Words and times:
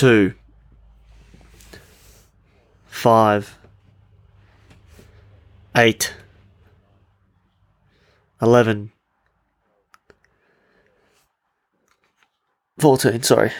two, 0.00 0.32
five, 2.86 3.58
eight, 5.76 6.14
eleven, 8.40 8.92
fourteen. 12.78 13.22
Sorry. 13.22 13.52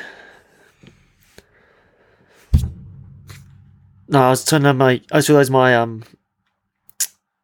No, 4.09 4.22
I 4.22 4.30
was 4.30 4.43
turning 4.43 4.64
on 4.64 4.79
my. 4.79 5.02
I 5.12 5.18
just 5.18 5.29
realized 5.29 5.52
my 5.52 5.77
um. 5.77 6.04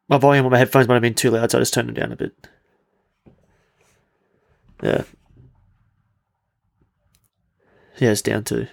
My 0.09 0.17
volume 0.17 0.45
on 0.45 0.51
my 0.51 0.57
headphones 0.57 0.87
might 0.87 0.95
have 0.95 1.03
been 1.03 1.13
too 1.13 1.29
loud, 1.29 1.51
so 1.51 1.59
I 1.59 1.61
just 1.61 1.75
turned 1.75 1.91
it 1.91 1.93
down 1.93 2.13
a 2.13 2.15
bit. 2.15 2.33
Yeah. 4.81 5.03
Yeah, 7.99 8.09
it's 8.09 8.23
down 8.23 8.43
to. 8.45 8.67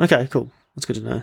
Okay, 0.00 0.26
cool. 0.30 0.50
That's 0.74 0.86
good 0.86 0.96
to 0.96 1.02
know. 1.02 1.22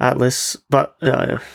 Atlas, 0.00 0.56
but 0.70 0.96
yeah. 1.02 1.38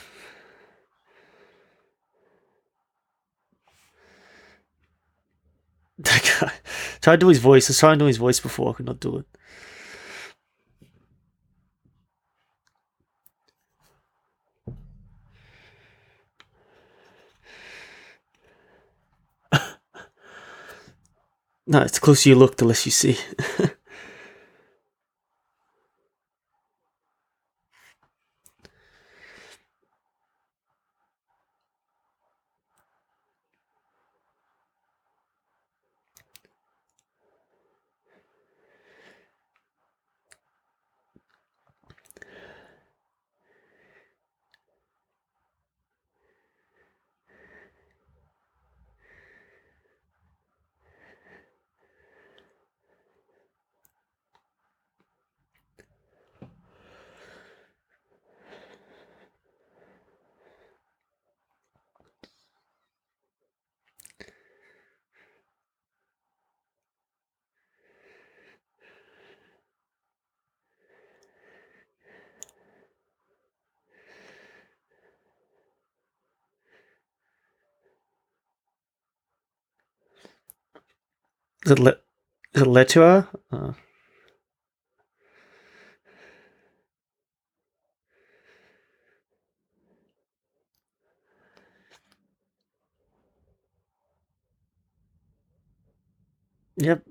That 6.00 6.38
guy 6.40 6.52
tried 7.02 7.16
to 7.18 7.26
do 7.26 7.28
his 7.30 7.40
voice. 7.40 7.70
I 7.70 7.72
was 7.72 7.80
trying 7.80 8.00
to 8.00 8.04
do 8.04 8.08
his 8.08 8.18
voice 8.18 8.40
before. 8.40 8.72
I 8.72 8.74
could 8.74 8.86
not 8.88 9.00
do 9.00 9.18
it. 9.18 9.26
No, 21.68 21.82
it's 21.82 21.94
the 21.94 22.00
closer 22.02 22.30
you 22.30 22.36
look, 22.36 22.58
the 22.58 22.66
less 22.66 22.86
you 22.86 22.92
see. 22.92 23.18
Is 81.66 81.72
it 81.72 81.80
Le- 81.80 81.98
it 82.96 83.00
Letua? 83.00 83.28
Uh, 83.52 83.74
yep. 96.78 97.04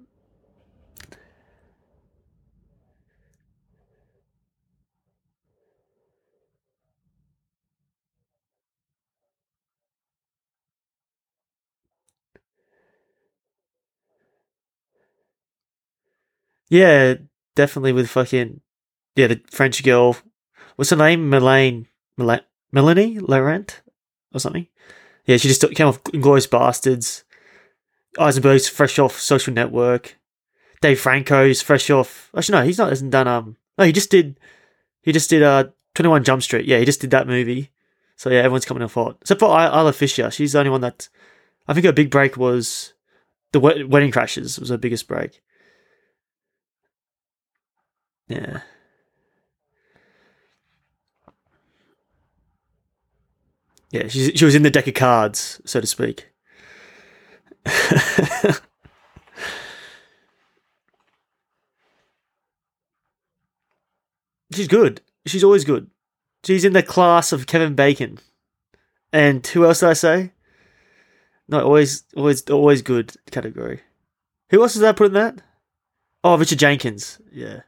Yeah, 16.73 17.17
definitely 17.55 17.93
with 17.93 18.09
fucking 18.09 18.63
yeah 19.15 19.27
the 19.27 19.43
French 19.51 19.85
girl. 19.85 20.17
What's 20.77 20.89
her 20.89 20.97
name? 20.97 21.29
Melaine, 21.29 21.87
Mela- 22.17 22.47
Melanie 22.73 23.19
Laurent 23.19 23.83
or 24.33 24.41
something. 24.41 24.67
Yeah, 25.27 25.37
she 25.37 25.49
just 25.49 25.61
came 25.75 25.87
off 25.87 26.03
Inglourious 26.05 26.49
Basterds. 26.49 27.25
Eisenberg's 28.19 28.71
fresh 28.71 28.99
off 28.99 29.21
Social 29.21 29.53
Network. 29.53 30.17
Dave 30.81 30.99
Franco's 30.99 31.61
fresh 31.61 31.91
off. 31.91 32.31
Actually, 32.35 32.59
no, 32.61 32.65
he's 32.65 32.79
not. 32.79 32.89
Hasn't 32.89 33.11
done 33.11 33.29
um. 33.29 33.57
No, 33.77 33.85
he 33.85 33.93
just 33.93 34.11
did. 34.11 34.41
He 35.03 35.13
just 35.13 35.29
did 35.29 35.43
uh 35.43 35.65
Twenty 35.95 36.09
One 36.09 36.25
Jump 36.25 36.43
Street. 36.43 36.65
Yeah, 36.65 36.79
he 36.79 36.87
just 36.87 37.03
did 37.03 37.11
that 37.11 37.27
movie. 37.27 37.69
So 38.17 38.31
yeah, 38.31 38.39
everyone's 38.39 38.65
coming 38.65 38.83
off 38.83 38.95
hot. 38.95 39.19
Except 39.21 39.41
for 39.41 39.51
Isla 39.61 39.93
Fisher. 39.93 40.31
She's 40.31 40.53
the 40.53 40.61
only 40.61 40.71
one 40.71 40.81
that. 40.81 41.11
I 41.69 41.75
think 41.75 41.85
her 41.85 41.93
big 41.93 42.11
break 42.11 42.39
was 42.39 42.95
the 43.53 43.61
Wedding 43.61 44.11
Crashers 44.11 44.59
was 44.59 44.71
her 44.71 44.79
biggest 44.79 45.07
break. 45.07 45.43
Yeah. 48.33 48.61
Yeah, 53.91 54.09
she 54.09 54.35
she 54.35 54.45
was 54.45 54.55
in 54.55 54.63
the 54.63 54.71
deck 54.71 54.87
of 54.87 54.95
cards, 54.95 55.61
so 55.67 55.81
to 55.81 55.87
speak. 55.87 56.31
She's 64.55 64.69
good. 64.69 65.01
She's 65.27 65.45
always 65.45 65.65
good. 65.65 65.91
She's 66.45 66.65
in 66.65 66.73
the 66.73 66.83
class 66.83 67.33
of 67.33 67.47
Kevin 67.47 67.75
Bacon. 67.75 68.19
And 69.13 69.47
who 69.47 69.65
else 69.65 69.81
did 69.81 69.91
I 69.91 69.93
say? 69.95 70.33
No, 71.49 71.61
always, 71.65 72.05
always, 72.17 72.49
always 72.51 72.83
good 72.83 73.15
category. 73.31 73.81
Who 74.51 74.63
else 74.63 74.75
did 74.75 74.85
I 74.85 74.93
put 74.93 75.09
in 75.09 75.13
that? 75.15 75.43
Oh, 76.25 76.37
Richard 76.39 76.59
Jenkins. 76.59 77.21
Yeah. 77.31 77.61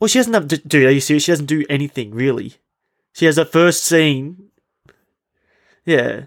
Well, 0.00 0.08
she 0.08 0.18
doesn't 0.18 0.34
have 0.34 0.48
to 0.48 0.58
do. 0.58 0.86
Are 0.86 0.90
you 0.90 1.00
serious? 1.00 1.24
She 1.24 1.32
doesn't 1.32 1.46
do 1.46 1.64
anything 1.68 2.12
really. 2.12 2.54
She 3.12 3.26
has 3.26 3.36
that 3.36 3.50
first 3.52 3.82
scene. 3.84 4.50
Yeah. 5.84 6.26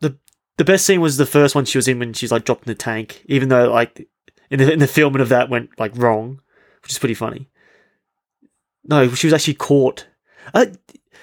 the 0.00 0.16
The 0.56 0.64
best 0.64 0.86
scene 0.86 1.00
was 1.00 1.16
the 1.16 1.26
first 1.26 1.54
one 1.54 1.64
she 1.64 1.78
was 1.78 1.88
in 1.88 1.98
when 1.98 2.12
she's 2.12 2.30
like 2.30 2.44
dropped 2.44 2.66
in 2.66 2.70
the 2.70 2.76
tank. 2.76 3.24
Even 3.26 3.48
though 3.48 3.70
like 3.70 4.08
in 4.50 4.58
the 4.58 4.72
in 4.72 4.78
the 4.78 4.86
filming 4.86 5.22
of 5.22 5.28
that 5.30 5.50
went 5.50 5.70
like 5.78 5.96
wrong, 5.96 6.40
which 6.82 6.92
is 6.92 6.98
pretty 6.98 7.14
funny. 7.14 7.48
No, 8.84 9.12
she 9.14 9.26
was 9.26 9.34
actually 9.34 9.54
caught. 9.54 10.06
Uh, 10.54 10.66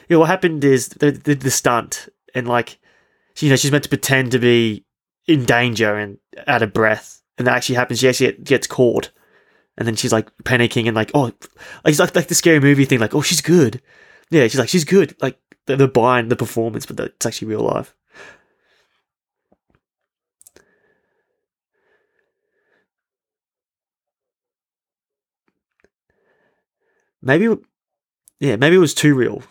you 0.07 0.15
know, 0.15 0.19
what 0.19 0.29
happened 0.29 0.63
is 0.63 0.89
the, 0.89 1.11
the 1.11 1.35
the 1.35 1.51
stunt 1.51 2.09
and 2.35 2.47
like, 2.47 2.79
you 3.39 3.49
know, 3.49 3.55
she's 3.55 3.71
meant 3.71 3.83
to 3.83 3.89
pretend 3.89 4.31
to 4.31 4.39
be 4.39 4.85
in 5.25 5.45
danger 5.45 5.95
and 5.95 6.17
out 6.47 6.63
of 6.63 6.73
breath, 6.73 7.21
and 7.37 7.47
that 7.47 7.55
actually 7.55 7.75
happens. 7.75 7.99
She 7.99 8.09
actually 8.09 8.33
gets 8.33 8.67
caught 8.67 9.11
and 9.77 9.87
then 9.87 9.95
she's 9.95 10.11
like 10.11 10.35
panicking 10.43 10.87
and 10.87 10.95
like, 10.95 11.11
oh, 11.13 11.31
it's 11.85 11.99
like 11.99 12.15
like 12.15 12.27
the 12.27 12.35
scary 12.35 12.59
movie 12.59 12.85
thing, 12.85 12.99
like, 12.99 13.13
oh, 13.15 13.21
she's 13.21 13.41
good. 13.41 13.81
Yeah, 14.29 14.43
she's 14.43 14.59
like, 14.59 14.69
she's 14.69 14.85
good. 14.85 15.15
Like 15.21 15.39
the, 15.67 15.75
the 15.75 15.87
buying 15.87 16.29
the 16.29 16.35
performance, 16.35 16.85
but 16.85 16.99
it's 16.99 17.25
actually 17.25 17.49
real 17.49 17.61
life. 17.61 17.93
Maybe, 27.21 27.53
yeah, 28.39 28.55
maybe 28.55 28.75
it 28.75 28.79
was 28.79 28.93
too 28.93 29.15
real. 29.15 29.43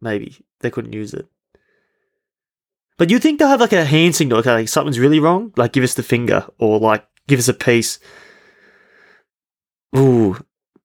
Maybe 0.00 0.36
they 0.60 0.70
couldn't 0.70 0.92
use 0.92 1.14
it. 1.14 1.26
But 2.96 3.10
you 3.10 3.18
think 3.18 3.38
they'll 3.38 3.48
have 3.48 3.60
like 3.60 3.72
a 3.72 3.84
hand 3.84 4.14
signal, 4.14 4.38
okay, 4.38 4.52
like 4.52 4.68
something's 4.68 5.00
really 5.00 5.18
wrong, 5.18 5.52
like 5.56 5.72
give 5.72 5.84
us 5.84 5.94
the 5.94 6.02
finger 6.02 6.46
or 6.58 6.78
like 6.78 7.04
give 7.26 7.38
us 7.38 7.48
a 7.48 7.54
piece. 7.54 7.98
Ooh, 9.96 10.36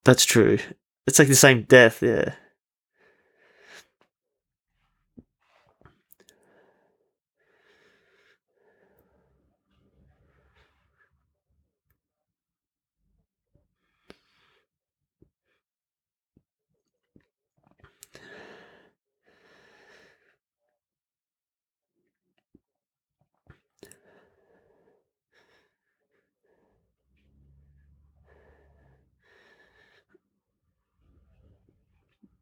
that's 0.04 0.26
true. 0.26 0.60
It's 1.08 1.20
like 1.20 1.28
the 1.28 1.36
same 1.36 1.64
death, 1.64 2.02
yeah. 2.02 2.36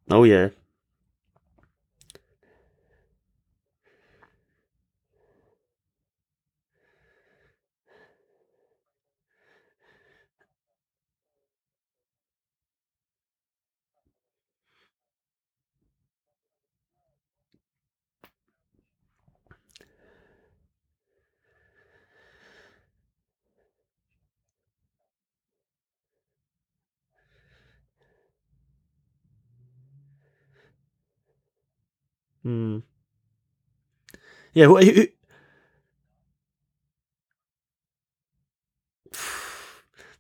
Oh 0.10 0.24
yeah. 0.24 0.50
Hmm. 32.48 32.80
Yeah. 34.54 34.68
Who, 34.68 34.78
who, 34.78 35.08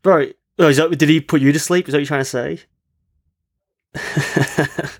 bro, 0.01 0.27
oh, 0.59 0.68
is 0.68 0.75
that, 0.75 0.97
did 0.97 1.07
he 1.07 1.21
put 1.21 1.39
you 1.39 1.53
to 1.53 1.59
sleep? 1.59 1.88
Is 1.88 1.94
that 1.94 2.00
what 2.00 2.01
you're 2.01 2.07
trying 2.07 2.19
to 2.19 2.25
say? 2.25 2.59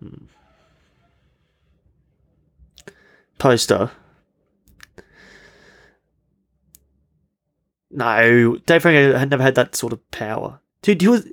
Hmm. 0.00 0.24
Poster. 3.38 3.90
No, 7.90 8.56
Dave 8.66 8.82
Franco 8.82 9.16
had 9.16 9.30
never 9.30 9.42
had 9.44 9.54
that 9.54 9.76
sort 9.76 9.92
of 9.94 10.10
power. 10.10 10.58
Dude, 10.82 11.00
he 11.00 11.08
was. 11.08 11.26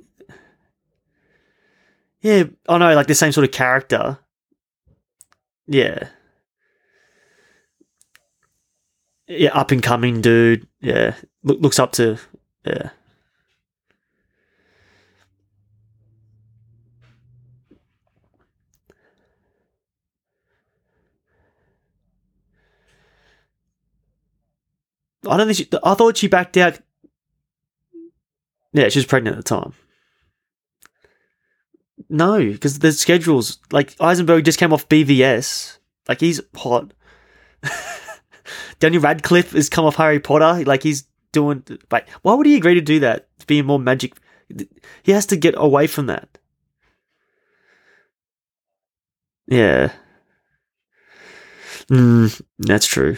Yeah, 2.22 2.44
I 2.68 2.78
know, 2.78 2.94
like 2.94 3.08
the 3.08 3.14
same 3.16 3.32
sort 3.32 3.44
of 3.44 3.50
character. 3.50 4.18
Yeah. 5.66 6.08
Yeah, 9.26 9.50
up 9.52 9.72
and 9.72 9.82
coming 9.82 10.20
dude. 10.20 10.68
Yeah. 10.80 11.14
Look, 11.42 11.60
looks 11.60 11.78
up 11.80 11.92
to. 11.92 12.18
Yeah. 12.64 12.90
I 25.28 25.36
don't 25.36 25.46
think 25.46 25.56
she. 25.56 25.68
I 25.82 25.94
thought 25.94 26.16
she 26.16 26.26
backed 26.26 26.56
out. 26.56 26.78
Yeah, 28.72 28.88
she 28.88 28.98
was 28.98 29.06
pregnant 29.06 29.36
at 29.38 29.44
the 29.44 29.48
time. 29.48 29.74
No, 32.12 32.38
because 32.38 32.78
the 32.80 32.92
schedules 32.92 33.58
like 33.70 33.96
Eisenberg 33.98 34.44
just 34.44 34.58
came 34.58 34.70
off 34.74 34.86
BVS. 34.86 35.78
Like 36.06 36.20
he's 36.20 36.42
hot. 36.54 36.92
Daniel 38.80 39.02
Radcliffe 39.02 39.52
has 39.52 39.70
come 39.70 39.86
off 39.86 39.96
Harry 39.96 40.20
Potter. 40.20 40.62
Like 40.66 40.82
he's 40.82 41.04
doing. 41.32 41.64
Like, 41.90 42.06
why 42.20 42.34
would 42.34 42.44
he 42.44 42.54
agree 42.54 42.74
to 42.74 42.82
do 42.82 43.00
that? 43.00 43.28
To 43.38 43.46
be 43.46 43.62
more 43.62 43.78
magic, 43.78 44.18
he 45.02 45.12
has 45.12 45.24
to 45.26 45.36
get 45.38 45.54
away 45.56 45.86
from 45.86 46.04
that. 46.06 46.36
Yeah. 49.46 49.92
Mm, 51.90 52.42
that's 52.58 52.86
true. 52.86 53.16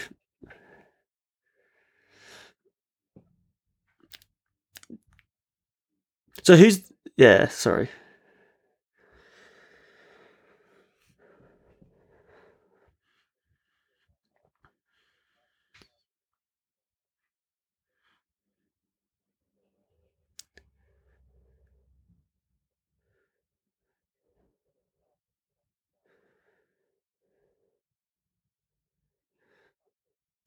So 6.43 6.55
who's? 6.55 6.81
Yeah, 7.17 7.49
sorry. 7.49 7.89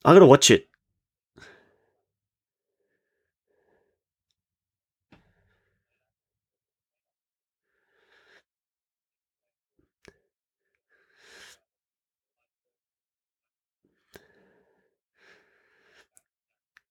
I 0.08 0.14
gotta 0.14 0.24
watch 0.24 0.50
it. 0.50 0.66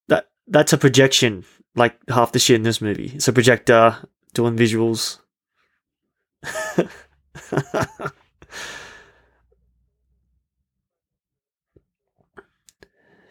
That 0.08 0.30
that's 0.48 0.74
a 0.74 0.78
projection. 0.78 1.44
Like 1.76 1.98
half 2.10 2.34
the 2.34 2.40
shit 2.40 2.58
in 2.58 2.62
this 2.62 2.82
movie. 2.82 3.14
It's 3.16 3.28
a 3.28 3.34
projector 3.34 3.98
doing 4.36 4.56
visuals. 4.56 5.18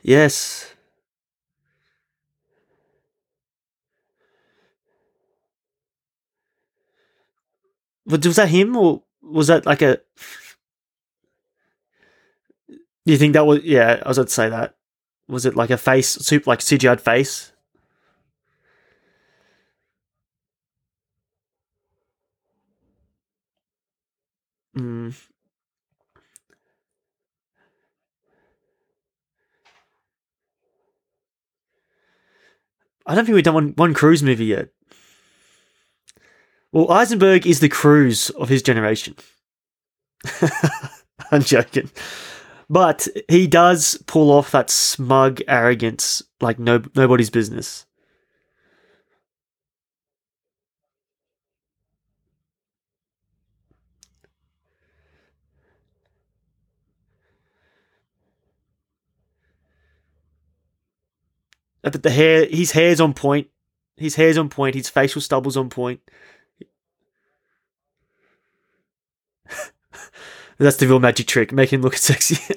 yes. 0.07 0.73
But 8.07 8.25
was 8.25 8.37
that 8.37 8.49
him 8.49 8.77
or 8.77 9.03
was 9.21 9.49
that 9.49 9.67
like 9.67 9.83
a? 9.83 10.01
Do 12.69 13.13
you 13.13 13.19
think 13.19 13.35
that 13.35 13.47
was? 13.47 13.63
Yeah, 13.63 14.01
I 14.05 14.09
was 14.09 14.19
about 14.19 14.29
to 14.29 14.35
say 14.35 14.49
that. 14.49 14.77
Was 15.29 15.45
it 15.45 15.57
like 15.57 15.71
a 15.71 15.77
face, 15.77 16.09
soup 16.09 16.47
like 16.47 16.61
CGI'd 16.61 17.01
face? 17.01 17.53
Mm. 24.77 25.13
I 33.07 33.15
don't 33.15 33.25
think 33.25 33.35
we've 33.35 33.45
done 33.45 33.55
one, 33.55 33.73
one 33.77 33.95
Cruise 33.95 34.23
movie 34.23 34.47
yet. 34.47 34.69
Well, 36.73 36.91
Eisenberg 36.91 37.47
is 37.47 37.61
the 37.61 37.69
Cruise 37.69 38.31
of 38.31 38.49
his 38.49 38.63
generation. 38.63 39.15
I'm 41.31 41.43
joking. 41.43 41.91
But 42.69 43.07
he 43.29 43.47
does 43.47 44.03
pull 44.07 44.31
off 44.31 44.51
that 44.51 44.71
smug 44.71 45.41
arrogance 45.47 46.23
like 46.41 46.59
no 46.59 46.83
nobody's 46.97 47.31
business. 47.31 47.86
But 61.93 62.03
the 62.03 62.11
hair, 62.11 62.47
his 62.47 62.73
hair's 62.73 63.01
on 63.01 63.15
point. 63.15 63.47
His 63.97 64.17
hair's 64.17 64.37
on 64.37 64.49
point. 64.49 64.75
His 64.75 64.89
facial 64.89 65.21
stubble's 65.21 65.57
on 65.57 65.71
point. 65.71 66.01
That's 70.59 70.79
the 70.79 70.89
real 70.89 70.99
magic 70.99 71.29
trick. 71.29 71.53
Make 71.53 71.73
him 71.73 71.83
look 71.83 71.97
sexy. 71.99 72.55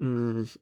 mm. 0.00 0.56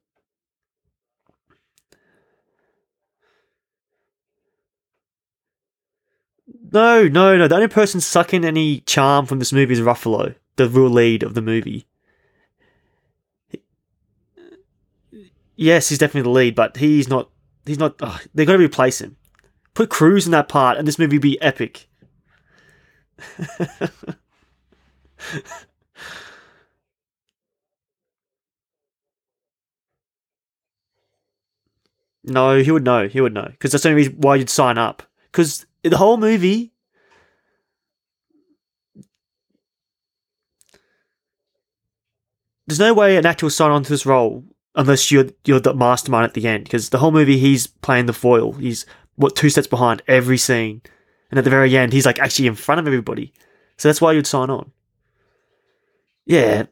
No, 6.71 7.07
no, 7.07 7.37
no. 7.37 7.47
The 7.49 7.55
only 7.55 7.67
person 7.67 7.99
sucking 7.99 8.45
any 8.45 8.79
charm 8.81 9.25
from 9.25 9.39
this 9.39 9.51
movie 9.51 9.73
is 9.73 9.81
Ruffalo, 9.81 10.35
the 10.55 10.69
real 10.69 10.89
lead 10.89 11.21
of 11.21 11.33
the 11.33 11.41
movie. 11.41 11.85
Yes, 15.63 15.87
he's 15.87 15.97
definitely 15.97 16.23
the 16.23 16.29
lead, 16.29 16.55
but 16.55 16.75
he's 16.75 17.07
not. 17.07 17.29
He's 17.65 17.79
not. 17.79 17.95
Oh, 18.01 18.19
they're 18.33 18.45
going 18.45 18.59
to 18.59 18.65
replace 18.65 18.99
him. 18.99 19.15
Put 19.73 19.89
Cruise 19.89 20.25
in 20.25 20.33
that 20.33 20.49
part, 20.49 20.77
and 20.77 20.85
this 20.85 20.99
movie 20.99 21.19
be 21.19 21.41
epic. 21.41 21.87
no, 32.25 32.57
he 32.61 32.69
would 32.69 32.83
know. 32.83 33.07
He 33.07 33.21
would 33.21 33.33
know 33.33 33.47
because 33.49 33.71
that's 33.71 33.83
the 33.83 33.89
only 33.89 34.01
reason 34.01 34.15
why 34.17 34.35
you'd 34.35 34.49
sign 34.49 34.77
up. 34.77 35.01
Because 35.31 35.65
the 35.81 35.95
whole 35.95 36.17
movie, 36.17 36.73
there's 42.67 42.79
no 42.79 42.93
way 42.93 43.15
an 43.15 43.25
actor 43.25 43.45
will 43.45 43.49
sign 43.51 43.71
on 43.71 43.83
to 43.83 43.89
this 43.89 44.05
role 44.05 44.43
unless 44.75 45.11
you're 45.11 45.29
you're 45.45 45.59
the 45.59 45.73
mastermind 45.73 46.25
at 46.25 46.33
the 46.33 46.47
end. 46.47 46.65
Because 46.65 46.89
the 46.89 46.99
whole 46.99 47.11
movie, 47.11 47.37
he's 47.37 47.67
playing 47.67 48.05
the 48.05 48.13
foil. 48.13 48.53
He's 48.53 48.85
what 49.15 49.35
two 49.35 49.49
steps 49.49 49.67
behind 49.67 50.01
every 50.07 50.37
scene, 50.37 50.81
and 51.29 51.37
at 51.37 51.43
the 51.43 51.49
very 51.49 51.75
end, 51.77 51.93
he's 51.93 52.05
like 52.05 52.19
actually 52.19 52.47
in 52.47 52.55
front 52.55 52.79
of 52.79 52.87
everybody. 52.87 53.33
So 53.77 53.89
that's 53.89 54.01
why 54.01 54.11
you'd 54.13 54.27
sign 54.27 54.49
on. 54.49 54.71
Yeah. 56.25 56.65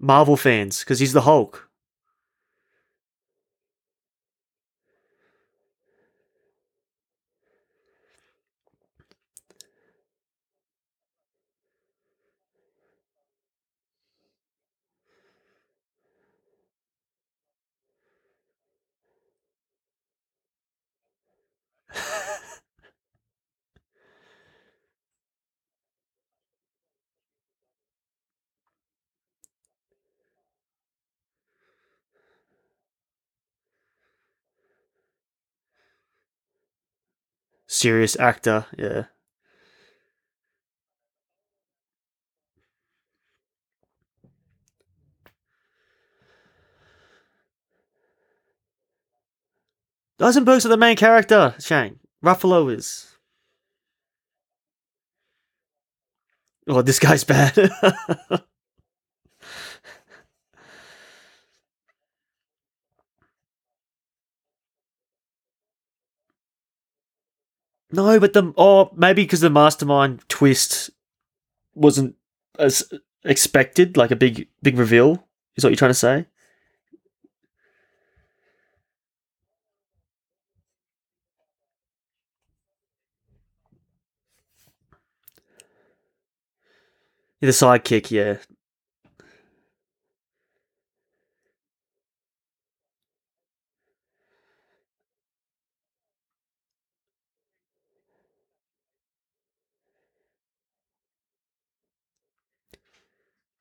Marvel 0.00 0.36
fans, 0.36 0.80
because 0.80 1.00
he's 1.00 1.12
the 1.12 1.22
Hulk. 1.22 1.67
Serious 37.70 38.18
actor, 38.18 38.64
yeah. 38.78 39.04
Eisenberg's 50.18 50.64
are 50.64 50.70
the 50.70 50.78
main 50.78 50.96
character, 50.96 51.54
Shane. 51.60 52.00
Ruffalo 52.24 52.74
is. 52.74 53.18
Oh, 56.66 56.80
this 56.80 56.98
guy's 56.98 57.24
bad. 57.24 57.54
No, 67.92 68.20
but 68.20 68.32
the 68.32 68.52
oh 68.56 68.90
maybe 68.94 69.22
because 69.22 69.40
the 69.40 69.50
mastermind 69.50 70.22
twist 70.28 70.90
wasn't 71.74 72.14
as 72.58 72.92
expected, 73.24 73.96
like 73.96 74.10
a 74.10 74.16
big 74.16 74.48
big 74.62 74.78
reveal. 74.78 75.26
Is 75.56 75.64
what 75.64 75.70
you're 75.70 75.76
trying 75.76 75.90
to 75.90 75.94
say? 75.94 76.26
The 87.40 87.48
sidekick, 87.48 88.10
yeah. 88.10 88.38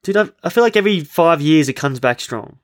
Dude, 0.08 0.16
I, 0.16 0.30
I 0.42 0.48
feel 0.50 0.64
like 0.64 0.78
every 0.78 1.02
five 1.02 1.42
years 1.42 1.68
it 1.68 1.74
comes 1.74 2.00
back 2.00 2.22
strong. 2.22 2.60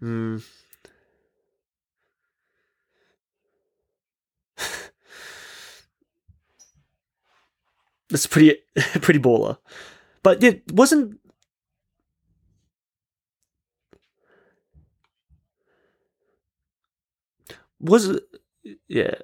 Hmm. 0.00 0.38
That's 8.08 8.26
pretty 8.26 8.56
pretty 9.02 9.20
baller. 9.20 9.58
But 10.22 10.42
it 10.42 10.62
wasn't 10.72 11.20
was 17.80 18.20
yeah. 18.88 19.14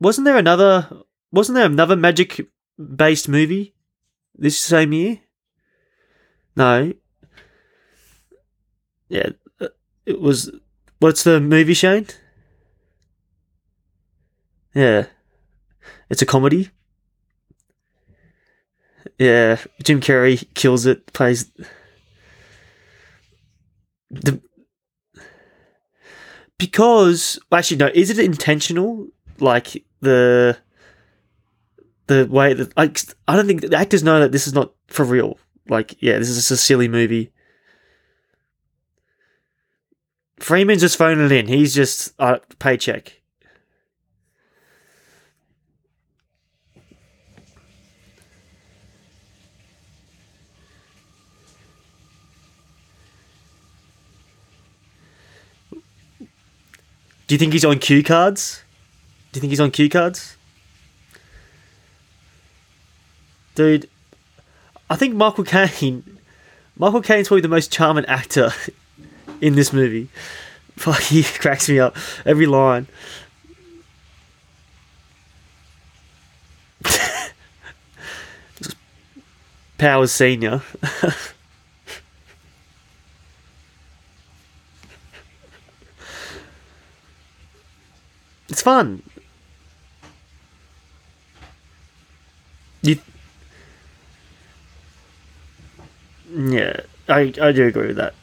Wasn't 0.00 0.24
there 0.24 0.36
another 0.36 0.88
wasn't 1.30 1.56
there 1.56 1.66
another 1.66 1.96
magic 1.96 2.46
based 2.78 3.28
movie 3.28 3.74
this 4.36 4.58
same 4.58 4.92
year? 4.92 5.20
No. 6.56 6.92
Yeah, 9.08 9.30
uh, 9.60 9.68
it 10.06 10.20
was 10.20 10.50
what's 10.98 11.24
the 11.24 11.40
movie 11.40 11.74
Shane? 11.74 12.06
Yeah. 14.74 15.06
It's 16.08 16.22
a 16.22 16.26
comedy. 16.26 16.70
Yeah, 19.18 19.58
Jim 19.82 20.00
Carrey 20.00 20.46
kills 20.54 20.86
it, 20.86 21.12
plays 21.12 21.50
the 24.10 24.40
because 26.62 27.40
actually 27.50 27.78
no, 27.78 27.90
is 27.92 28.08
it 28.08 28.20
intentional? 28.20 29.08
Like 29.40 29.84
the 30.00 30.56
the 32.06 32.28
way 32.30 32.54
that 32.54 32.76
like 32.76 33.00
I 33.26 33.34
don't 33.34 33.48
think 33.48 33.62
the 33.62 33.76
actors 33.76 34.04
know 34.04 34.20
that 34.20 34.30
this 34.30 34.46
is 34.46 34.54
not 34.54 34.72
for 34.86 35.04
real. 35.04 35.38
Like 35.68 36.00
yeah, 36.00 36.18
this 36.18 36.28
is 36.28 36.36
just 36.36 36.52
a 36.52 36.56
silly 36.56 36.86
movie. 36.86 37.32
Freeman's 40.38 40.82
just 40.82 40.96
phoning 40.96 41.36
in. 41.36 41.48
He's 41.48 41.74
just 41.74 42.14
uh, 42.20 42.38
paycheck. 42.60 43.21
Do 57.26 57.34
you 57.34 57.38
think 57.38 57.52
he's 57.52 57.64
on 57.64 57.78
cue 57.78 58.02
cards? 58.02 58.62
Do 59.32 59.38
you 59.38 59.40
think 59.40 59.50
he's 59.50 59.60
on 59.60 59.70
cue 59.70 59.88
cards? 59.88 60.36
Dude, 63.54 63.88
I 64.88 64.96
think 64.96 65.14
Michael 65.14 65.44
Caine. 65.44 66.18
Michael 66.76 67.02
Caine's 67.02 67.28
probably 67.28 67.42
the 67.42 67.48
most 67.48 67.70
charming 67.70 68.04
actor 68.06 68.50
in 69.40 69.54
this 69.54 69.72
movie. 69.72 70.08
Fuck, 70.76 71.00
he 71.00 71.22
cracks 71.38 71.68
me 71.68 71.78
up 71.78 71.96
every 72.24 72.46
line. 72.46 72.86
Powers 79.78 80.12
Senior. 80.12 80.62
It's 88.52 88.60
fun. 88.60 89.02
You, 92.82 92.98
yeah, 96.34 96.80
I 97.08 97.32
I 97.40 97.52
do 97.52 97.66
agree 97.66 97.86
with 97.88 97.96
that. 97.96 98.14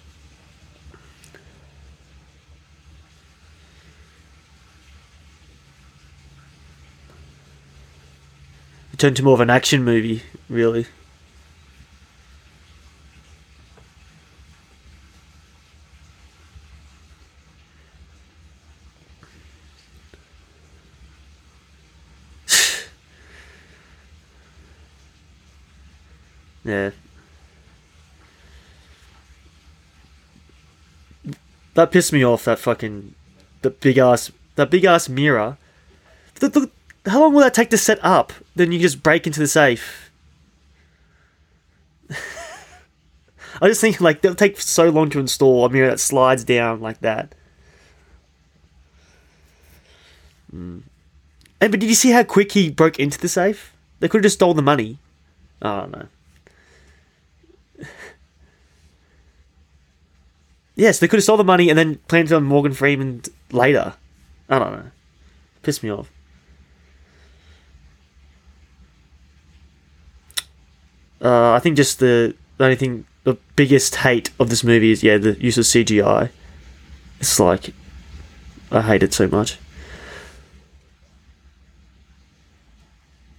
It 8.93 9.00
turned 9.00 9.15
to 9.15 9.24
more 9.24 9.33
of 9.33 9.39
an 9.39 9.50
action 9.50 9.83
movie, 9.83 10.21
really. 10.48 10.86
Yeah. 26.69 26.91
That 31.73 31.91
pissed 31.91 32.13
me 32.13 32.23
off. 32.23 32.45
That 32.45 32.59
fucking 32.59 33.15
the 33.63 33.71
big 33.71 33.97
ass 33.97 34.31
that 34.55 34.69
big 34.69 34.85
ass 34.85 35.09
mirror. 35.09 35.57
How 37.05 37.21
long 37.21 37.33
will 37.33 37.41
that 37.41 37.55
take 37.55 37.71
to 37.71 37.77
set 37.77 37.97
up? 38.03 38.33
Then 38.55 38.71
you 38.71 38.77
just 38.77 39.01
break 39.01 39.25
into 39.25 39.39
the 39.39 39.47
safe. 39.47 40.11
I 43.61 43.67
just 43.67 43.81
think 43.81 43.99
like 43.99 44.21
they'll 44.21 44.35
take 44.35 44.61
so 44.61 44.89
long 44.89 45.09
to 45.09 45.19
install 45.19 45.65
a 45.65 45.69
mirror 45.69 45.89
that 45.89 45.99
slides 45.99 46.43
down 46.43 46.81
like 46.81 46.99
that. 46.99 47.33
Mm. 50.55 50.83
And 51.61 51.71
but 51.71 51.79
did 51.79 51.89
you 51.89 51.95
see 51.95 52.11
how 52.11 52.23
quick 52.23 52.51
he 52.51 52.69
broke 52.69 52.99
into 52.99 53.17
the 53.17 53.27
safe? 53.27 53.73
They 54.01 54.07
could 54.07 54.19
have 54.19 54.25
just 54.25 54.35
stole 54.35 54.53
the 54.53 54.61
money. 54.61 54.99
I 55.63 55.79
don't 55.79 55.91
no. 55.91 56.07
Yes, 60.79 61.00
they 61.00 61.07
could 61.07 61.17
have 61.17 61.24
stole 61.24 61.38
the 61.38 61.43
money 61.43 61.69
and 61.69 61.77
then 61.77 61.95
planted 62.07 62.33
on 62.33 62.43
Morgan 62.43 62.74
Freeman 62.74 63.21
later. 63.51 63.93
I 64.50 64.59
don't 64.59 64.71
know. 64.71 64.91
Pissed 65.62 65.83
me 65.83 65.91
off. 65.91 66.09
Uh, 71.21 71.51
I 71.51 71.59
think 71.59 71.75
just 71.75 72.00
the, 72.00 72.33
the 72.57 72.63
only 72.63 72.77
thing, 72.77 73.05
the 73.25 73.38
biggest 73.55 73.95
hate 73.98 74.31
of 74.39 74.50
this 74.50 74.63
movie 74.63 74.91
is 74.91 75.03
yeah 75.03 75.17
the 75.17 75.33
use 75.33 75.57
of 75.57 75.65
CGI. 75.65 76.29
It's 77.19 77.39
like 77.39 77.74
I 78.71 78.81
hate 78.81 79.03
it 79.03 79.13
so 79.13 79.27
much. 79.27 79.59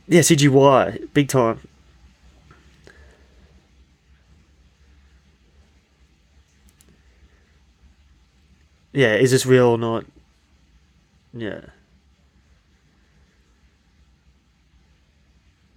Yeah, 0.06 0.20
CGI, 0.20 1.12
big 1.14 1.28
time. 1.28 1.60
Yeah, 8.92 9.14
is 9.14 9.30
this 9.30 9.46
real 9.46 9.66
or 9.66 9.78
not? 9.78 10.04
Yeah. 11.32 11.60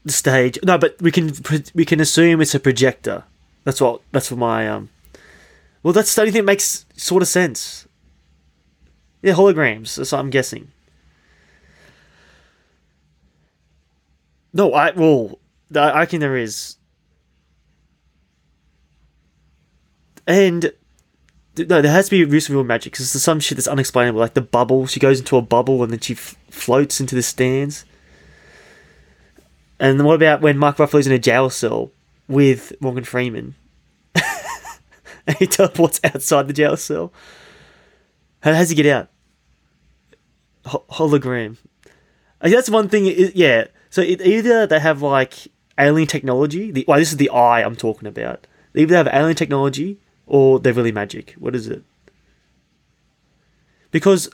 The 0.06 0.12
stage. 0.12 0.60
No, 0.64 0.78
but 0.78 1.02
we 1.02 1.12
can 1.12 1.34
we 1.74 1.86
can 1.86 2.00
assume 2.00 2.42
it's 2.42 2.56
a 2.56 2.60
projector. 2.60 3.24
That's 3.64 3.80
what 3.80 4.02
that's 4.12 4.28
for 4.28 4.36
my 4.36 4.68
um. 4.68 4.90
Well, 5.82 5.94
that's 5.94 6.14
the 6.14 6.22
only 6.22 6.32
thing 6.32 6.42
that 6.42 6.52
makes 6.52 6.86
sort 6.96 7.22
of 7.22 7.28
sense. 7.30 7.88
Yeah, 9.22 9.34
holograms. 9.34 9.96
That's 9.96 10.12
what 10.12 10.20
I'm 10.20 10.30
guessing. 10.30 10.72
No, 14.54 14.74
I 14.74 14.92
well, 14.92 15.40
I 15.76 16.00
reckon 16.00 16.20
there 16.20 16.38
is. 16.38 16.78
And 20.28 20.72
no, 21.58 21.82
there 21.82 21.92
has 21.92 22.10
to 22.10 22.12
be 22.12 22.34
use 22.34 22.50
real 22.50 22.64
magic 22.64 22.94
because 22.94 23.14
there's 23.14 23.24
some 23.24 23.40
shit 23.40 23.58
that's 23.58 23.68
unexplainable, 23.68 24.20
like 24.20 24.34
the 24.34 24.42
bubble. 24.42 24.88
She 24.88 25.00
goes 25.00 25.20
into 25.20 25.38
a 25.38 25.42
bubble 25.42 25.84
and 25.84 25.92
then 25.92 26.00
she 26.00 26.14
f- 26.14 26.36
floats 26.50 27.00
into 27.00 27.16
the 27.16 27.22
stands. 27.22 27.86
And 29.80 30.04
what 30.04 30.16
about 30.16 30.42
when 30.42 30.58
Mark 30.58 30.78
Ruffalo's 30.78 31.06
in 31.06 31.14
a 31.14 31.20
jail 31.20 31.50
cell 31.50 31.92
with 32.28 32.74
Morgan 32.82 33.04
Freeman? 33.04 33.56
and 35.28 35.38
he 35.38 35.46
teleports 35.46 36.00
outside 36.04 36.48
the 36.48 36.54
jail 36.54 36.76
cell. 36.76 37.14
How 38.42 38.52
does 38.52 38.70
he 38.70 38.76
get 38.76 38.88
out? 38.88 39.10
Ho- 40.66 40.86
hologram. 40.90 41.58
That's 42.42 42.70
one 42.70 42.90
thing. 42.90 43.06
Yeah. 43.36 43.68
So 43.90 44.02
it, 44.02 44.22
either 44.22 44.66
they 44.66 44.80
have 44.80 45.02
like 45.02 45.48
alien 45.78 46.08
technology. 46.08 46.72
The, 46.72 46.86
well, 46.88 46.98
this 46.98 47.12
is 47.12 47.18
the 47.18 47.30
eye 47.30 47.62
I'm 47.62 47.76
talking 47.76 48.08
about. 48.08 48.48
Either 48.48 48.48
they 48.74 48.82
either 48.82 48.96
have 48.96 49.08
alien 49.08 49.36
technology 49.36 50.00
or 50.26 50.60
they're 50.60 50.74
really 50.74 50.92
magic. 50.92 51.36
What 51.38 51.56
is 51.56 51.68
it? 51.68 51.84
Because 53.92 54.30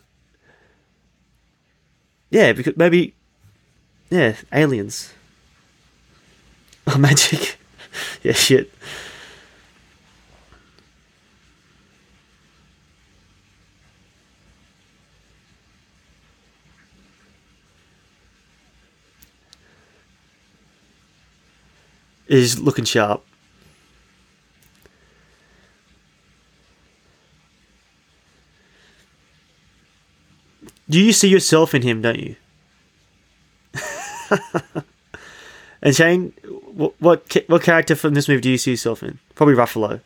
yeah, 2.30 2.54
because 2.54 2.78
maybe 2.78 3.16
yeah, 4.10 4.36
aliens. 4.54 5.14
Oh, 6.92 6.98
magic. 6.98 7.60
yeah, 8.24 8.32
shit. 8.32 8.74
Is 22.28 22.60
looking 22.60 22.86
sharp. 22.86 23.24
Do 30.90 31.00
you 31.00 31.14
see 31.14 31.30
yourself 31.30 31.76
in 31.76 31.84
him, 31.84 32.02
don't 32.02 32.20
you? 32.20 32.36
and 35.82 35.96
Shane, 35.96 36.34
what, 36.74 36.94
what 37.00 37.38
what 37.48 37.64
character 37.64 37.96
from 37.96 38.14
this 38.16 38.28
movie 38.28 38.42
do 38.42 38.50
you 38.50 38.58
see 38.58 38.72
yourself 38.72 39.04
in? 39.04 39.20
Probably 39.36 39.56
Ruffalo. 39.56 40.02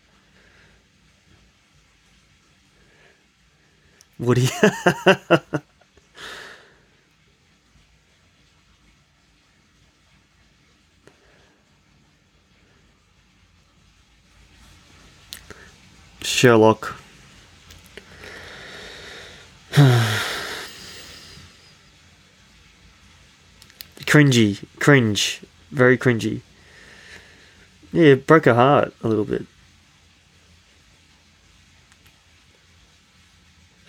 Woody. 4.19 4.47
Sherlock. 16.21 16.95
Cringy, 24.13 24.63
cringe, 24.77 25.41
very 25.71 25.97
cringy. 25.97 26.41
Yeah, 27.91 28.13
it 28.13 28.27
broke 28.27 28.45
her 28.45 28.53
heart 28.53 28.93
a 29.01 29.07
little 29.07 29.25
bit. 29.25 29.47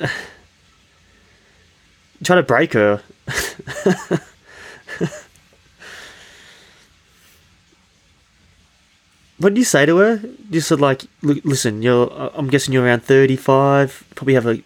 Try 2.24 2.36
to 2.36 2.42
break 2.42 2.72
her. 2.72 3.02
what 9.36 9.50
did 9.50 9.58
you 9.58 9.64
say 9.64 9.84
to 9.84 9.98
her? 9.98 10.22
You 10.50 10.62
said 10.62 10.80
like, 10.80 11.02
listen, 11.20 11.82
you're. 11.82 12.10
Uh, 12.10 12.30
I'm 12.32 12.48
guessing 12.48 12.72
you're 12.72 12.84
around 12.84 13.02
thirty-five. 13.04 14.04
Probably 14.14 14.32
have 14.32 14.46
a 14.46 14.62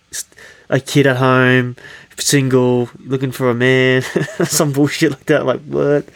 a 0.69 0.81
kid 0.81 1.07
at 1.07 1.17
home 1.17 1.77
single, 2.21 2.91
looking 2.99 3.33
for 3.33 3.51
a 3.51 3.55
man, 3.55 4.03
some 4.45 4.73
bullshit 4.73 5.11
like 5.13 5.27
that. 5.27 5.47
Like 5.47 5.61
what? 5.63 6.09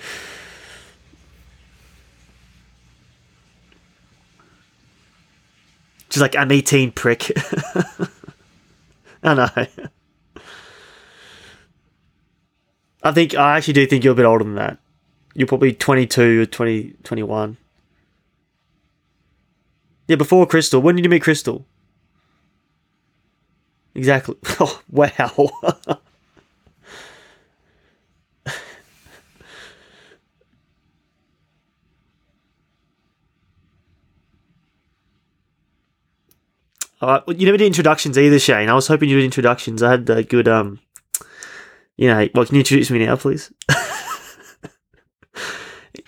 She's 6.11 6.21
like 6.21 6.35
an 6.35 6.53
eighteen 6.53 6.93
prick. 6.93 7.31
I 9.23 9.35
know. 9.35 9.49
I 13.05 13.13
think 13.13 13.35
I 13.35 13.57
actually 13.57 13.75
do 13.75 13.87
think 13.87 14.05
you're 14.05 14.13
a 14.13 14.17
bit 14.17 14.27
older 14.27 14.45
than 14.45 14.57
that. 14.57 14.79
You're 15.35 15.49
probably 15.49 15.73
22 15.73 16.43
or 16.43 16.47
20, 16.47 16.95
21. 17.03 17.57
Yeah, 20.07 20.17
before 20.17 20.47
Crystal. 20.47 20.81
When 20.81 20.95
did 20.95 21.05
you 21.05 21.09
meet 21.09 21.23
Crystal? 21.23 21.65
Exactly. 23.95 24.37
Oh, 24.61 24.81
wow. 24.91 25.51
Uh, 37.01 37.21
you 37.27 37.47
never 37.47 37.59
did 37.59 37.67
introductions 37.67 38.17
either, 38.17 38.39
Shane. 38.39 38.69
I 38.69 38.75
was 38.75 38.87
hoping 38.87 39.09
you 39.09 39.17
did 39.17 39.25
introductions. 39.25 39.83
I 39.83 39.91
had 39.91 40.09
a 40.09 40.23
good, 40.23 40.47
um, 40.47 40.79
you 41.97 42.07
know, 42.07 42.29
well, 42.35 42.47
can 42.47 42.55
you 42.55 42.61
introduce 42.61 42.93
me 42.93 43.05
now, 43.05 43.17
please? 43.17 43.53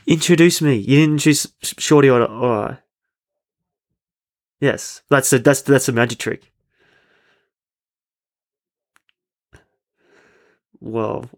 introduce 0.07 0.63
me. 0.63 0.77
You 0.77 1.01
didn't 1.01 1.15
introduce 1.15 1.49
Shorty 1.63 2.09
or, 2.09 2.23
I. 2.23 2.79
Yes, 4.61 5.03
that's 5.11 5.31
the 5.31 5.41
that's 5.41 5.63
that's 5.63 5.87
the 5.87 5.93
magic 5.93 6.19
trick. 6.19 6.53
Well, 10.85 11.31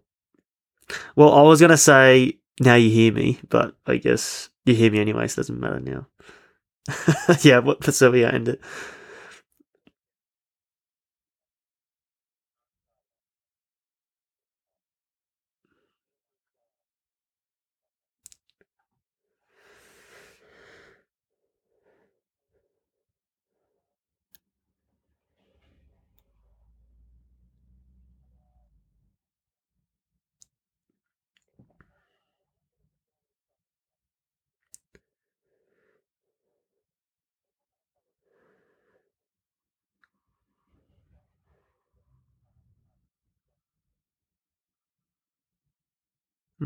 well, 1.15 1.31
I 1.31 1.41
was 1.41 1.61
gonna 1.61 1.77
say 1.77 2.37
now 2.59 2.75
you 2.75 2.89
hear 2.89 3.13
me, 3.13 3.39
but 3.47 3.75
I 3.85 3.95
guess 3.95 4.49
you 4.65 4.75
hear 4.75 4.91
me 4.91 4.99
anyway, 4.99 5.27
so 5.27 5.39
it 5.39 5.43
doesn't 5.43 5.59
matter 5.59 5.79
now. 5.79 6.07
yeah, 7.41 7.59
what 7.59 7.85
where 8.01 8.11
we 8.11 8.25
end 8.25 8.49
it. 8.49 8.61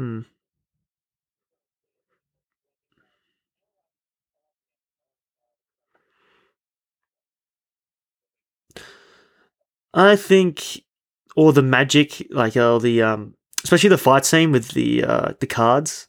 Hmm. 0.01 0.21
I 9.93 10.15
think 10.15 10.81
all 11.35 11.51
the 11.51 11.61
magic, 11.61 12.25
like 12.31 12.57
all 12.57 12.79
the 12.79 13.03
um, 13.03 13.35
especially 13.63 13.89
the 13.89 13.99
fight 13.99 14.25
scene 14.25 14.51
with 14.51 14.69
the 14.69 15.03
uh 15.03 15.33
the 15.39 15.45
cards, 15.45 16.07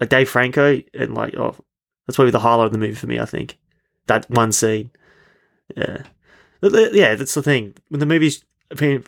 like 0.00 0.08
Dave 0.08 0.30
Franco, 0.30 0.80
and 0.94 1.14
like 1.14 1.36
oh, 1.36 1.54
that's 2.06 2.16
probably 2.16 2.30
the 2.30 2.38
highlight 2.38 2.68
of 2.68 2.72
the 2.72 2.78
movie 2.78 2.94
for 2.94 3.06
me. 3.06 3.20
I 3.20 3.26
think 3.26 3.58
that 4.06 4.30
one 4.30 4.50
scene. 4.50 4.92
Yeah, 5.76 6.04
yeah, 6.62 7.16
that's 7.16 7.34
the 7.34 7.42
thing. 7.42 7.74
When 7.90 8.00
the 8.00 8.06
movie's, 8.06 8.42
I 8.74 8.80
mean, 8.80 9.04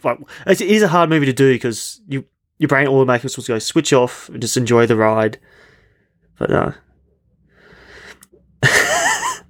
it 0.49 0.61
is 0.61 0.83
a 0.83 0.89
hard 0.89 1.09
movie 1.09 1.25
to 1.25 1.33
do 1.33 1.51
because 1.55 2.03
you 2.07 2.27
your 2.63 2.69
brain 2.69 2.87
automatically 2.87 3.29
supposed 3.29 3.49
to 3.49 3.55
go 3.55 3.59
switch 3.59 3.93
off 3.93 4.29
and 4.29 4.41
just 4.41 4.57
enjoy 4.57 4.87
the 4.87 4.95
ride. 4.95 5.41
But 6.39 6.53
uh 6.53 6.71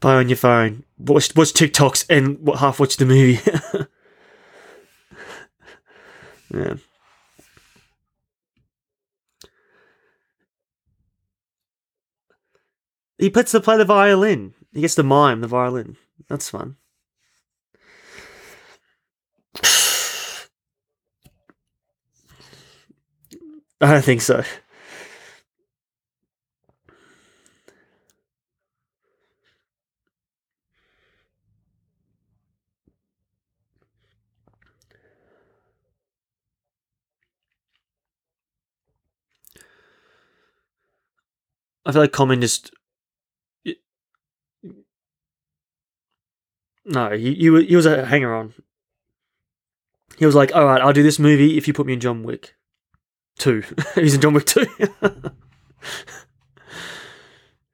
Buy 0.00 0.14
on 0.14 0.28
your 0.28 0.36
phone. 0.36 0.84
Watch 0.98 1.34
watch 1.34 1.52
TikToks 1.52 2.06
and 2.08 2.48
half 2.56 2.78
watch 2.78 2.96
the 2.96 3.06
movie. 3.06 3.40
yeah. 6.54 6.74
He 13.18 13.30
puts 13.30 13.50
to 13.50 13.60
play 13.60 13.76
the 13.78 13.84
violin. 13.84 14.54
He 14.72 14.82
gets 14.82 14.94
to 14.94 15.02
mime 15.02 15.40
the 15.40 15.48
violin. 15.48 15.96
That's 16.28 16.50
fun. 16.50 16.76
I 23.84 23.92
don't 23.92 24.02
think 24.02 24.22
so. 24.22 24.42
I 41.84 41.92
feel 41.92 42.00
like 42.00 42.12
Common 42.12 42.40
just 42.40 42.70
no, 46.86 47.10
he, 47.10 47.34
he 47.34 47.76
was 47.76 47.86
a 47.86 48.06
hanger 48.06 48.34
on. 48.34 48.54
He 50.18 50.26
was 50.26 50.34
like, 50.34 50.54
"All 50.54 50.64
right, 50.64 50.80
I'll 50.80 50.92
do 50.92 51.02
this 51.02 51.18
movie 51.18 51.58
if 51.58 51.66
you 51.68 51.74
put 51.74 51.86
me 51.86 51.92
in 51.92 52.00
John 52.00 52.22
Wick." 52.22 52.54
Two. 53.38 53.62
He's 53.94 54.14
in 54.14 54.20
John 54.20 54.34
Wick 54.34 54.46
Two. 54.46 54.66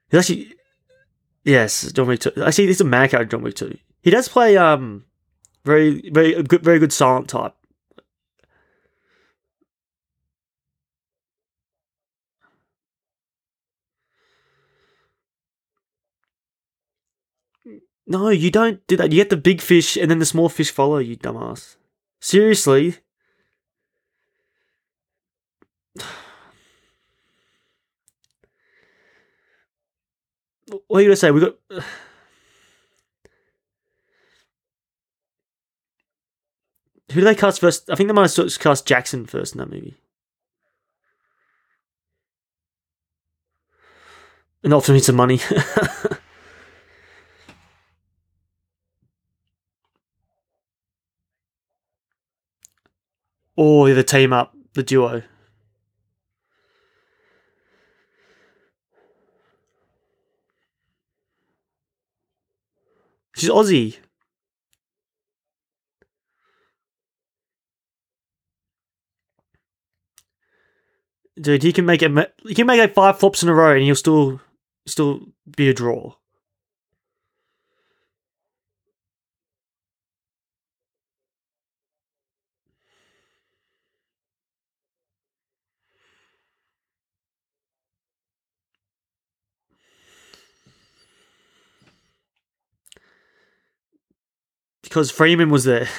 He's 0.09 0.19
actually 0.19 0.53
yes, 1.43 1.91
John 1.91 2.07
Wick 2.07 2.19
Two. 2.19 2.31
Actually, 2.43 2.69
is 2.69 2.81
a 2.81 2.85
mad 2.85 3.11
character, 3.11 3.37
John 3.37 3.43
Wick 3.43 3.55
Two. 3.55 3.77
He 4.01 4.09
does 4.09 4.27
play 4.27 4.57
um 4.57 5.05
very 5.63 6.09
very 6.09 6.41
good 6.43 6.63
very 6.63 6.79
good 6.79 6.91
silent 6.93 7.29
type. 7.29 7.55
No, 18.07 18.27
you 18.27 18.51
don't 18.51 18.85
do 18.87 18.97
that. 18.97 19.11
You 19.13 19.19
get 19.19 19.29
the 19.29 19.37
big 19.37 19.61
fish 19.61 19.95
and 19.95 20.11
then 20.11 20.19
the 20.19 20.25
small 20.25 20.49
fish 20.49 20.69
follow 20.69 20.97
you, 20.97 21.15
dumbass. 21.15 21.77
Seriously? 22.19 22.97
What 30.71 30.99
are 30.99 31.01
you 31.01 31.07
gonna 31.07 31.15
say? 31.17 31.31
We 31.31 31.41
got. 31.41 31.55
Who 37.11 37.19
do 37.19 37.25
they 37.25 37.35
cast 37.35 37.59
first? 37.59 37.89
I 37.89 37.95
think 37.95 38.07
they 38.07 38.13
might 38.13 38.33
have 38.33 38.59
cast 38.59 38.87
Jackson 38.87 39.25
first 39.25 39.53
in 39.53 39.59
that 39.59 39.69
movie. 39.69 39.97
And 44.63 44.73
offer 44.73 44.93
me 44.93 44.99
some 44.99 45.17
money. 45.17 45.41
or 53.57 53.93
the 53.93 54.03
team 54.03 54.31
up, 54.31 54.55
the 54.73 54.83
duo. 54.83 55.23
She's 63.41 63.49
Aussie. 63.49 63.97
Dude, 71.41 71.63
he 71.63 71.73
can 71.73 71.87
make 71.87 72.03
it. 72.03 72.11
He 72.45 72.53
can 72.53 72.67
make 72.67 72.79
like 72.79 72.93
five 72.93 73.17
flops 73.17 73.41
in 73.41 73.49
a 73.49 73.55
row, 73.55 73.73
and 73.73 73.81
he'll 73.81 73.95
still 73.95 74.39
still 74.85 75.21
be 75.57 75.69
a 75.69 75.73
draw. 75.73 76.13
Because 94.91 95.09
Freeman 95.09 95.49
was 95.49 95.63
there. 95.63 95.87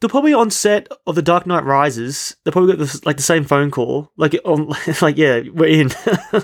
They're 0.00 0.10
probably 0.10 0.34
on 0.34 0.50
set 0.50 0.88
of 1.06 1.14
The 1.14 1.22
Dark 1.22 1.46
Knight 1.46 1.64
Rises. 1.64 2.36
They 2.44 2.50
probably 2.50 2.72
got 2.72 2.78
this, 2.80 3.02
like 3.06 3.16
the 3.16 3.22
same 3.22 3.44
phone 3.44 3.70
call. 3.70 4.12
Like 4.18 4.38
on, 4.44 4.60
um, 4.60 4.76
like 5.00 5.16
yeah, 5.16 5.40
we're 5.54 5.68
in. 5.68 5.90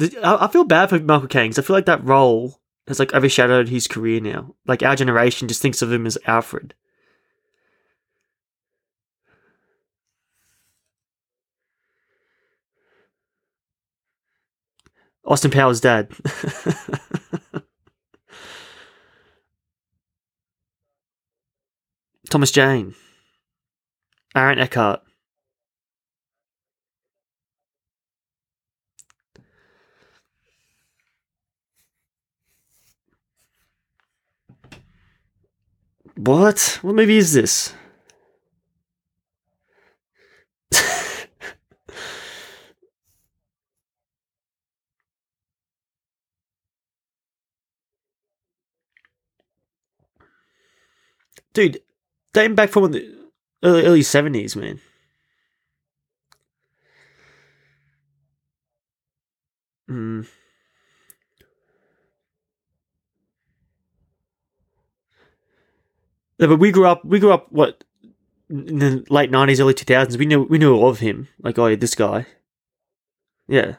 I 0.00 0.48
feel 0.48 0.64
bad 0.64 0.90
for 0.90 0.98
Michael 0.98 1.28
Caine 1.28 1.50
because 1.50 1.58
I 1.58 1.66
feel 1.66 1.76
like 1.76 1.86
that 1.86 2.04
role 2.04 2.60
has 2.88 2.98
like 2.98 3.14
overshadowed 3.14 3.68
his 3.68 3.86
career 3.86 4.20
now. 4.20 4.54
Like 4.66 4.82
our 4.82 4.96
generation 4.96 5.48
just 5.48 5.62
thinks 5.62 5.82
of 5.82 5.92
him 5.92 6.06
as 6.06 6.18
Alfred. 6.26 6.74
Austin 15.24 15.50
Powers' 15.50 15.80
dad. 15.80 16.12
Thomas 22.28 22.50
Jane. 22.50 22.94
Aaron 24.34 24.58
Eckhart. 24.58 25.02
What? 36.16 36.78
What 36.82 36.94
movie 36.94 37.18
is 37.18 37.32
this? 37.32 37.74
Dude, 51.52 51.80
dating 52.32 52.56
back 52.56 52.70
from 52.70 52.90
the 52.92 53.30
early 53.62 53.84
early 53.84 54.02
seventies, 54.02 54.56
man. 54.56 54.80
Hmm. 59.88 60.22
But 66.38 66.58
we 66.58 66.70
grew 66.72 66.86
up. 66.86 67.04
We 67.04 67.18
grew 67.20 67.32
up 67.32 67.50
what 67.50 67.84
in 68.50 68.78
the 68.78 69.04
late 69.10 69.30
nineties, 69.30 69.60
early 69.60 69.74
two 69.74 69.84
thousands. 69.84 70.18
We 70.18 70.26
knew 70.26 70.42
we 70.42 70.58
knew 70.58 70.84
of 70.84 71.00
him. 71.00 71.28
Like, 71.42 71.58
oh, 71.58 71.66
yeah, 71.66 71.76
this 71.76 71.94
guy. 71.94 72.26
Yeah. 73.48 73.76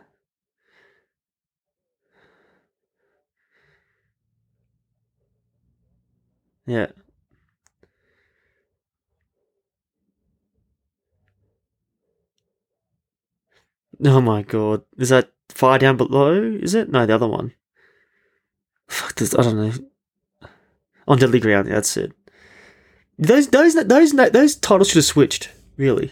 Yeah. 6.68 6.88
Oh 14.04 14.22
my 14.22 14.42
god. 14.42 14.84
Is 14.98 15.10
that 15.10 15.32
fire 15.50 15.80
down 15.80 15.98
below? 15.98 16.34
Is 16.42 16.74
it? 16.76 16.90
No, 16.90 17.06
the 17.06 17.16
other 17.16 17.28
one. 17.28 17.54
Fuck 18.88 19.16
this, 19.16 19.36
I 19.36 19.44
don't 19.44 19.58
know. 19.58 20.50
On 21.08 21.18
deadly 21.18 21.40
ground, 21.40 21.68
yeah, 21.68 21.76
that's 21.76 21.98
it. 21.98 22.12
Those 23.18 23.48
those 23.48 23.76
those 23.76 24.12
those 24.12 24.56
titles 24.56 24.90
should 24.90 24.98
have 24.98 25.06
switched. 25.06 25.50
Really, 25.78 26.12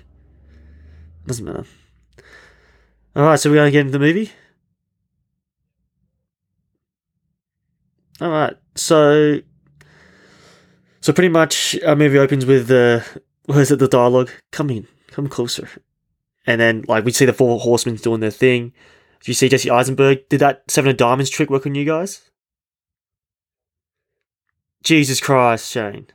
doesn't 1.26 1.46
matter. 1.46 1.66
All 3.16 3.24
right, 3.24 3.40
so 3.40 3.50
we're 3.50 3.58
gonna 3.58 3.72
get 3.72 3.82
into 3.82 3.92
the 3.92 4.00
movie. 4.00 4.32
All 8.22 8.30
right, 8.30 8.56
so 8.76 9.42
so 11.02 11.12
pretty 11.12 11.30
much 11.30 11.78
our 11.86 11.96
movie 11.96 12.18
opens 12.18 12.46
with 12.46 12.68
the 12.68 13.04
uh, 13.06 13.20
where's 13.46 13.72
it 13.72 13.80
the 13.80 13.88
dialogue? 13.88 14.32
Come 14.52 14.70
in, 14.70 14.88
come 15.08 15.28
closer, 15.28 15.68
and 16.48 16.62
then 16.62 16.86
like 16.88 17.04
we 17.04 17.12
see 17.12 17.26
the 17.26 17.34
four 17.34 17.60
horsemen 17.60 17.96
doing 17.98 18.22
their 18.22 18.32
thing. 18.32 18.72
Do 19.22 19.30
you 19.30 19.34
see 19.34 19.50
Jesse 19.50 19.70
Eisenberg? 19.70 20.30
Did 20.30 20.40
that 20.40 20.64
Seven 20.70 20.92
of 20.92 20.98
Diamonds 20.98 21.30
trick 21.30 21.50
work 21.50 21.66
on 21.66 21.76
you 21.76 21.86
guys? 21.86 22.30
Jesus 24.84 25.22
Christ, 25.22 25.72
Shane. 25.72 26.08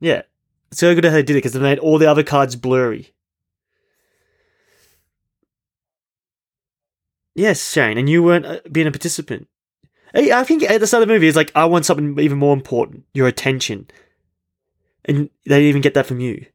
Yeah. 0.00 0.22
It's 0.70 0.80
So 0.80 0.94
good 0.94 1.04
how 1.04 1.12
they 1.12 1.22
did 1.22 1.34
it 1.34 1.38
because 1.38 1.52
they 1.52 1.60
made 1.60 1.78
all 1.78 1.98
the 1.98 2.10
other 2.10 2.22
cards 2.22 2.56
blurry. 2.56 3.14
Yes, 7.34 7.70
Shane, 7.72 7.98
and 7.98 8.08
you 8.08 8.22
weren't 8.22 8.46
uh, 8.46 8.60
being 8.72 8.86
a 8.86 8.90
participant. 8.90 9.46
I 10.14 10.44
think 10.44 10.62
at 10.62 10.80
the 10.80 10.86
start 10.86 11.02
of 11.02 11.08
the 11.08 11.14
movie, 11.14 11.28
it's 11.28 11.36
like, 11.36 11.52
I 11.54 11.66
want 11.66 11.84
something 11.84 12.18
even 12.18 12.38
more 12.38 12.54
important 12.54 13.04
your 13.12 13.26
attention. 13.26 13.86
And 15.04 15.28
they 15.44 15.56
didn't 15.56 15.68
even 15.68 15.82
get 15.82 15.92
that 15.94 16.06
from 16.06 16.20
you. 16.20 16.46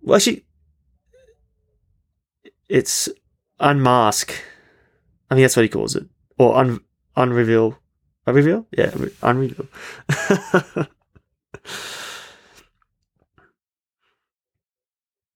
Well, 0.00 0.16
actually, 0.16 0.44
it's 2.68 3.08
unmask. 3.58 4.32
I 5.30 5.34
mean, 5.34 5.42
that's 5.42 5.56
what 5.56 5.64
he 5.64 5.68
calls 5.68 5.96
it, 5.96 6.06
or 6.38 6.56
un 6.56 6.80
unreveal. 7.16 7.78
Unreveal? 8.26 8.66
Yeah, 8.70 8.90
unreveal. 9.22 9.66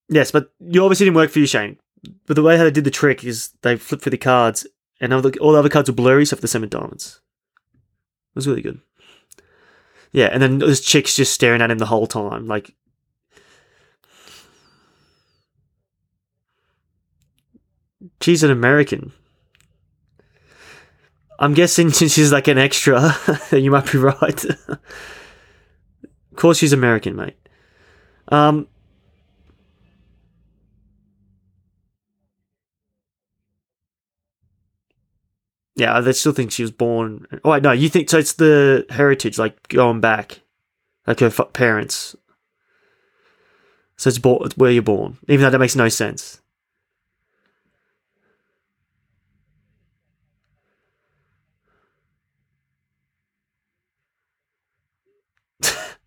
yes, 0.09 0.31
but 0.31 0.53
you 0.61 0.83
obviously 0.83 1.07
didn't 1.07 1.17
work 1.17 1.31
for 1.31 1.39
you, 1.39 1.47
Shane. 1.47 1.79
But 2.27 2.35
the 2.35 2.43
way 2.43 2.57
how 2.57 2.65
they 2.65 2.71
did 2.71 2.85
the 2.85 2.91
trick 2.91 3.25
is 3.25 3.53
they 3.63 3.77
flipped 3.77 4.03
through 4.05 4.11
the 4.11 4.19
cards, 4.19 4.67
and 5.01 5.13
all 5.13 5.23
the, 5.23 5.39
all 5.39 5.53
the 5.53 5.59
other 5.59 5.69
cards 5.69 5.89
were 5.89 5.95
blurry, 5.95 6.23
except 6.23 6.41
for 6.41 6.43
the 6.43 6.49
seven 6.49 6.69
diamonds. 6.69 7.21
It 7.75 8.37
was 8.37 8.49
really 8.49 8.63
good. 8.63 8.81
Yeah, 10.13 10.27
and 10.27 10.43
then 10.43 10.59
this 10.59 10.81
chick's 10.81 11.17
just 11.17 11.33
staring 11.33 11.63
at 11.63 11.71
him 11.71 11.79
the 11.79 11.87
whole 11.87 12.07
time, 12.07 12.47
like 12.47 12.75
She's 18.21 18.43
an 18.43 18.51
American. 18.51 19.13
I'm 21.43 21.55
guessing 21.55 21.91
since 21.91 22.13
she's 22.15 22.33
like 22.33 22.47
an 22.49 22.57
extra, 22.57 23.15
you 23.53 23.71
might 23.73 23.91
be 23.91 23.99
right. 23.99 24.45
of 24.69 24.79
course, 26.37 26.59
she's 26.59 26.73
American, 26.73 27.17
mate. 27.17 27.37
Um, 28.29 28.69
yeah, 35.75 36.01
they 36.01 36.13
still 36.13 36.33
think 36.33 36.53
she 36.53 36.63
was 36.63 36.71
born. 36.71 37.27
Oh, 37.45 37.51
wait, 37.51 37.65
no, 37.65 37.73
you 37.73 37.89
think 37.89 38.09
so? 38.09 38.19
It's 38.19 38.35
the 38.35 38.87
heritage, 38.89 39.37
like 39.37 39.67
going 39.67 40.01
back, 40.01 40.43
like 41.09 41.19
her 41.19 41.31
parents. 41.31 42.15
So 43.97 44.09
it's 44.09 44.19
born, 44.21 44.49
where 44.55 44.71
you're 44.71 44.83
born, 44.83 45.19
even 45.29 45.43
though 45.43 45.51
that 45.51 45.59
makes 45.59 45.75
no 45.77 45.89
sense. 45.89 46.42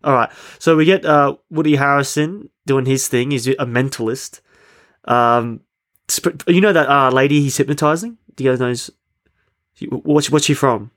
All 0.06 0.14
right. 0.14 0.30
So 0.60 0.76
we 0.76 0.84
get 0.84 1.04
uh, 1.04 1.36
Woody 1.50 1.76
Harrelson 1.76 2.48
doing 2.64 2.86
his 2.86 3.08
thing. 3.08 3.32
He's 3.32 3.48
a 3.48 3.66
mentalist. 3.66 4.40
Um, 5.04 5.60
you 6.46 6.60
know 6.60 6.72
that 6.72 6.88
uh, 6.88 7.10
lady 7.10 7.40
he's 7.40 7.56
hypnotizing? 7.56 8.16
Do 8.36 8.44
you 8.44 8.56
guys 8.56 8.60
know? 8.60 9.90
What's 9.90 10.30
what's 10.30 10.46
she 10.46 10.54
from? 10.54 10.92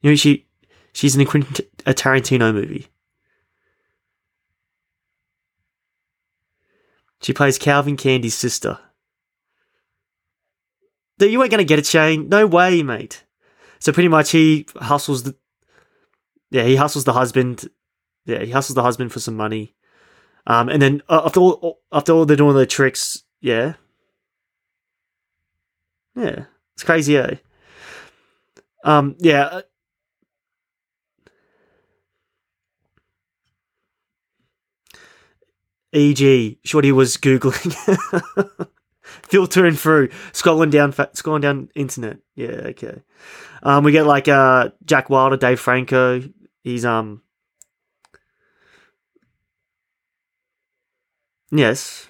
You 0.00 0.10
know 0.10 0.16
she 0.16 0.46
she's 0.92 1.16
in 1.16 1.22
a 1.22 1.24
a 1.86 1.94
Tarantino 1.94 2.54
movie. 2.54 2.86
She 7.20 7.32
plays 7.32 7.58
Calvin 7.58 7.96
Candie's 7.96 8.34
sister. 8.34 8.78
Dude, 11.18 11.32
you 11.32 11.42
ain't 11.42 11.50
gonna 11.50 11.64
get 11.64 11.80
it, 11.80 11.86
Shane. 11.86 12.28
No 12.28 12.46
way, 12.46 12.82
mate. 12.84 13.24
So 13.80 13.92
pretty 13.92 14.08
much 14.08 14.30
he 14.30 14.66
hustles 14.76 15.24
the 15.24 15.34
yeah 16.50 16.62
he 16.62 16.76
hustles 16.76 17.04
the 17.04 17.12
husband 17.12 17.68
yeah, 18.24 18.42
he 18.44 18.50
hustles 18.50 18.74
the 18.74 18.82
husband 18.82 19.12
for 19.12 19.20
some 19.20 19.36
money. 19.36 19.74
Um, 20.46 20.68
and 20.68 20.80
then 20.80 21.02
uh, 21.08 21.22
after 21.24 21.40
all, 21.40 21.80
after 21.92 22.12
all 22.12 22.26
they're 22.26 22.36
doing 22.36 22.56
their 22.56 22.66
tricks, 22.66 23.22
yeah, 23.40 23.74
yeah, 26.16 26.44
it's 26.74 26.82
crazy, 26.84 27.16
eh? 27.16 27.36
Um, 28.84 29.16
yeah. 29.18 29.44
Uh, 29.46 29.62
E.g., 35.92 36.58
Shorty 36.64 36.90
was 36.90 37.16
googling, 37.16 37.72
filtering 39.22 39.74
through, 39.74 40.08
scrolling 40.32 40.72
down, 40.72 40.92
scrolling 40.92 41.40
down 41.40 41.68
internet. 41.76 42.18
Yeah, 42.34 42.48
okay. 42.48 43.00
Um, 43.62 43.84
we 43.84 43.92
get 43.92 44.04
like 44.04 44.26
uh 44.26 44.70
Jack 44.84 45.08
Wilder, 45.08 45.36
Dave 45.36 45.60
Franco. 45.60 46.20
He's 46.64 46.84
um 46.84 47.22
Yes. 51.50 52.08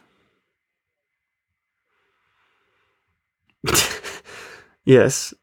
yes. 4.85 5.35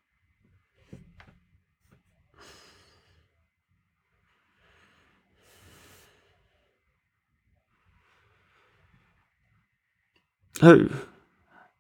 Who? 10.61 10.89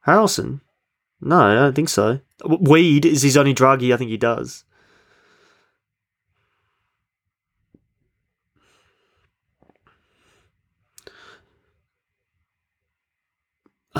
Harrelson? 0.07 0.61
No, 1.21 1.39
I 1.39 1.53
don't 1.55 1.75
think 1.75 1.89
so. 1.89 2.19
Weed 2.45 3.05
is 3.05 3.21
his 3.21 3.37
only 3.37 3.53
drug. 3.53 3.81
He, 3.81 3.93
I 3.93 3.97
think 3.97 4.09
he 4.09 4.17
does. 4.17 4.63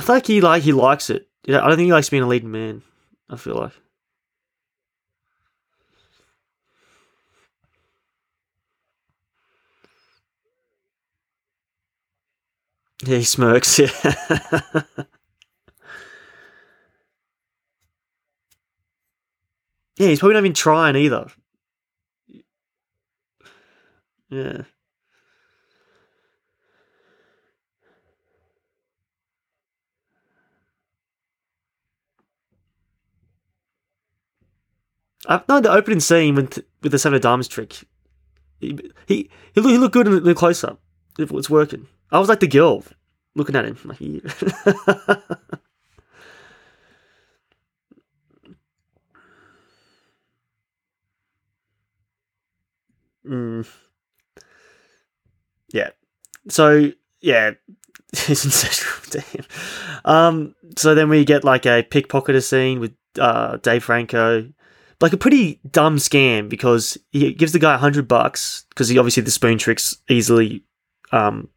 Feel 0.02 0.16
like 0.16 0.26
he 0.26 0.40
like 0.40 0.62
he 0.62 0.72
likes 0.72 1.10
it. 1.10 1.28
I 1.48 1.52
don't 1.52 1.70
think 1.76 1.86
he 1.86 1.92
likes 1.92 2.10
being 2.10 2.22
a 2.22 2.28
leading 2.28 2.50
man. 2.50 2.82
I 3.30 3.36
feel 3.36 3.56
like. 3.56 3.72
Yeah, 13.04 13.18
he 13.18 13.24
smirks. 13.24 13.80
Yeah. 19.98 20.06
yeah, 20.06 20.08
he's 20.08 20.20
probably 20.20 20.34
not 20.34 20.40
even 20.40 20.54
trying 20.54 20.96
either. 20.96 21.26
Yeah. 24.30 24.62
I 35.26 35.42
know 35.48 35.60
the 35.60 35.70
opening 35.70 36.00
scene 36.00 36.34
with 36.34 36.58
with 36.82 36.92
the 36.92 36.98
seven 36.98 37.16
of 37.16 37.22
diamonds 37.22 37.48
trick. 37.48 37.84
He 38.60 38.78
he 39.06 39.30
he, 39.54 39.60
look, 39.60 39.70
he 39.70 39.78
looked 39.78 39.94
good 39.94 40.06
in 40.06 40.24
the 40.24 40.34
close 40.34 40.64
up. 40.64 40.80
It 41.18 41.30
was 41.30 41.50
working. 41.50 41.86
I 42.10 42.18
was 42.18 42.28
like 42.28 42.40
the 42.40 42.48
girl 42.48 42.84
looking 43.34 43.56
at 43.56 43.64
him. 43.64 43.78
Like, 43.84 43.98
mm. 53.26 53.66
Yeah. 55.72 55.90
So 56.48 56.92
yeah, 57.20 57.52
He's 58.12 58.44
incestual. 58.44 59.10
Damn. 60.04 60.04
Um. 60.04 60.54
So 60.76 60.94
then 60.94 61.08
we 61.08 61.24
get 61.24 61.44
like 61.44 61.64
a 61.64 61.82
pickpocketer 61.82 62.42
scene 62.42 62.78
with 62.78 62.94
uh 63.18 63.56
Dave 63.58 63.84
Franco, 63.84 64.48
like 65.02 65.12
a 65.12 65.18
pretty 65.18 65.60
dumb 65.68 65.96
scam 65.96 66.48
because 66.48 66.96
he 67.10 67.34
gives 67.34 67.50
the 67.52 67.58
guy 67.58 67.74
a 67.74 67.78
hundred 67.78 68.06
bucks 68.06 68.64
because 68.68 68.88
he 68.88 68.98
obviously 68.98 69.24
the 69.24 69.32
spoon 69.32 69.58
tricks 69.58 69.96
easily, 70.08 70.62
um, 71.10 71.48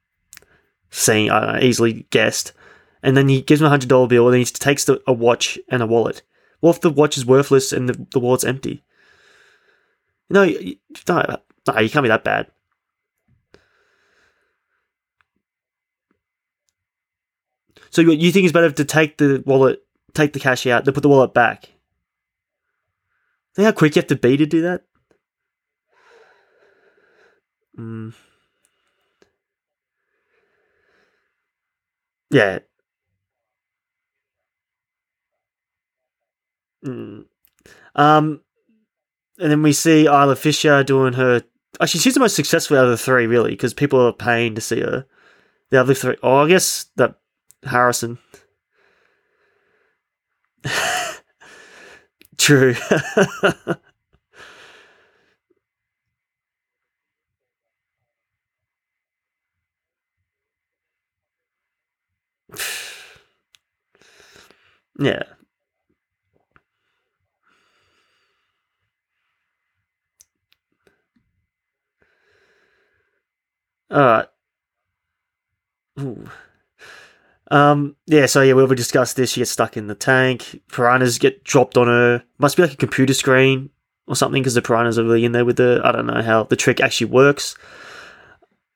seen 0.90 1.30
I 1.30 1.62
easily 1.62 2.08
guessed, 2.10 2.54
and 3.04 3.16
then 3.16 3.30
he 3.30 3.44
gives 3.44 3.62
him 3.62 3.68
a 3.68 3.70
hundred 3.70 3.88
dollar 3.88 4.08
bill 4.08 4.26
and 4.26 4.34
then 4.34 4.40
he 4.40 4.46
takes 4.46 4.86
the, 4.86 5.00
a 5.06 5.14
watch 5.14 5.60
and 5.70 5.84
a 5.84 5.86
wallet. 5.86 6.24
What 6.60 6.78
if 6.78 6.82
the 6.82 6.90
watch 6.90 7.18
is 7.18 7.26
worthless 7.26 7.72
and 7.72 7.88
the, 7.88 8.08
the 8.12 8.20
wallet's 8.20 8.44
empty? 8.44 8.84
No, 10.28 10.42
you, 10.42 10.78
no, 11.08 11.38
no, 11.68 11.80
you 11.80 11.90
can't 11.90 12.04
be 12.04 12.10
that 12.10 12.24
bad. 12.24 12.48
So 17.92 18.02
you, 18.02 18.12
you 18.14 18.32
think 18.32 18.46
it's 18.46 18.54
better 18.54 18.72
to 18.72 18.86
take 18.86 19.20
the 19.20 19.44
wallet, 19.46 19.86
take 20.16 20.34
the 20.34 20.40
cash 20.40 20.66
out, 20.66 20.84
then 20.84 20.96
put 20.96 21.04
the 21.04 21.10
wallet 21.10 21.36
back? 21.36 21.70
Think 23.56 23.66
how 23.66 23.72
quick 23.72 23.96
you 23.96 24.02
have 24.02 24.08
to 24.08 24.16
be 24.18 24.36
to 24.36 24.46
do 24.46 24.62
that? 24.64 24.84
Mm. 27.80 28.14
Yeah. 32.32 32.60
Mm. 36.86 37.26
Um, 37.96 38.42
and 39.40 39.52
then 39.52 39.62
we 39.62 39.72
see 39.72 40.06
Isla 40.06 40.36
Fisher 40.36 40.84
doing 40.84 41.14
her. 41.14 41.42
Actually, 41.80 42.02
she's 42.02 42.14
the 42.14 42.20
most 42.20 42.36
successful 42.36 42.78
out 42.78 42.86
of 42.86 42.92
the 42.92 42.98
three, 42.98 43.26
really, 43.26 43.52
because 43.52 43.74
people 43.74 44.02
are 44.02 44.14
paying 44.14 44.56
to 44.56 44.62
see 44.62 44.82
her. 44.82 45.06
The 45.70 45.80
other 45.80 45.94
three, 45.94 46.18
oh, 46.22 46.38
I 46.38 46.50
guess 46.50 46.88
that 46.98 47.16
Harrelson. 47.64 48.18
True. 52.46 52.76
yeah. 65.00 65.24
Alright. 73.92 74.28
Ooh. 76.00 76.30
Um, 77.52 77.96
yeah, 78.08 78.26
so 78.26 78.42
yeah, 78.42 78.54
we 78.54 78.62
already 78.62 78.78
discussed 78.78 79.16
this. 79.16 79.32
She 79.32 79.42
gets 79.42 79.52
stuck 79.52 79.78
in 79.78 79.88
the 79.88 79.96
tank. 79.96 80.62
Piranhas 80.72 81.20
get 81.20 81.44
dropped 81.44 81.78
on 81.78 81.88
her. 81.88 82.24
Must 82.38 82.58
be 82.58 82.64
like 82.64 82.74
a 82.74 82.78
computer 82.78 83.14
screen 83.14 83.70
or 84.08 84.16
something 84.16 84.42
because 84.42 84.56
the 84.56 84.62
piranhas 84.62 84.98
are 84.98 85.04
really 85.04 85.26
in 85.26 85.32
there 85.32 85.46
with 85.46 85.58
the. 85.58 85.82
I 85.84 85.92
don't 85.92 86.08
know 86.08 86.22
how 86.22 86.44
the 86.44 86.56
trick 86.56 86.80
actually 86.80 87.12
works. 87.12 87.56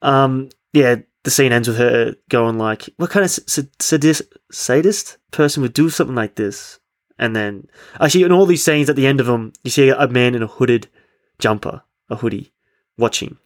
Um, 0.02 0.50
yeah, 0.74 0.98
the 1.24 1.32
scene 1.32 1.52
ends 1.52 1.68
with 1.68 1.78
her 1.78 2.16
going 2.30 2.58
like, 2.58 2.90
"What 2.98 3.10
kind 3.10 3.26
of 3.26 3.32
sadist, 3.32 4.22
sadist 4.52 5.18
person 5.32 5.62
would 5.64 5.74
do 5.74 5.90
something 5.90 6.16
like 6.16 6.36
this?" 6.36 6.80
And 7.18 7.36
then, 7.36 7.68
actually, 8.00 8.24
in 8.24 8.32
all 8.32 8.46
these 8.46 8.64
scenes, 8.64 8.90
at 8.90 8.96
the 8.96 9.08
end 9.08 9.20
of 9.20 9.26
them, 9.26 9.52
you 9.64 9.72
see 9.72 9.90
a 9.90 10.08
man 10.08 10.36
in 10.36 10.44
a 10.44 10.48
hooded 10.48 10.88
jumper, 11.38 11.82
a 12.10 12.16
hoodie, 12.16 12.54
watching. 12.98 13.38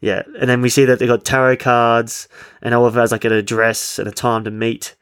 Yeah, 0.00 0.22
and 0.38 0.48
then 0.48 0.60
we 0.62 0.68
see 0.68 0.84
that 0.84 0.98
they 0.98 1.06
got 1.06 1.24
tarot 1.24 1.56
cards, 1.56 2.28
and 2.62 2.74
Oliver 2.74 3.00
has 3.00 3.12
like 3.12 3.24
an 3.24 3.32
address 3.32 3.98
and 3.98 4.06
a 4.08 4.12
time 4.12 4.44
to 4.44 4.50
meet. 4.50 4.94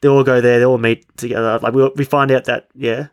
They 0.00 0.08
all 0.08 0.24
go 0.24 0.40
there. 0.40 0.58
They 0.58 0.64
all 0.64 0.78
meet 0.78 1.04
together. 1.16 1.58
Like 1.60 1.74
we 1.74 1.88
we 1.96 2.04
find 2.04 2.30
out 2.30 2.44
that 2.44 2.68
yeah. 2.74 3.08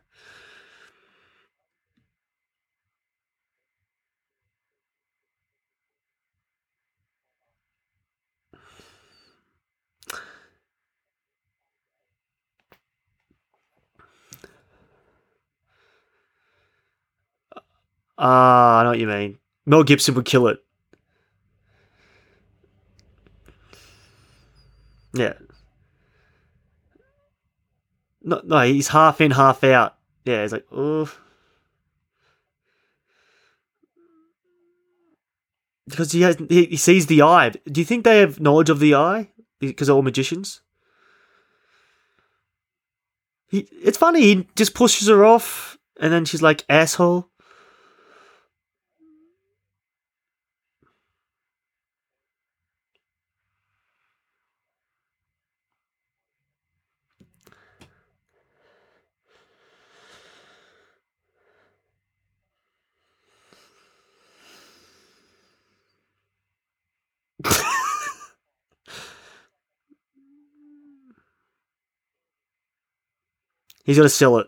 Ah, 18.18 18.80
I 18.80 18.84
know 18.84 18.90
what 18.92 19.00
you 19.00 19.08
mean. 19.08 19.40
Mel 19.66 19.84
Gibson 19.84 20.16
would 20.16 20.26
kill 20.26 20.48
it. 20.48 20.60
Yeah. 25.14 25.34
No, 28.22 28.42
no, 28.44 28.62
he's 28.62 28.88
half 28.90 29.22
in, 29.22 29.32
half 29.32 29.64
out. 29.64 29.98
Yeah, 30.26 30.42
he's 30.42 30.54
like, 30.54 30.66
oh. 30.72 31.12
Because 35.88 36.14
he 36.14 36.22
has, 36.22 36.38
he, 36.50 36.66
he 36.66 36.78
sees 36.78 37.08
the 37.08 37.22
eye. 37.22 37.50
Do 37.50 37.82
you 37.82 37.86
think 37.86 38.04
they 38.06 38.20
have 38.20 38.40
knowledge 38.40 38.70
of 38.70 38.80
the 38.80 38.96
eye? 38.96 39.30
Because 39.60 39.88
they're 39.88 39.96
all 39.96 40.02
magicians. 40.02 40.62
He, 43.48 43.68
it's 43.84 43.98
funny. 43.98 44.22
He 44.22 44.48
just 44.56 44.74
pushes 44.74 45.10
her 45.10 45.26
off, 45.26 45.78
and 46.00 46.12
then 46.12 46.26
she's 46.26 46.42
like, 46.42 46.64
asshole. 46.70 47.30
He's 73.84 73.98
to 73.98 74.10
sell 74.10 74.38
it. 74.38 74.48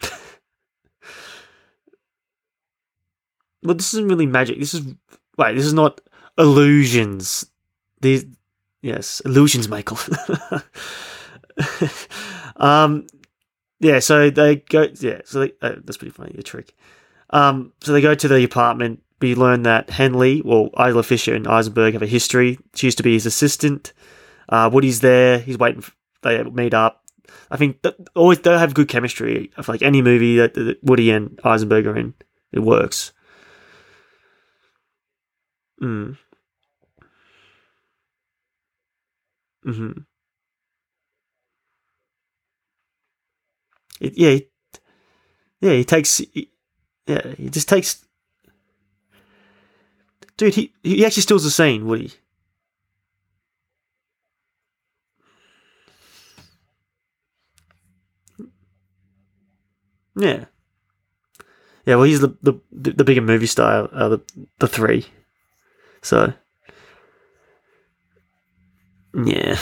well, 3.62 3.74
this 3.76 3.94
isn't 3.94 4.08
really 4.08 4.26
magic. 4.26 4.58
This 4.58 4.74
is 4.74 4.82
wait. 5.38 5.54
This 5.54 5.66
is 5.66 5.74
not 5.74 6.00
illusions. 6.36 7.46
These 8.00 8.26
yes, 8.82 9.20
illusions, 9.24 9.68
Michael. 9.68 9.98
um, 12.56 13.06
yeah. 13.78 14.00
So 14.00 14.30
they 14.30 14.56
go. 14.56 14.88
Yeah. 14.98 15.20
So 15.24 15.40
they, 15.40 15.52
uh, 15.62 15.76
that's 15.84 15.96
pretty 15.96 16.10
funny. 16.10 16.34
A 16.36 16.42
trick. 16.42 16.74
Um, 17.32 17.72
so 17.80 17.92
they 17.92 18.00
go 18.00 18.14
to 18.14 18.28
the 18.28 18.44
apartment. 18.44 19.02
We 19.20 19.34
learn 19.34 19.62
that 19.62 19.90
Henley, 19.90 20.42
well, 20.44 20.70
Isla 20.78 21.02
Fisher 21.02 21.34
and 21.34 21.46
Eisenberg 21.46 21.94
have 21.94 22.02
a 22.02 22.06
history. 22.06 22.58
She 22.74 22.88
used 22.88 22.98
to 22.98 23.04
be 23.04 23.12
his 23.14 23.26
assistant. 23.26 23.92
Uh, 24.48 24.68
Woody's 24.72 25.00
there. 25.00 25.38
He's 25.38 25.58
waiting. 25.58 25.80
For, 25.80 25.92
they 26.22 26.42
meet 26.42 26.74
up. 26.74 27.02
I 27.50 27.56
think 27.56 27.82
that 27.82 27.96
always 28.14 28.40
they 28.40 28.58
have 28.58 28.74
good 28.74 28.88
chemistry. 28.88 29.50
Feel 29.56 29.64
like 29.68 29.82
any 29.82 30.02
movie 30.02 30.36
that, 30.36 30.54
that 30.54 30.78
Woody 30.82 31.10
and 31.10 31.38
Eisenberg 31.44 31.86
are 31.86 31.96
in, 31.96 32.14
it 32.52 32.60
works. 32.60 33.12
Mm. 35.80 36.16
Mm-hmm. 39.66 40.00
It, 44.00 44.18
yeah, 44.18 44.38
yeah. 45.60 45.72
He 45.72 45.84
takes. 45.84 46.20
Yeah, 47.06 47.34
he 47.36 47.48
just 47.50 47.68
takes. 47.68 48.04
Dude, 50.36 50.54
he 50.54 50.72
he 50.82 51.04
actually 51.04 51.22
steals 51.22 51.44
the 51.44 51.50
scene, 51.50 51.86
would 51.86 52.00
he? 52.00 52.12
Yeah. 60.14 60.44
Yeah, 61.84 61.96
well, 61.96 62.04
he's 62.04 62.20
the 62.20 62.36
the 62.42 62.54
the 62.70 63.02
bigger 63.04 63.20
movie 63.20 63.46
star 63.46 63.86
of 63.86 64.10
the 64.12 64.44
the 64.60 64.68
three, 64.68 65.06
so 66.00 66.32
yeah. 69.14 69.58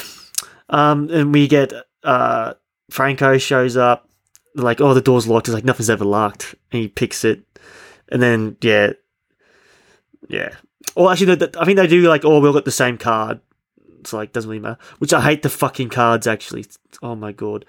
Um, 0.68 1.08
and 1.10 1.32
we 1.32 1.48
get 1.48 1.72
uh 2.04 2.54
Franco 2.90 3.38
shows 3.38 3.78
up 3.78 4.09
like, 4.54 4.80
oh, 4.80 4.94
the 4.94 5.00
door's 5.00 5.28
locked. 5.28 5.48
It's 5.48 5.54
like 5.54 5.64
nothing's 5.64 5.90
ever 5.90 6.04
locked, 6.04 6.54
and 6.72 6.82
he 6.82 6.88
picks 6.88 7.24
it, 7.24 7.42
and 8.10 8.22
then 8.22 8.56
yeah, 8.60 8.92
yeah. 10.28 10.54
Or 10.96 11.12
actually, 11.12 11.32
I 11.58 11.64
think 11.64 11.76
they 11.76 11.86
do 11.86 12.08
like, 12.08 12.24
oh, 12.24 12.40
we'll 12.40 12.52
get 12.52 12.64
the 12.64 12.70
same 12.70 12.98
card. 12.98 13.40
It's 14.00 14.12
like 14.12 14.32
doesn't 14.32 14.50
really 14.50 14.60
matter. 14.60 14.78
Which 14.98 15.12
I 15.12 15.20
hate 15.20 15.42
the 15.42 15.48
fucking 15.48 15.90
cards. 15.90 16.26
Actually, 16.26 16.64
oh 17.02 17.14
my 17.14 17.32
god, 17.32 17.64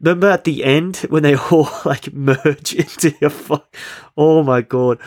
Remember 0.00 0.28
at 0.28 0.44
the 0.44 0.64
end 0.64 0.98
when 1.08 1.22
they 1.22 1.36
all 1.50 1.68
like 1.84 2.12
merge 2.12 2.74
into 3.00 3.14
a 3.22 3.30
fuck? 3.30 3.74
Oh 4.16 4.42
my 4.42 4.60
god! 4.62 4.98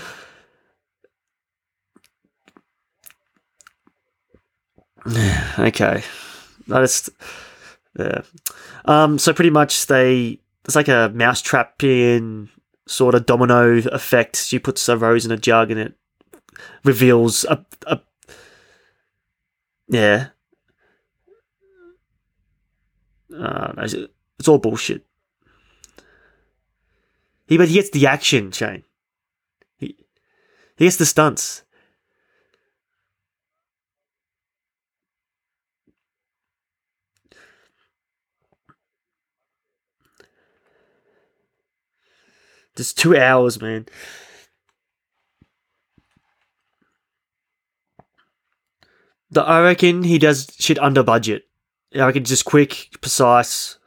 okay, 5.60 6.03
that 6.68 6.84
is 6.84 7.10
yeah. 7.97 8.22
Um, 8.86 9.20
so 9.20 9.34
pretty 9.34 9.49
much 9.49 9.86
they 9.88 10.39
it's 10.70 10.76
like 10.76 10.88
a 10.88 11.11
mousetrap 11.15 11.84
in 11.84 12.47
sort 12.86 13.15
of 13.15 13.26
domino 13.26 13.78
effect. 13.91 14.36
She 14.36 14.59
puts 14.59 14.88
a 14.88 14.95
rose 14.95 15.26
in 15.26 15.32
a 15.32 15.38
jug 15.38 15.72
and 15.72 15.80
it 15.80 15.93
reveals 16.84 17.43
a, 17.45 17.65
a 17.88 18.01
yeah. 19.88 20.28
Uh, 23.36 23.74
it's 24.38 24.47
all 24.47 24.59
bullshit. 24.59 25.07
He 27.47 27.57
but 27.57 27.67
he 27.67 27.74
gets 27.74 27.89
the 27.89 28.05
action, 28.05 28.51
Shane. 28.51 28.84
He 29.76 29.97
he 30.78 30.86
gets 30.86 30.97
the 30.97 31.07
stunts. 31.07 31.63
Just 42.80 42.97
two 42.97 43.17
hours, 43.17 43.61
man. 43.61 43.88
The, 49.32 49.41
I 49.41 49.61
reckon 49.61 50.03
he 50.03 50.17
does 50.17 50.47
shit 50.57 50.80
under 50.80 51.03
budget. 51.03 51.43
I 51.93 52.05
reckon 52.05 52.23
just 52.23 52.45
quick, 52.45 52.88
precise. 53.01 53.77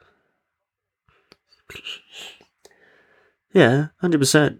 Yeah, 3.51 3.87
hundred 3.99 4.19
percent. 4.19 4.59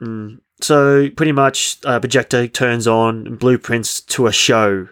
Mm. 0.00 0.42
So 0.60 1.10
pretty 1.10 1.32
much, 1.32 1.78
uh, 1.84 1.98
projector 1.98 2.46
turns 2.46 2.86
on 2.86 3.34
blueprints 3.34 4.00
to 4.02 4.28
a 4.28 4.32
show, 4.32 4.86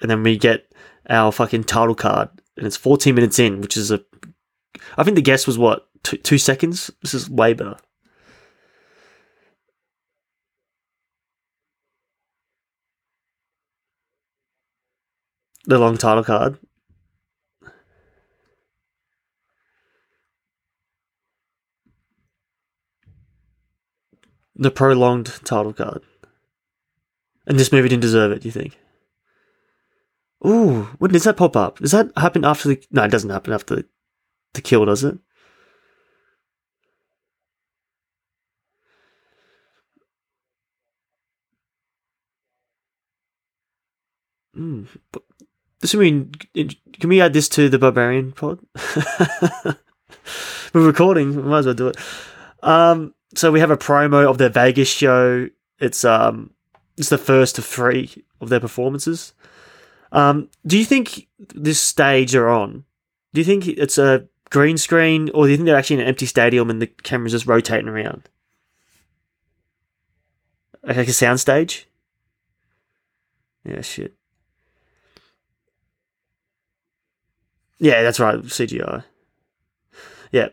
and 0.00 0.10
then 0.10 0.24
we 0.24 0.36
get 0.36 0.74
our 1.08 1.30
fucking 1.30 1.62
title 1.62 1.94
card, 1.94 2.28
and 2.56 2.66
it's 2.66 2.76
fourteen 2.76 3.14
minutes 3.14 3.38
in, 3.38 3.60
which 3.60 3.76
is 3.76 3.92
a 3.92 4.00
I 4.96 5.04
think 5.04 5.16
the 5.16 5.22
guess 5.22 5.46
was 5.46 5.58
what 5.58 5.88
two, 6.02 6.16
two 6.18 6.38
seconds. 6.38 6.90
This 7.02 7.14
is 7.14 7.28
way 7.28 7.54
better. 7.54 7.76
The 15.66 15.78
long 15.78 15.96
title 15.96 16.24
card. 16.24 16.58
The 24.56 24.70
prolonged 24.70 25.40
title 25.44 25.72
card. 25.72 26.02
And 27.46 27.58
this 27.58 27.72
movie 27.72 27.88
didn't 27.88 28.02
deserve 28.02 28.32
it, 28.32 28.42
do 28.42 28.48
you 28.48 28.52
think? 28.52 28.78
Ooh, 30.46 30.82
when 30.98 31.10
does 31.10 31.24
that 31.24 31.38
pop 31.38 31.56
up? 31.56 31.78
Does 31.78 31.92
that 31.92 32.10
happen 32.16 32.44
after 32.44 32.68
the. 32.68 32.86
No, 32.90 33.04
it 33.04 33.10
doesn't 33.10 33.30
happen 33.30 33.52
after 33.52 33.76
the 33.76 33.86
the 34.54 34.62
kill, 34.62 34.84
does 34.84 35.04
it? 35.04 35.18
Mm. 44.56 44.86
Does 45.80 45.94
mean 45.94 46.32
can 46.54 47.10
we 47.10 47.20
add 47.20 47.32
this 47.32 47.48
to 47.50 47.68
the 47.68 47.78
barbarian 47.78 48.32
pod? 48.32 48.60
We're 50.72 50.86
recording. 50.86 51.36
We 51.36 51.42
might 51.42 51.58
as 51.60 51.66
well 51.66 51.74
do 51.74 51.88
it. 51.88 51.96
Um, 52.62 53.14
so 53.34 53.52
we 53.52 53.60
have 53.60 53.70
a 53.70 53.76
promo 53.76 54.28
of 54.28 54.38
their 54.38 54.48
Vegas 54.48 54.88
show. 54.88 55.48
It's 55.78 56.04
um, 56.04 56.50
it's 56.96 57.10
the 57.10 57.18
first 57.18 57.58
of 57.58 57.64
three 57.64 58.24
of 58.40 58.48
their 58.48 58.60
performances. 58.60 59.34
Um, 60.12 60.48
do 60.64 60.78
you 60.78 60.84
think 60.84 61.28
this 61.54 61.80
stage 61.80 62.32
they're 62.32 62.48
on? 62.48 62.84
Do 63.32 63.40
you 63.40 63.44
think 63.44 63.66
it's 63.66 63.98
a 63.98 64.28
green 64.50 64.78
screen, 64.78 65.30
or 65.34 65.46
do 65.46 65.50
you 65.50 65.56
think 65.56 65.66
they're 65.66 65.76
actually 65.76 65.96
in 65.96 66.02
an 66.02 66.08
empty 66.08 66.26
stadium 66.26 66.70
and 66.70 66.80
the 66.80 66.86
camera's 66.86 67.32
just 67.32 67.46
rotating 67.46 67.88
around? 67.88 68.28
Like 70.82 70.96
a 70.96 71.12
soundstage? 71.12 71.84
Yeah, 73.64 73.80
shit. 73.80 74.14
Yeah, 77.78 78.02
that's 78.02 78.20
right, 78.20 78.38
CGI. 78.38 79.04
Yeah. 80.30 80.48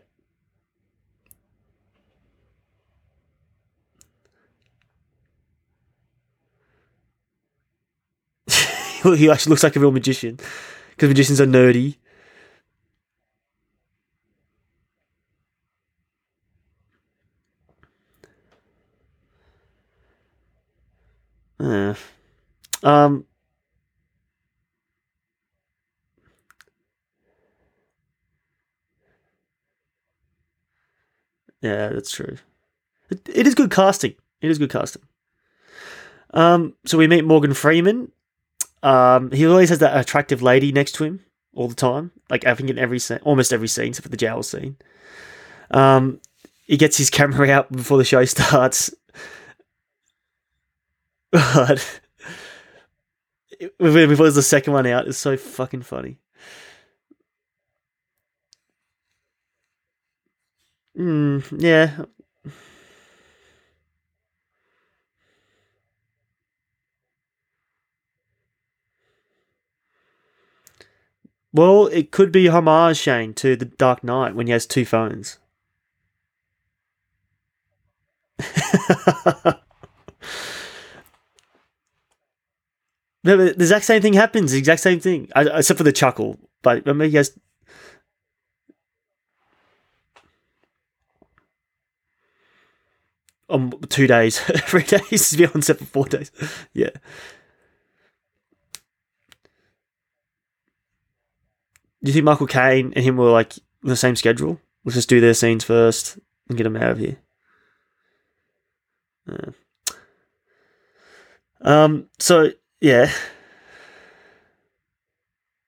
he 9.03 9.29
actually 9.29 9.49
looks 9.49 9.63
like 9.63 9.75
a 9.75 9.79
real 9.79 9.91
magician 9.91 10.39
because 10.91 11.09
magicians 11.09 11.41
are 11.41 11.45
nerdy. 11.45 11.97
Yeah. 21.61 21.95
Um. 22.83 23.25
Yeah, 31.61 31.89
that's 31.89 32.11
true. 32.11 32.37
It, 33.11 33.29
it 33.31 33.47
is 33.47 33.53
good 33.53 33.69
casting. 33.69 34.15
It 34.41 34.49
is 34.49 34.57
good 34.57 34.71
casting. 34.71 35.03
Um, 36.33 36.73
so 36.85 36.97
we 36.97 37.07
meet 37.07 37.23
Morgan 37.23 37.53
Freeman. 37.53 38.11
Um, 38.81 39.31
he 39.31 39.45
always 39.45 39.69
has 39.69 39.79
that 39.79 39.95
attractive 39.99 40.41
lady 40.41 40.71
next 40.71 40.93
to 40.93 41.03
him 41.03 41.19
all 41.53 41.67
the 41.67 41.75
time. 41.75 42.11
Like 42.29 42.47
I 42.47 42.55
think 42.55 42.69
in 42.69 42.79
every 42.79 42.97
scene, 42.97 43.19
almost 43.23 43.53
every 43.53 43.67
scene, 43.67 43.89
except 43.89 44.03
for 44.03 44.09
the 44.09 44.17
jail 44.17 44.41
scene. 44.41 44.77
Um, 45.69 46.19
he 46.65 46.77
gets 46.77 46.97
his 46.97 47.09
camera 47.09 47.49
out 47.51 47.71
before 47.71 47.97
the 47.97 48.05
show 48.05 48.25
starts, 48.25 48.91
but 51.31 51.99
before 53.79 54.25
there's 54.25 54.35
the 54.35 54.41
second 54.43 54.73
one 54.73 54.87
out, 54.87 55.07
it's 55.07 55.17
so 55.17 55.37
fucking 55.37 55.83
funny. 55.83 56.19
Mm, 60.97 61.43
yeah. 61.61 62.05
Well, 71.53 71.87
it 71.87 72.11
could 72.11 72.31
be 72.31 72.47
homage, 72.47 72.97
Shane, 72.97 73.33
to 73.35 73.55
the 73.55 73.65
Dark 73.65 74.03
Knight 74.03 74.35
when 74.35 74.47
he 74.47 74.53
has 74.53 74.65
two 74.65 74.85
phones. 74.85 75.39
the 83.23 83.51
exact 83.51 83.85
same 83.85 84.01
thing 84.01 84.13
happens. 84.13 84.51
The 84.51 84.57
exact 84.57 84.81
same 84.81 84.99
thing, 84.99 85.29
except 85.35 85.77
for 85.77 85.83
the 85.83 85.91
chuckle. 85.91 86.39
But 86.61 86.85
remember, 86.85 87.05
he 87.05 87.17
has. 87.17 87.37
Um, 93.49 93.73
two 93.89 94.07
days, 94.07 94.39
three 94.65 94.83
days 94.83 95.29
to 95.29 95.37
be 95.37 95.45
on 95.45 95.61
set 95.61 95.77
for 95.77 95.85
four 95.85 96.05
days. 96.05 96.31
Yeah. 96.73 96.91
Do 102.03 102.09
you 102.09 102.13
think 102.13 102.25
Michael 102.25 102.47
Caine 102.47 102.93
and 102.95 103.05
him 103.05 103.17
were 103.17 103.29
like 103.29 103.53
the 103.83 103.95
same 103.95 104.15
schedule? 104.15 104.59
Let's 104.83 104.95
just 104.95 105.09
do 105.09 105.21
their 105.21 105.35
scenes 105.35 105.63
first 105.63 106.17
and 106.49 106.57
get 106.57 106.63
them 106.63 106.75
out 106.75 106.91
of 106.91 106.97
here. 106.97 107.17
Yeah. 109.27 109.51
Um. 111.61 112.09
So 112.17 112.53
yeah. 112.81 113.11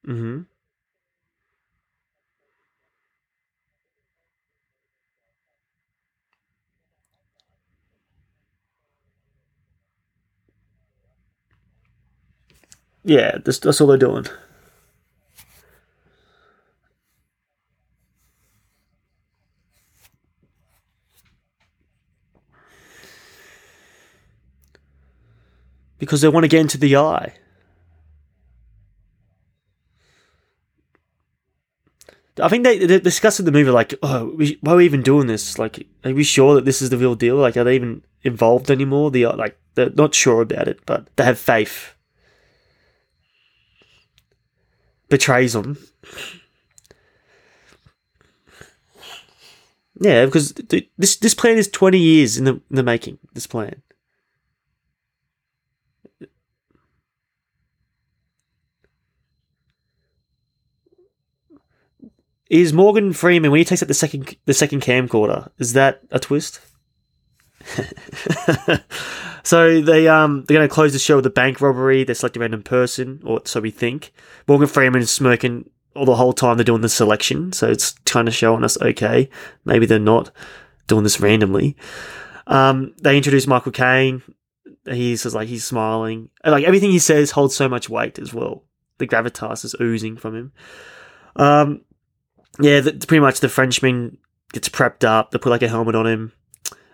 hmm 0.06 0.46
Yeah, 13.04 13.38
that's, 13.44 13.60
that's 13.60 13.82
all 13.82 13.88
they're 13.88 13.98
doing. 13.98 14.26
Because 26.04 26.20
they 26.20 26.28
want 26.28 26.44
to 26.44 26.50
get 26.50 26.60
into 26.60 26.78
the 26.78 26.98
eye. 26.98 27.34
I 32.42 32.50
think 32.50 32.66
they, 32.66 32.80
they 32.80 33.00
discussed 33.00 33.40
in 33.40 33.46
the 33.46 33.52
movie 33.52 33.72
like, 33.72 33.94
oh, 34.04 34.34
we, 34.36 34.58
why 34.60 34.74
are 34.74 34.78
we 34.78 34.86
even 34.86 35.02
doing 35.02 35.28
this? 35.28 35.58
Like, 35.58 35.88
are 36.04 36.14
we 36.14 36.24
sure 36.24 36.56
that 36.56 36.66
this 36.66 36.82
is 36.82 36.90
the 36.90 36.98
real 36.98 37.16
deal? 37.16 37.38
Like, 37.38 37.56
are 37.56 37.64
they 37.64 37.76
even 37.76 38.04
involved 38.24 38.70
anymore? 38.70 39.12
They 39.12 39.24
are 39.24 39.38
like, 39.38 39.58
they're 39.76 39.92
not 39.92 40.14
sure 40.14 40.42
about 40.42 40.68
it, 40.68 40.80
but 40.86 41.08
they 41.16 41.24
have 41.24 41.40
faith. 41.40 41.96
Betrays 45.10 45.54
them. 45.54 45.78
Yeah, 50.02 50.26
because 50.26 50.54
th- 50.54 50.90
this 50.98 51.16
this 51.18 51.36
plan 51.36 51.58
is 51.58 51.68
twenty 51.70 52.00
years 52.00 52.36
in 52.36 52.46
the 52.46 52.54
in 52.54 52.76
the 52.76 52.84
making. 52.84 53.20
This 53.34 53.46
plan. 53.46 53.83
Is 62.54 62.72
Morgan 62.72 63.14
Freeman 63.14 63.50
when 63.50 63.58
he 63.58 63.66
takes 63.66 63.82
out 63.82 63.88
the 63.88 63.96
second 63.96 64.38
the 64.46 64.54
second 64.54 64.84
camcorder? 64.84 65.50
Is 65.58 65.74
that 65.74 66.02
a 66.12 66.20
twist? 66.20 66.60
so 69.44 69.82
they 69.82 70.08
um 70.08 70.46
they're 70.46 70.58
gonna 70.58 70.68
close 70.70 70.94
the 70.94 71.00
show 71.00 71.16
with 71.16 71.26
a 71.26 71.32
bank 71.32 71.62
robbery. 71.62 72.04
They 72.04 72.14
select 72.14 72.38
a 72.38 72.40
random 72.40 72.62
person, 72.62 73.24
or 73.26 73.42
so 73.46 73.60
we 73.60 73.72
think. 73.72 74.14
Morgan 74.48 74.68
Freeman 74.68 75.02
is 75.02 75.10
smirking 75.10 75.68
all 75.96 76.06
the 76.06 76.16
whole 76.16 76.32
time 76.32 76.58
they're 76.58 76.64
doing 76.64 76.82
the 76.82 76.90
selection, 76.90 77.54
so 77.54 77.68
it's 77.68 77.94
kind 78.06 78.28
of 78.28 78.36
showing 78.36 78.64
us 78.64 78.80
okay, 78.80 79.32
maybe 79.66 79.88
they're 79.88 79.98
not 79.98 80.30
doing 80.86 81.02
this 81.02 81.20
randomly. 81.20 81.76
Um, 82.46 82.94
they 83.02 83.18
introduce 83.18 83.48
Michael 83.48 83.72
Caine. 83.72 84.22
He's 84.86 85.24
just 85.24 85.34
like 85.34 85.48
he's 85.48 85.66
smiling, 85.66 86.30
and, 86.44 86.52
like 86.52 86.66
everything 86.66 86.92
he 86.92 87.00
says 87.00 87.32
holds 87.32 87.56
so 87.56 87.68
much 87.68 87.90
weight 87.90 88.20
as 88.20 88.32
well. 88.32 88.64
The 89.00 89.08
gravitas 89.08 89.66
is 89.66 89.76
oozing 89.82 90.18
from 90.18 90.36
him. 90.36 90.52
Um, 91.36 91.82
yeah, 92.60 92.80
the, 92.82 92.94
pretty 92.94 93.22
much 93.22 93.40
the 93.40 93.50
Frenchman 93.50 94.18
gets 94.52 94.70
prepped 94.70 95.04
up. 95.04 95.32
They 95.32 95.40
put 95.40 95.50
like 95.50 95.64
a 95.64 95.68
helmet 95.68 95.96
on 95.96 96.08
him. 96.08 96.34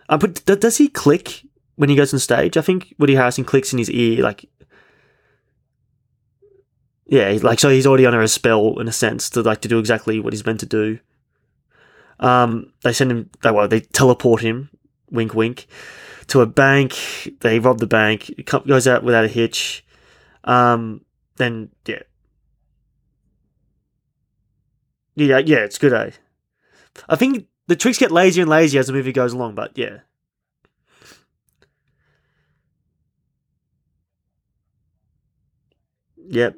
But 0.08 0.46
d- 0.46 0.56
does 0.56 0.78
he 0.78 0.88
click 0.88 1.44
when 1.76 1.90
he 1.90 1.96
goes 1.96 2.14
on 2.14 2.20
stage? 2.20 2.58
I 2.58 2.62
think 2.62 2.94
Woody 2.98 3.14
Harrelson 3.14 3.46
clicks 3.46 3.72
in 3.72 3.80
his 3.80 3.92
ear, 3.92 4.24
like 4.24 4.50
yeah, 7.10 7.38
like 7.42 7.60
so 7.60 7.70
he's 7.70 7.88
already 7.88 8.06
under 8.06 8.22
a 8.22 8.28
spell 8.28 8.80
in 8.80 8.88
a 8.88 8.92
sense 8.92 9.32
to 9.32 9.42
like 9.42 9.62
to 9.62 9.68
do 9.68 9.80
exactly 9.80 10.20
what 10.20 10.32
he's 10.32 10.46
meant 10.46 10.60
to 10.60 10.68
do. 10.68 11.00
Um, 12.20 12.72
they 12.84 12.94
send 12.94 13.12
him. 13.12 13.30
They 13.42 13.52
well, 13.52 13.68
they 13.68 13.80
teleport 13.80 14.42
him. 14.42 14.70
Wink, 15.10 15.34
wink. 15.34 15.68
To 16.28 16.42
a 16.42 16.46
bank. 16.46 16.96
They 17.40 17.60
rob 17.60 17.80
the 17.80 17.88
bank. 17.88 18.30
It 18.30 18.46
goes 18.46 18.88
out 18.88 19.04
without 19.04 19.26
a 19.26 19.30
hitch. 19.30 19.84
Um, 20.44 21.02
then 21.38 21.70
yeah, 21.88 22.04
yeah, 25.20 25.40
yeah, 25.40 25.58
it's 25.60 25.78
good, 25.78 25.94
eh? 25.94 26.12
I 27.08 27.16
think 27.16 27.48
the 27.68 27.76
tricks 27.76 27.98
get 27.98 28.12
lazier 28.12 28.44
and 28.44 28.50
lazier 28.50 28.80
as 28.80 28.88
the 28.88 28.94
movie 28.94 29.12
goes 29.12 29.34
along, 29.34 29.56
but 29.56 29.78
yeah. 29.78 30.00
Yep. 36.18 36.56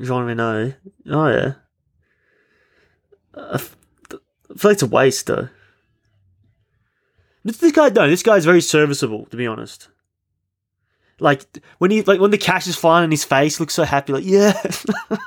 Jean 0.00 0.24
Reno. 0.24 0.74
Oh 1.08 1.28
yeah. 1.28 1.54
Uh, 3.34 3.58
I 3.58 4.16
I 4.50 4.58
feel 4.58 4.70
like 4.70 4.74
it's 4.74 4.82
a 4.82 4.86
waste 4.86 5.26
though. 5.26 5.48
This, 7.44 7.58
this 7.58 7.72
guy, 7.72 7.88
no, 7.90 8.08
this 8.08 8.22
guy's 8.22 8.44
very 8.44 8.60
serviceable 8.60 9.26
to 9.26 9.36
be 9.36 9.46
honest. 9.46 9.88
Like 11.18 11.44
when 11.78 11.90
he, 11.90 12.02
like 12.02 12.20
when 12.20 12.30
the 12.30 12.38
cash 12.38 12.66
is 12.66 12.76
flying 12.76 13.04
in 13.04 13.10
his 13.10 13.24
face, 13.24 13.58
looks 13.58 13.74
so 13.74 13.84
happy. 13.84 14.12
Like 14.12 14.24
yeah, 14.24 14.60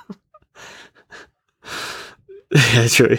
yeah, 2.51 2.87
true. 2.87 3.17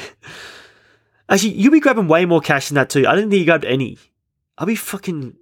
Actually, 1.29 1.51
you'll 1.55 1.73
be 1.73 1.81
grabbing 1.81 2.09
way 2.09 2.25
more 2.27 2.41
cash 2.41 2.69
than 2.69 2.77
that 2.77 2.91
too. 2.91 3.07
I 3.07 3.15
didn't 3.15 3.31
think 3.31 3.41
you 3.41 3.47
grabbed 3.47 3.65
any. 3.65 3.99
I'll 4.59 4.67
be 4.67 4.77
fucking 4.77 5.37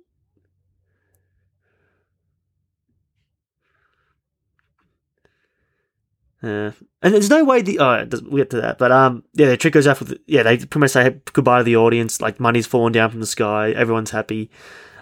Yeah, 6.40 6.70
and 7.02 7.14
there's 7.14 7.30
no 7.30 7.42
way 7.42 7.62
the 7.62 7.80
oh 7.80 8.06
we'll 8.22 8.36
get 8.36 8.50
to 8.50 8.60
that, 8.60 8.78
but 8.78 8.92
um 8.92 9.24
yeah 9.34 9.48
the 9.48 9.56
trick 9.56 9.74
goes 9.74 9.88
off 9.88 9.98
with 9.98 10.16
yeah 10.28 10.44
they 10.44 10.56
pretty 10.56 10.78
much 10.78 10.92
say 10.92 11.20
goodbye 11.32 11.58
to 11.58 11.64
the 11.64 11.74
audience 11.74 12.20
like 12.20 12.38
money's 12.38 12.64
falling 12.66 12.92
down 12.92 13.10
from 13.10 13.18
the 13.18 13.26
sky 13.26 13.72
everyone's 13.72 14.12
happy, 14.12 14.48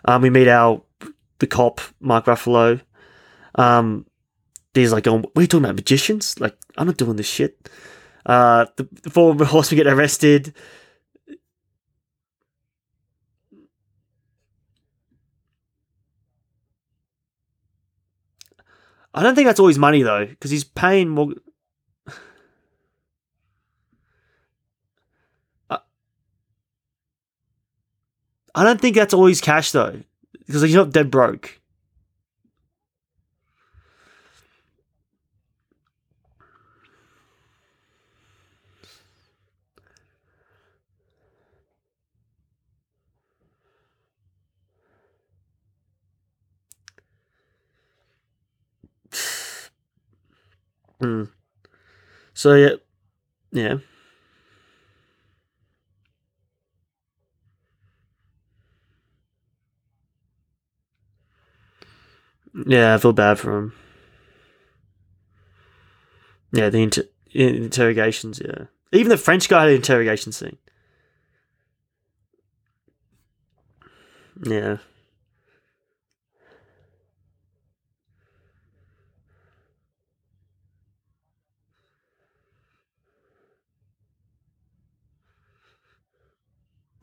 um 0.06 0.22
we 0.22 0.30
meet 0.30 0.48
our 0.48 0.80
the 1.38 1.46
cop 1.46 1.82
Mark 2.00 2.24
Ruffalo, 2.24 2.80
um 3.56 4.06
he's 4.72 4.92
like 4.92 5.04
going 5.04 5.20
what 5.20 5.36
are 5.36 5.42
you 5.42 5.46
talking 5.46 5.66
about 5.66 5.76
magicians? 5.76 6.40
Like 6.40 6.56
I'm 6.78 6.86
not 6.86 6.96
doing 6.96 7.16
this 7.16 7.28
shit, 7.28 7.68
uh 8.24 8.64
the, 8.76 8.88
the 9.02 9.10
four 9.10 9.34
horsemen 9.44 9.84
get 9.84 9.92
arrested. 9.92 10.54
I 19.16 19.22
don't 19.22 19.34
think 19.34 19.46
that's 19.46 19.58
always 19.58 19.78
money 19.78 20.02
though, 20.02 20.26
because 20.26 20.50
he's 20.50 20.64
paying 20.64 21.08
more. 21.08 21.32
Uh, 25.70 25.78
I 28.54 28.62
don't 28.62 28.80
think 28.80 28.94
that's 28.94 29.14
always 29.14 29.40
cash 29.40 29.72
though, 29.72 30.02
because 30.46 30.60
he's 30.62 30.74
not 30.74 30.92
dead 30.92 31.10
broke. 31.10 31.60
Hmm. 51.00 51.24
So 52.34 52.54
yeah, 52.54 52.74
yeah. 53.52 53.78
Yeah, 62.66 62.94
I 62.94 62.98
feel 62.98 63.12
bad 63.12 63.38
for 63.38 63.56
him. 63.58 63.72
Yeah, 66.52 66.70
the 66.70 66.78
inter- 66.82 67.08
interrogations. 67.32 68.40
Yeah, 68.44 68.64
even 68.92 69.08
the 69.10 69.16
French 69.16 69.48
guy 69.48 69.62
had 69.62 69.70
an 69.70 69.76
interrogation 69.76 70.32
scene. 70.32 70.56
Yeah. 74.42 74.78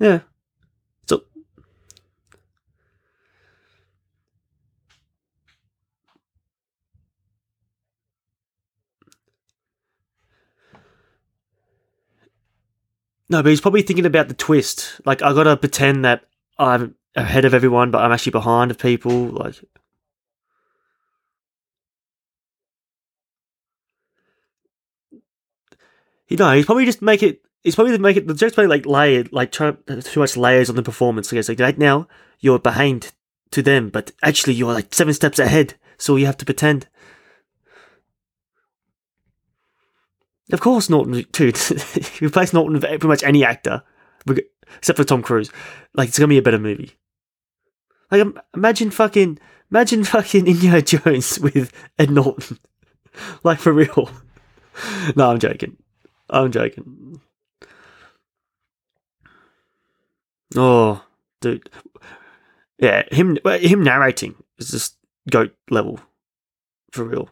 Yeah. 0.03 0.19
So 1.07 1.23
no, 13.29 13.41
but 13.41 13.45
he's 13.45 13.61
probably 13.61 13.81
thinking 13.81 14.05
about 14.05 14.27
the 14.27 14.33
twist. 14.33 14.99
Like 15.05 15.21
I 15.21 15.31
gotta 15.33 15.55
pretend 15.55 16.03
that 16.03 16.25
I'm 16.59 16.95
ahead 17.15 17.45
of 17.45 17.53
everyone, 17.53 17.91
but 17.91 18.03
I'm 18.03 18.11
actually 18.11 18.31
behind 18.33 18.71
of 18.71 18.77
people. 18.77 19.27
Like 19.27 19.55
you 26.27 26.35
know, 26.35 26.51
he's 26.53 26.65
probably 26.65 26.83
just 26.85 27.01
make 27.01 27.23
it. 27.23 27.39
He's 27.63 27.75
probably 27.75 27.97
make 27.97 28.17
it. 28.17 28.27
The 28.27 28.33
joke's 28.33 28.55
probably 28.55 28.69
like 28.69 28.85
layered, 28.85 29.31
like 29.31 29.51
too 29.51 29.77
much 30.17 30.35
layers 30.35 30.69
on 30.69 30.75
the 30.75 30.83
performance. 30.83 31.31
Like 31.31 31.39
it's 31.39 31.49
like 31.49 31.59
right 31.59 31.77
now 31.77 32.07
you're 32.39 32.59
behind 32.59 33.13
to 33.51 33.61
them, 33.61 33.89
but 33.89 34.11
actually 34.21 34.53
you're 34.53 34.73
like 34.73 34.93
seven 34.93 35.13
steps 35.13 35.39
ahead. 35.39 35.75
So 35.97 36.17
you 36.17 36.25
have 36.25 36.37
to 36.37 36.45
pretend. 36.45 36.87
Of 40.51 40.59
course, 40.59 40.89
Norton, 40.89 41.25
dude. 41.31 41.57
replace 42.21 42.51
Norton 42.51 42.73
with 42.73 42.83
pretty 42.83 43.07
much 43.07 43.23
any 43.23 43.45
actor, 43.45 43.83
except 44.77 44.97
for 44.97 45.05
Tom 45.05 45.23
Cruise. 45.23 45.49
Like 45.93 46.09
it's 46.09 46.19
gonna 46.19 46.27
be 46.27 46.37
a 46.37 46.41
better 46.41 46.59
movie. 46.59 46.91
Like 48.11 48.27
imagine 48.53 48.91
fucking, 48.91 49.39
imagine 49.71 50.03
fucking 50.03 50.47
Indiana 50.47 50.81
Jones 50.81 51.39
with 51.39 51.71
Ed 51.97 52.11
Norton. 52.11 52.59
like 53.43 53.59
for 53.59 53.71
real. 53.71 54.09
no, 55.15 55.31
I'm 55.31 55.39
joking. 55.39 55.77
I'm 56.29 56.51
joking. 56.51 57.21
Oh, 60.55 61.03
dude. 61.41 61.69
Yeah, 62.79 63.03
him 63.11 63.37
him 63.45 63.83
narrating 63.83 64.35
is 64.57 64.69
just 64.69 64.97
goat 65.29 65.55
level. 65.69 65.99
For 66.91 67.03
real. 67.03 67.29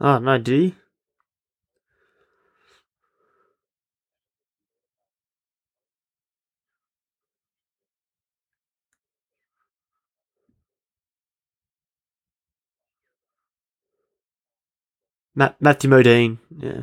Oh 0.00 0.18
no, 0.18 0.38
did 0.38 0.48
he? 0.60 0.74
Matt, 15.36 15.60
Matthew 15.60 15.90
Modine, 15.90 16.38
yeah. 16.58 16.82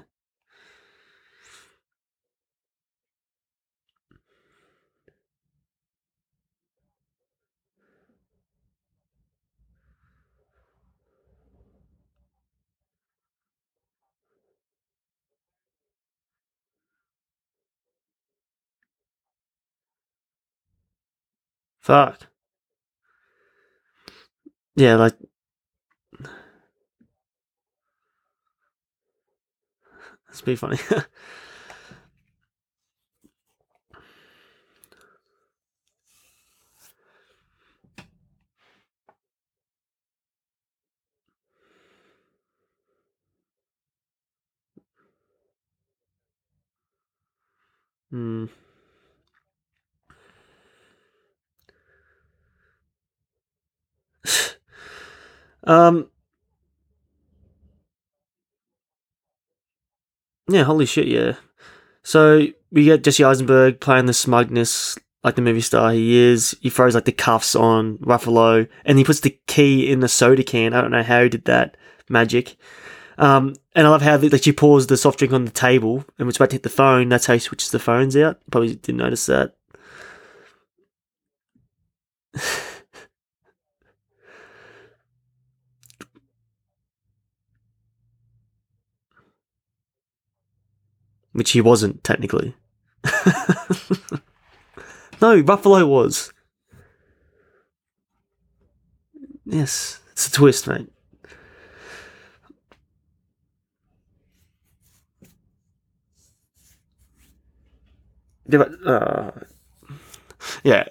Fuck. 21.84 22.28
Yeah, 24.76 24.96
like 24.96 25.16
that's 30.28 30.42
pretty 30.42 30.56
funny. 30.56 30.78
Hmm. 48.12 48.46
Um. 55.64 56.10
Yeah, 60.50 60.64
holy 60.64 60.86
shit, 60.86 61.08
yeah. 61.08 61.36
So 62.04 62.48
we 62.72 62.86
get 62.86 63.04
Jesse 63.04 63.24
Eisenberg 63.24 63.80
playing 63.80 64.08
the 64.08 64.14
smugness 64.14 64.98
like 65.24 65.36
the 65.36 65.42
movie 65.42 65.62
star 65.62 65.92
he 65.94 66.18
is. 66.18 66.58
He 66.62 66.70
throws 66.70 66.96
like 66.96 67.06
the 67.06 67.12
cuffs 67.12 67.56
on 67.56 67.98
Ruffalo 68.00 68.68
and 68.84 68.98
he 68.98 69.04
puts 69.06 69.22
the 69.22 69.40
key 69.48 69.90
in 69.90 70.02
the 70.02 70.10
soda 70.10 70.44
can. 70.44 70.74
I 70.74 70.82
don't 70.82 70.92
know 70.92 71.04
how 71.04 71.24
he 71.24 71.30
did 71.30 71.46
that 71.46 71.78
magic. 72.10 72.58
Um, 73.18 73.56
and 73.76 73.88
I 73.88 73.90
love 73.90 74.02
how 74.02 74.18
like 74.18 74.44
she 74.44 74.52
pours 74.52 74.88
the 74.88 74.98
soft 74.98 75.20
drink 75.20 75.34
on 75.34 75.46
the 75.46 75.52
table 75.52 76.04
and 76.18 76.26
was 76.26 76.36
about 76.36 76.50
to 76.50 76.56
hit 76.56 76.64
the 76.64 76.70
phone. 76.70 77.10
That's 77.10 77.26
how 77.26 77.34
he 77.34 77.40
switches 77.40 77.72
the 77.72 77.80
phones 77.80 78.18
out. 78.18 78.40
Probably 78.52 78.76
didn't 78.76 78.98
notice 78.98 79.26
that. 79.28 79.56
Which 91.34 91.52
he 91.52 91.62
wasn't 91.62 92.04
technically. 92.04 92.56
no, 95.22 95.42
Ruffalo 95.44 95.88
was. 95.88 96.32
Yes, 99.46 100.00
it's 100.12 100.28
a 100.28 100.32
twist, 100.32 100.68
mate. 100.68 100.90
Uh, 108.86 109.32
yeah. 110.64 110.86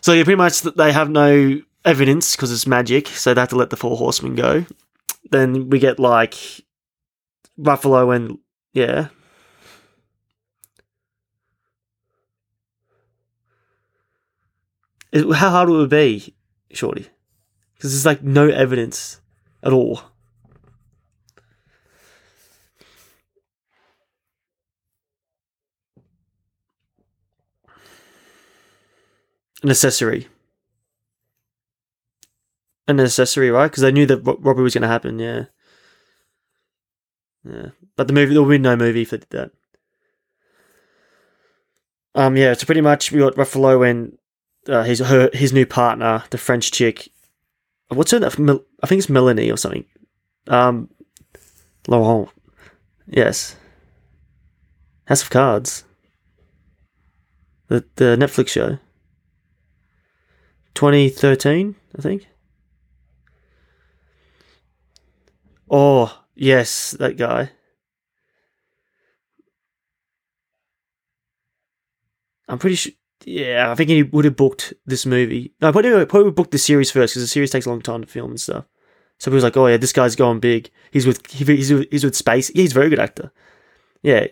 So 0.00 0.12
yeah, 0.12 0.24
pretty 0.24 0.36
much 0.36 0.62
they 0.62 0.92
have 0.92 1.10
no 1.10 1.60
evidence 1.84 2.36
because 2.36 2.52
it's 2.52 2.66
magic, 2.66 3.08
so 3.08 3.34
they 3.34 3.40
have 3.40 3.50
to 3.50 3.56
let 3.56 3.70
the 3.70 3.76
four 3.76 3.96
horsemen 3.96 4.34
go. 4.34 4.64
Then 5.30 5.68
we 5.70 5.78
get 5.78 5.98
like 5.98 6.34
Ruffalo 7.58 8.14
and 8.14 8.38
yeah. 8.72 9.08
How 15.34 15.50
hard 15.50 15.68
would 15.68 15.84
it 15.84 15.90
be, 15.90 16.34
Shorty? 16.72 17.06
Because 17.74 17.92
there's 17.92 18.06
like 18.06 18.22
no 18.22 18.48
evidence 18.48 19.20
at 19.62 19.72
all. 19.72 20.02
An 29.62 29.70
accessory. 29.70 30.28
An 32.86 33.00
accessory, 33.00 33.50
right? 33.50 33.70
Because 33.70 33.82
they 33.82 33.92
knew 33.92 34.06
that 34.06 34.24
robbery 34.24 34.62
was 34.62 34.74
going 34.74 34.82
to 34.82 34.88
happen. 34.88 35.18
Yeah. 35.18 35.46
Yeah, 37.44 37.68
but 37.96 38.06
the 38.06 38.12
movie 38.12 38.34
there 38.34 38.42
will 38.42 38.50
be 38.50 38.58
no 38.58 38.76
movie 38.76 39.02
if 39.02 39.10
they 39.10 39.18
did 39.18 39.30
that. 39.30 39.50
Um, 42.14 42.36
yeah, 42.36 42.52
so 42.54 42.66
pretty 42.66 42.80
much 42.80 43.12
we 43.12 43.20
got 43.20 43.36
Ruffalo 43.36 43.88
and 43.88 44.18
uh, 44.68 44.82
his 44.82 45.00
her 45.00 45.30
his 45.32 45.52
new 45.52 45.66
partner, 45.66 46.24
the 46.30 46.38
French 46.38 46.70
chick. 46.70 47.10
What's 47.88 48.10
her 48.10 48.20
name? 48.20 48.60
I 48.82 48.86
think 48.86 48.98
it's 48.98 49.08
Melanie 49.08 49.50
or 49.50 49.56
something. 49.56 49.84
Um, 50.46 50.90
Laurent. 51.86 52.28
Yes. 53.06 53.56
House 55.06 55.22
of 55.22 55.30
Cards. 55.30 55.84
The 57.68 57.84
the 57.96 58.16
Netflix 58.16 58.48
show. 58.48 58.78
2013, 60.74 61.74
I 61.98 62.02
think. 62.02 62.28
Oh, 65.68 66.24
yes, 66.36 66.92
that 66.92 67.16
guy. 67.16 67.50
I'm 72.48 72.58
pretty 72.58 72.76
sure. 72.76 72.92
Yeah, 73.24 73.70
I 73.70 73.74
think 73.74 73.90
he 73.90 74.02
would 74.02 74.24
have 74.24 74.36
booked 74.36 74.72
this 74.86 75.04
movie. 75.04 75.52
No, 75.60 75.72
probably, 75.72 76.06
probably 76.06 76.30
booked 76.30 76.52
the 76.52 76.58
series 76.58 76.90
first 76.90 77.14
because 77.14 77.22
the 77.24 77.28
series 77.28 77.50
takes 77.50 77.66
a 77.66 77.70
long 77.70 77.82
time 77.82 78.02
to 78.02 78.06
film 78.06 78.30
and 78.30 78.40
stuff. 78.40 78.64
So 79.18 79.30
he 79.30 79.34
was 79.34 79.44
like, 79.44 79.56
"Oh 79.56 79.66
yeah, 79.66 79.76
this 79.76 79.92
guy's 79.92 80.14
going 80.16 80.38
big. 80.40 80.70
He's 80.92 81.06
with 81.06 81.26
he's 81.30 81.72
with, 81.72 81.88
he's 81.90 82.04
with 82.04 82.14
Space. 82.14 82.50
Yeah, 82.54 82.62
he's 82.62 82.70
a 82.70 82.74
very 82.74 82.88
good 82.88 83.00
actor. 83.00 83.32
Yeah, 84.02 84.28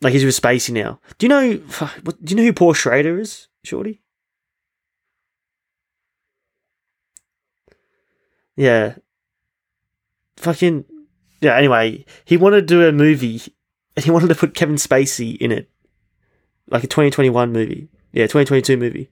like 0.00 0.12
he's 0.12 0.24
with 0.24 0.40
Spacey 0.40 0.72
now. 0.72 1.00
Do 1.18 1.26
you 1.26 1.28
know? 1.28 1.52
What 2.02 2.24
do 2.24 2.32
you 2.32 2.36
know 2.36 2.44
who 2.44 2.52
Paul 2.52 2.72
Schrader 2.72 3.18
is, 3.18 3.48
Shorty? 3.64 4.02
Yeah. 8.56 8.96
Fucking 10.36 10.84
yeah. 11.40 11.56
Anyway, 11.56 12.04
he 12.24 12.36
wanted 12.36 12.62
to 12.62 12.66
do 12.66 12.86
a 12.86 12.92
movie, 12.92 13.40
and 13.96 14.04
he 14.04 14.10
wanted 14.10 14.28
to 14.28 14.34
put 14.34 14.54
Kevin 14.54 14.76
Spacey 14.76 15.36
in 15.36 15.52
it, 15.52 15.70
like 16.68 16.84
a 16.84 16.88
2021 16.88 17.52
movie. 17.52 17.88
Yeah, 18.12 18.24
2022 18.24 18.76
movie. 18.76 19.10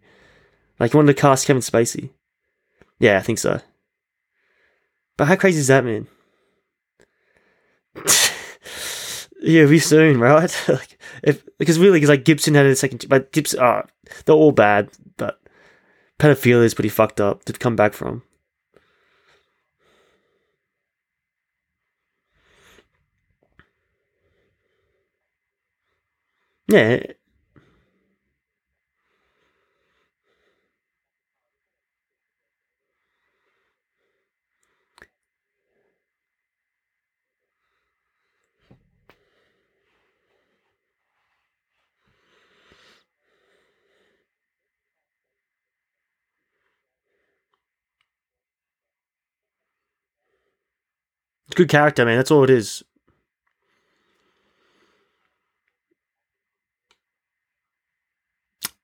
Like 0.78 0.92
he 0.92 0.96
wanted 0.96 1.14
to 1.14 1.20
cast 1.20 1.46
Kevin 1.46 1.62
Spacey. 1.62 2.10
Yeah, 2.98 3.18
I 3.18 3.20
think 3.20 3.38
so. 3.38 3.60
But 5.16 5.28
how 5.28 5.36
crazy 5.36 5.60
is 5.60 5.68
that, 5.68 5.84
man? 5.84 6.06
Yeah, 9.46 9.66
we 9.66 9.78
soon, 9.78 10.18
right? 10.20 10.64
like, 10.68 10.98
if 11.22 11.44
because 11.58 11.78
really, 11.78 11.98
because 11.98 12.10
like 12.10 12.24
Gibson 12.24 12.54
had 12.54 12.66
a 12.66 12.76
second, 12.76 13.06
but 13.08 13.32
Gibson, 13.32 13.60
uh, 13.60 13.82
they're 14.24 14.34
all 14.34 14.52
bad, 14.52 14.90
but 15.16 15.40
pedophilia 16.18 16.64
is 16.64 16.74
pretty 16.74 16.88
fucked 16.88 17.20
up 17.20 17.44
to 17.44 17.52
come 17.52 17.76
back 17.76 17.92
from. 17.92 18.22
Yeah. 26.68 27.02
Good 51.56 51.70
character, 51.70 52.04
man. 52.04 52.18
That's 52.18 52.30
all 52.30 52.44
it 52.44 52.50
is. 52.50 52.84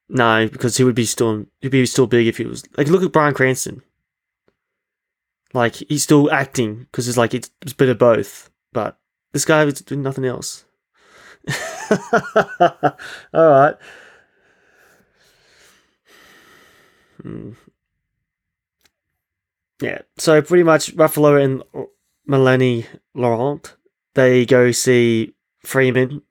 No, 0.08 0.48
because 0.50 0.76
he 0.78 0.84
would 0.84 0.94
be 0.94 1.04
still 1.04 1.46
he'd 1.60 1.70
be 1.70 1.84
still 1.86 2.06
big 2.06 2.26
if 2.26 2.38
he 2.38 2.46
was 2.46 2.64
like 2.76 2.88
look 2.88 3.02
at 3.02 3.12
Bryan 3.12 3.34
Cranston. 3.34 3.82
Like 5.52 5.74
he's 5.74 6.02
still 6.02 6.30
acting 6.30 6.80
because 6.90 7.08
it's 7.08 7.18
like 7.18 7.34
it's, 7.34 7.50
it's 7.60 7.72
a 7.72 7.76
bit 7.76 7.90
of 7.90 7.98
both, 7.98 8.50
but 8.72 8.98
this 9.32 9.44
guy 9.44 9.64
was 9.66 9.80
doing 9.80 10.02
nothing 10.02 10.24
else. 10.24 10.64
All 13.34 13.50
right. 13.50 13.74
Hmm. 17.22 17.52
Yeah, 19.82 20.02
so 20.16 20.40
pretty 20.40 20.62
much 20.62 20.94
Ruffalo 20.96 21.42
and 21.42 21.86
Melanie 22.26 22.86
Laurent 23.14 23.76
they 24.14 24.44
go 24.46 24.70
see 24.72 25.34
Freeman. 25.64 26.22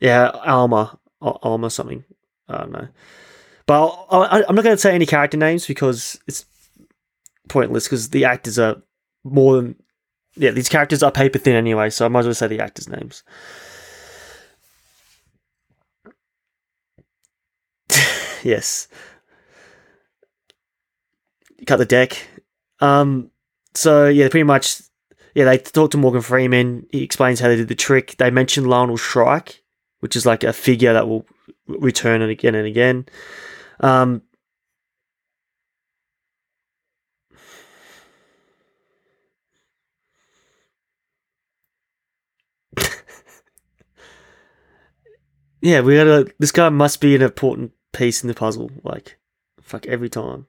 Yeah, 0.00 0.28
Alma, 0.28 0.98
Alma 1.20 1.70
something. 1.70 2.04
I 2.48 2.58
don't 2.58 2.72
know. 2.72 2.88
But 3.66 4.06
i 4.10 4.42
am 4.48 4.54
not 4.54 4.64
going 4.64 4.76
to 4.76 4.78
say 4.78 4.94
any 4.94 5.06
character 5.06 5.36
names 5.36 5.66
because 5.66 6.18
it's 6.26 6.44
pointless 7.48 7.84
because 7.84 8.10
the 8.10 8.24
actors 8.24 8.58
are 8.58 8.82
more 9.24 9.56
than. 9.56 9.76
Yeah, 10.36 10.50
these 10.52 10.68
characters 10.68 11.02
are 11.02 11.10
paper 11.10 11.38
thin 11.38 11.56
anyway, 11.56 11.90
so 11.90 12.04
I 12.04 12.08
might 12.08 12.20
as 12.20 12.26
well 12.26 12.34
say 12.34 12.46
the 12.46 12.60
actors' 12.60 12.88
names. 12.88 13.24
yes. 18.42 18.88
Cut 21.66 21.76
the 21.76 21.84
deck. 21.84 22.26
Um, 22.78 23.29
so, 23.74 24.06
yeah, 24.08 24.28
pretty 24.28 24.44
much. 24.44 24.82
Yeah, 25.34 25.44
they 25.44 25.58
talk 25.58 25.92
to 25.92 25.96
Morgan 25.96 26.22
Freeman. 26.22 26.86
He 26.90 27.04
explains 27.04 27.38
how 27.38 27.48
they 27.48 27.56
did 27.56 27.68
the 27.68 27.74
trick. 27.76 28.16
They 28.18 28.30
mention 28.30 28.64
Lionel 28.64 28.96
Shrike, 28.96 29.62
which 30.00 30.16
is 30.16 30.26
like 30.26 30.42
a 30.42 30.52
figure 30.52 30.92
that 30.92 31.08
will 31.08 31.24
return 31.68 32.20
it 32.22 32.30
again 32.30 32.56
and 32.56 32.66
again. 32.66 33.06
Um, 33.80 34.22
yeah, 45.60 45.80
we 45.80 45.94
gotta. 45.94 46.32
This 46.38 46.52
guy 46.52 46.68
must 46.70 47.00
be 47.00 47.14
an 47.14 47.22
important 47.22 47.72
piece 47.92 48.22
in 48.22 48.28
the 48.28 48.34
puzzle. 48.34 48.70
Like, 48.82 49.18
fuck 49.60 49.86
every 49.86 50.08
time. 50.08 50.46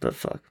But 0.00 0.14
fuck, 0.14 0.42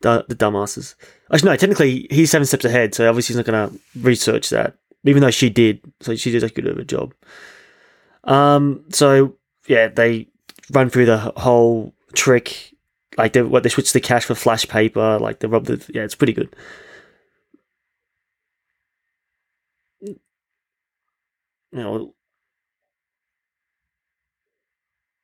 the, 0.00 0.24
dumbasses. 0.28 0.94
Actually, 1.32 1.50
no. 1.50 1.56
Technically, 1.56 2.06
he's 2.10 2.30
seven 2.30 2.46
steps 2.46 2.64
ahead, 2.64 2.94
so 2.94 3.08
obviously 3.08 3.34
he's 3.34 3.36
not 3.36 3.46
gonna 3.46 3.70
research 4.00 4.50
that. 4.50 4.76
Even 5.04 5.22
though 5.22 5.30
she 5.30 5.48
did, 5.48 5.80
so 6.00 6.14
she 6.14 6.30
did 6.30 6.44
a 6.44 6.48
good 6.48 6.66
of 6.66 6.78
a 6.78 6.84
job. 6.84 7.14
Um, 8.24 8.84
so 8.90 9.36
yeah, 9.66 9.88
they 9.88 10.28
run 10.72 10.90
through 10.90 11.06
the 11.06 11.18
whole 11.36 11.94
trick. 12.14 12.74
Like 13.16 13.32
they 13.32 13.42
what 13.42 13.62
they 13.62 13.68
switch 13.68 13.92
the 13.92 14.00
cash 14.00 14.24
for 14.24 14.34
flash 14.34 14.66
paper. 14.68 15.18
Like 15.18 15.40
they 15.40 15.48
rob 15.48 15.66
the 15.66 15.84
yeah, 15.92 16.02
it's 16.02 16.14
pretty 16.14 16.32
good. 16.32 16.54
You 20.00 20.18
know, 21.72 22.14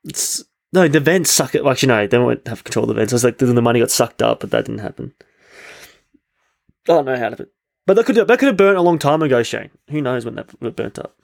it's 0.04 0.44
no 0.76 0.88
the 0.88 1.00
vents 1.00 1.30
suck 1.30 1.54
it. 1.54 1.64
Well, 1.64 1.72
actually, 1.72 1.88
no, 1.88 2.06
they 2.06 2.16
don't 2.16 2.46
have 2.46 2.62
control 2.62 2.84
of 2.84 2.88
the 2.88 2.94
vents. 2.94 3.12
I 3.12 3.16
was 3.16 3.24
like 3.24 3.38
then 3.38 3.54
the 3.54 3.62
money 3.62 3.80
got 3.80 3.90
sucked 3.90 4.22
up, 4.22 4.40
but 4.40 4.50
that 4.50 4.66
didn't 4.66 4.80
happen. 4.80 5.14
I 6.88 6.92
don't 6.92 7.04
know 7.06 7.16
how 7.16 7.30
to. 7.30 7.48
But 7.86 7.94
that 7.94 8.06
could 8.06 8.16
that 8.16 8.38
could 8.38 8.46
have 8.46 8.56
burnt 8.56 8.78
a 8.78 8.82
long 8.82 8.98
time 8.98 9.22
ago, 9.22 9.42
Shane. 9.42 9.70
Who 9.90 10.00
knows 10.00 10.24
when 10.24 10.34
that 10.36 10.52
would 10.60 10.66
have 10.66 10.76
burnt 10.76 10.98
up? 10.98 11.16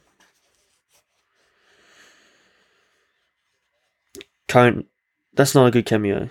Conan. 4.48 4.86
That's 5.34 5.54
not 5.54 5.66
a 5.66 5.70
good 5.70 5.86
cameo. 5.86 6.28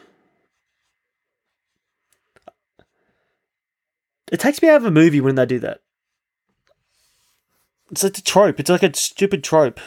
It 4.32 4.40
takes 4.40 4.62
me 4.62 4.70
out 4.70 4.78
of 4.78 4.86
a 4.86 4.92
movie 4.92 5.22
when 5.22 5.36
they 5.36 5.46
do 5.46 5.60
that. 5.60 5.82
It's 7.92 8.04
like 8.04 8.18
a 8.18 8.22
trope. 8.22 8.60
It's 8.60 8.70
like 8.70 8.84
a 8.84 8.96
stupid 8.96 9.44
trope. 9.44 9.80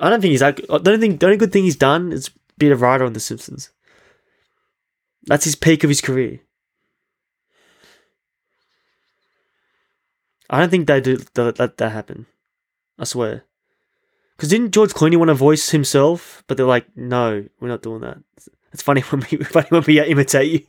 I 0.00 0.10
don't 0.10 0.20
think 0.20 0.30
he's 0.30 0.40
that. 0.40 0.60
I 0.70 0.78
don't 0.78 1.00
think 1.00 1.20
the 1.20 1.26
only 1.26 1.38
good 1.38 1.52
thing 1.52 1.64
he's 1.64 1.76
done 1.76 2.12
is 2.12 2.30
be 2.58 2.70
a 2.70 2.76
writer 2.76 3.04
on 3.04 3.12
The 3.12 3.20
Simpsons. 3.20 3.70
That's 5.24 5.44
his 5.44 5.54
peak 5.54 5.84
of 5.84 5.90
his 5.90 6.00
career. 6.00 6.40
I 10.50 10.60
don't 10.60 10.70
think 10.70 10.86
they 10.86 11.00
do 11.00 11.16
that. 11.16 11.56
That, 11.56 11.76
that 11.78 11.92
happen. 11.92 12.26
I 12.98 13.04
swear. 13.04 13.44
Because 14.36 14.50
didn't 14.50 14.72
George 14.72 14.92
Clooney 14.92 15.16
want 15.16 15.28
to 15.28 15.34
voice 15.34 15.70
himself? 15.70 16.42
But 16.46 16.56
they're 16.56 16.66
like, 16.66 16.86
no, 16.96 17.46
we're 17.60 17.68
not 17.68 17.82
doing 17.82 18.00
that. 18.00 18.18
It's 18.72 18.82
funny 18.82 19.00
when 19.10 19.24
we 19.30 19.38
funny 19.38 19.66
when 19.68 19.84
we 19.86 20.00
imitate 20.00 20.68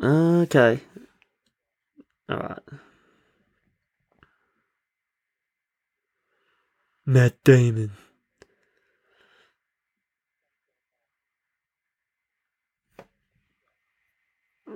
you. 0.00 0.06
okay. 0.42 0.80
All 2.28 2.36
right. 2.36 2.58
Matt 7.08 7.42
Damon. 7.42 7.92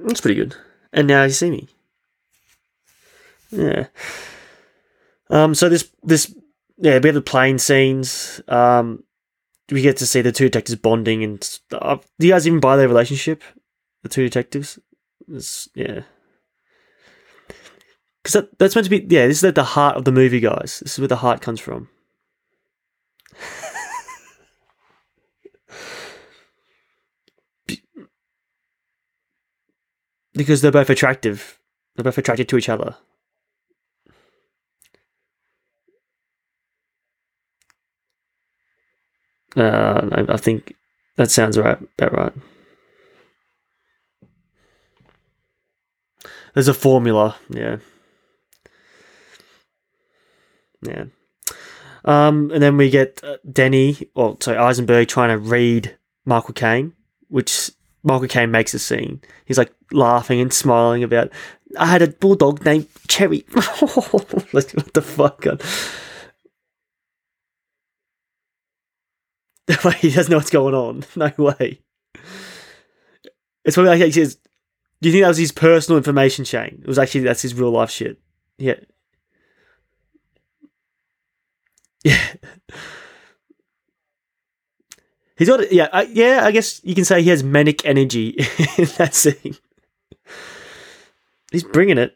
That's 0.06 0.22
pretty 0.22 0.36
good. 0.36 0.56
And 0.94 1.06
now 1.06 1.24
you 1.24 1.30
see 1.30 1.50
me. 1.50 1.68
Yeah. 3.50 3.88
Um. 5.28 5.54
So 5.54 5.68
this 5.68 5.92
this 6.02 6.34
yeah 6.78 6.98
we 7.00 7.08
have 7.08 7.14
the 7.14 7.20
plane 7.20 7.58
scenes. 7.58 8.40
Um. 8.48 9.04
We 9.70 9.82
get 9.82 9.98
to 9.98 10.06
see 10.06 10.22
the 10.22 10.32
two 10.32 10.46
detectives 10.46 10.80
bonding 10.80 11.22
and 11.22 11.44
stuff. 11.44 12.06
Do 12.18 12.26
you 12.26 12.32
guys 12.32 12.46
even 12.46 12.60
buy 12.60 12.76
their 12.76 12.88
relationship? 12.88 13.42
The 14.02 14.08
two 14.08 14.24
detectives. 14.24 14.78
It's, 15.28 15.68
yeah. 15.74 16.00
Because 18.22 18.32
that, 18.32 18.58
that's 18.58 18.74
meant 18.74 18.86
to 18.86 18.90
be 18.90 19.06
yeah. 19.14 19.26
This 19.26 19.38
is 19.38 19.44
at 19.44 19.54
the 19.54 19.64
heart 19.64 19.96
of 19.96 20.06
the 20.06 20.12
movie, 20.12 20.40
guys. 20.40 20.80
This 20.80 20.94
is 20.94 20.98
where 20.98 21.08
the 21.08 21.16
heart 21.16 21.42
comes 21.42 21.60
from. 21.60 21.90
Because 30.34 30.60
they're 30.60 30.72
both 30.72 30.90
attractive. 30.90 31.58
They're 31.94 32.04
both 32.04 32.18
attracted 32.18 32.48
to 32.48 32.56
each 32.56 32.68
other. 32.68 32.96
Uh, 39.54 40.08
I, 40.12 40.32
I 40.32 40.36
think 40.38 40.74
that 41.16 41.30
sounds 41.30 41.58
right, 41.58 41.78
about 41.98 42.12
right. 42.16 42.32
There's 46.54 46.68
a 46.68 46.74
formula, 46.74 47.36
yeah, 47.50 47.78
yeah. 50.82 51.04
Um, 52.04 52.50
and 52.50 52.62
then 52.62 52.76
we 52.76 52.90
get 52.90 53.22
uh, 53.22 53.36
Denny, 53.50 54.08
or 54.14 54.36
sorry, 54.40 54.58
Eisenberg 54.58 55.08
trying 55.08 55.30
to 55.30 55.38
read 55.38 55.96
Michael 56.24 56.54
Caine, 56.54 56.94
which 57.28 57.70
Michael 58.02 58.28
Caine 58.28 58.50
makes 58.50 58.74
a 58.74 58.78
scene. 58.78 59.20
He's 59.44 59.58
like 59.58 59.72
laughing 59.92 60.40
and 60.40 60.52
smiling 60.52 61.04
about. 61.04 61.30
I 61.78 61.86
had 61.86 62.02
a 62.02 62.08
bulldog 62.08 62.64
named 62.64 62.88
Cherry. 63.08 63.44
what 63.50 64.94
the 64.94 65.02
fuck? 65.02 65.46
On. 65.50 65.58
He 69.94 70.10
doesn't 70.10 70.30
know 70.30 70.38
what's 70.38 70.50
going 70.50 70.74
on. 70.74 71.04
No 71.16 71.32
way. 71.38 71.80
It's 73.64 73.76
probably 73.76 73.90
like 73.90 74.02
he 74.02 74.10
says, 74.10 74.36
Do 75.00 75.08
you 75.08 75.12
think 75.12 75.22
that 75.22 75.28
was 75.28 75.38
his 75.38 75.52
personal 75.52 75.96
information 75.96 76.44
chain? 76.44 76.80
It 76.82 76.88
was 76.88 76.98
actually 76.98 77.22
that's 77.22 77.42
his 77.42 77.54
real 77.54 77.70
life 77.70 77.90
shit. 77.90 78.18
Yeah. 78.58 78.74
Yeah. 82.04 82.20
He's 85.36 85.48
got 85.48 85.72
yeah, 85.72 85.88
I, 85.92 86.02
yeah. 86.02 86.42
I 86.44 86.50
guess 86.52 86.80
you 86.84 86.94
can 86.94 87.04
say 87.04 87.22
he 87.22 87.30
has 87.30 87.42
manic 87.42 87.84
energy 87.84 88.28
in 88.78 88.84
that 88.98 89.14
scene. 89.14 89.56
He's 91.50 91.64
bringing 91.64 91.98
it. 91.98 92.14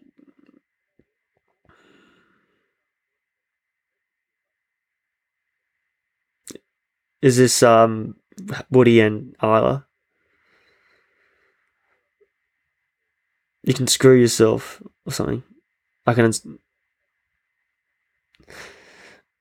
Is 7.22 7.36
this 7.36 7.62
um 7.62 8.16
Woody 8.70 9.00
and 9.00 9.34
Isla? 9.42 9.86
You 13.64 13.74
can 13.74 13.88
screw 13.88 14.14
yourself 14.14 14.80
or 15.04 15.12
something. 15.12 15.42
I 16.06 16.14
can. 16.14 16.30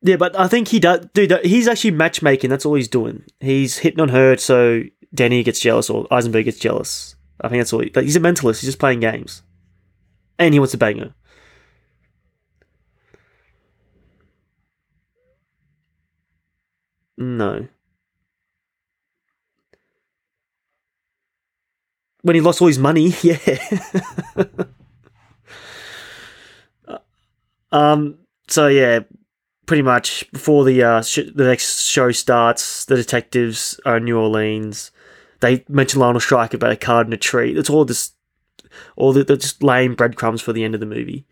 Yeah, 0.05 0.17
but 0.17 0.37
I 0.37 0.47
think 0.47 0.67
he 0.67 0.79
does. 0.79 1.07
Dude, 1.15 1.31
he's 1.43 1.67
actually 1.67 1.89
matchmaking. 1.89 2.51
That's 2.51 2.63
all 2.63 2.75
he's 2.75 2.87
doing. 2.87 3.23
He's 3.39 3.79
hitting 3.79 3.99
on 3.99 4.09
her 4.09 4.37
so 4.37 4.83
Danny 5.15 5.41
gets 5.41 5.59
jealous 5.59 5.89
or 5.89 6.05
Eisenberg 6.11 6.45
gets 6.45 6.59
jealous. 6.59 7.15
I 7.41 7.49
think 7.49 7.61
that's 7.61 7.73
all. 7.73 7.79
He, 7.79 7.91
like, 7.95 8.05
he's 8.05 8.15
a 8.15 8.19
mentalist. 8.19 8.59
He's 8.61 8.67
just 8.69 8.77
playing 8.77 8.99
games, 8.99 9.41
and 10.37 10.53
he 10.53 10.59
wants 10.59 10.73
to 10.73 10.77
bang 10.77 10.99
her. 10.99 11.15
No. 17.17 17.67
When 22.21 22.35
he 22.35 22.41
lost 22.41 22.61
all 22.61 22.67
his 22.67 22.77
money, 22.77 23.15
yeah. 23.23 23.39
um. 27.71 28.19
So 28.47 28.67
yeah, 28.67 28.99
pretty 29.65 29.81
much 29.81 30.29
before 30.31 30.63
the 30.63 30.83
uh, 30.83 31.01
sh- 31.01 31.31
the 31.33 31.45
next 31.45 31.85
show 31.85 32.11
starts, 32.11 32.85
the 32.85 32.95
detectives 32.95 33.79
are 33.85 33.97
in 33.97 34.05
New 34.05 34.19
Orleans. 34.19 34.91
They 35.41 35.63
mention 35.67 35.99
Lionel 35.99 36.19
Stryker 36.19 36.57
about 36.57 36.71
a 36.71 36.77
card 36.77 37.07
in 37.07 37.13
a 37.13 37.17
tree. 37.17 37.55
It's 37.57 37.69
all 37.69 37.85
just 37.85 38.15
all 38.95 39.13
the, 39.13 39.23
they're 39.23 39.37
just 39.37 39.63
laying 39.63 39.95
breadcrumbs 39.95 40.41
for 40.41 40.53
the 40.53 40.63
end 40.63 40.73
of 40.73 40.79
the 40.79 40.85
movie. 40.85 41.25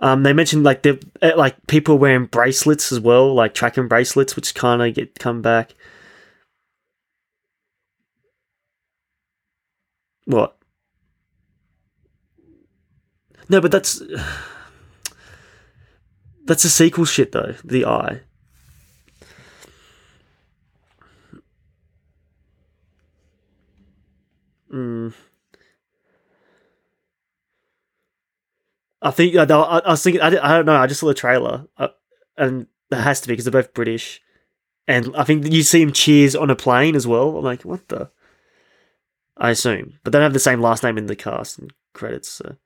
Um, 0.00 0.22
they 0.22 0.32
mentioned 0.32 0.64
like 0.64 0.82
the 0.82 1.02
eh, 1.22 1.34
like 1.34 1.56
people 1.66 1.98
wearing 1.98 2.26
bracelets 2.26 2.92
as 2.92 3.00
well, 3.00 3.34
like 3.34 3.54
tracking 3.54 3.88
bracelets, 3.88 4.36
which 4.36 4.54
kind 4.54 4.82
of 4.82 4.94
get 4.94 5.18
come 5.18 5.42
back. 5.42 5.74
What? 10.26 10.56
No, 13.48 13.60
but 13.60 13.72
that's 13.72 14.02
that's 16.48 16.64
a 16.64 16.70
sequel 16.70 17.04
shit 17.04 17.32
though. 17.32 17.54
The 17.62 17.84
Eye. 17.84 18.22
Mm. 24.72 25.14
I 29.00 29.10
think 29.10 29.36
I, 29.36 29.44
I 29.44 29.90
was 29.90 30.02
thinking 30.02 30.22
I, 30.22 30.26
I 30.26 30.56
don't 30.56 30.66
know. 30.66 30.76
I 30.76 30.86
just 30.86 31.00
saw 31.00 31.06
the 31.06 31.14
trailer, 31.14 31.66
uh, 31.76 31.88
and 32.36 32.66
it 32.90 32.96
has 32.96 33.20
to 33.20 33.28
be 33.28 33.34
because 33.34 33.44
they're 33.44 33.52
both 33.52 33.74
British, 33.74 34.20
and 34.86 35.14
I 35.16 35.24
think 35.24 35.46
you 35.46 35.62
see 35.62 35.82
him 35.82 35.92
cheers 35.92 36.34
on 36.34 36.50
a 36.50 36.56
plane 36.56 36.96
as 36.96 37.06
well. 37.06 37.36
I'm 37.36 37.44
like, 37.44 37.62
what 37.62 37.88
the? 37.88 38.10
I 39.36 39.50
assume, 39.50 39.98
but 40.02 40.12
they 40.12 40.18
don't 40.18 40.24
have 40.24 40.32
the 40.32 40.40
same 40.40 40.60
last 40.60 40.82
name 40.82 40.98
in 40.98 41.06
the 41.06 41.14
cast 41.14 41.58
and 41.58 41.72
credits. 41.92 42.28
So. 42.28 42.56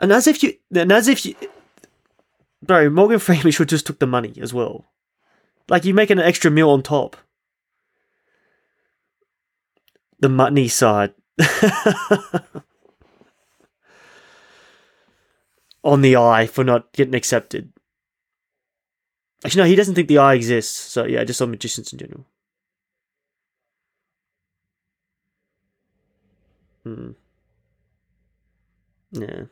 And 0.00 0.12
as 0.12 0.26
if 0.26 0.42
you, 0.42 0.54
and 0.74 0.90
as 0.90 1.06
if 1.08 1.26
you, 1.26 1.34
bro, 2.62 2.88
Morgan 2.88 3.18
Freeman 3.18 3.50
should 3.52 3.68
just 3.68 3.86
took 3.86 3.98
the 3.98 4.06
money 4.06 4.32
as 4.40 4.54
well. 4.54 4.86
Like 5.68 5.84
you 5.84 5.94
make 5.94 6.10
an 6.10 6.18
extra 6.18 6.50
meal 6.50 6.70
on 6.70 6.82
top. 6.82 7.16
The 10.18 10.28
money 10.28 10.68
side. 10.68 11.14
on 15.82 16.02
the 16.02 16.16
eye 16.16 16.46
for 16.46 16.64
not 16.64 16.92
getting 16.92 17.14
accepted. 17.14 17.72
Actually, 19.44 19.62
no, 19.62 19.68
he 19.68 19.76
doesn't 19.76 19.94
think 19.94 20.08
the 20.08 20.18
eye 20.18 20.34
exists. 20.34 20.76
So 20.76 21.06
yeah, 21.06 21.24
just 21.24 21.40
on 21.40 21.50
magicians 21.50 21.92
in 21.92 21.98
general. 21.98 22.26
Hmm. 26.84 27.10
Yeah. 29.12 29.44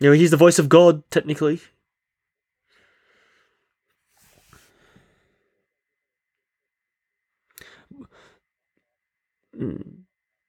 You 0.00 0.08
know, 0.10 0.12
he's 0.12 0.30
the 0.30 0.36
voice 0.36 0.58
of 0.58 0.68
God, 0.68 1.02
technically. 1.10 1.60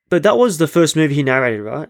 But 0.10 0.24
that 0.24 0.38
was 0.38 0.58
the 0.58 0.68
first 0.68 0.95
movie 0.95 1.16
he 1.16 1.24
narrated, 1.24 1.62
right? 1.62 1.89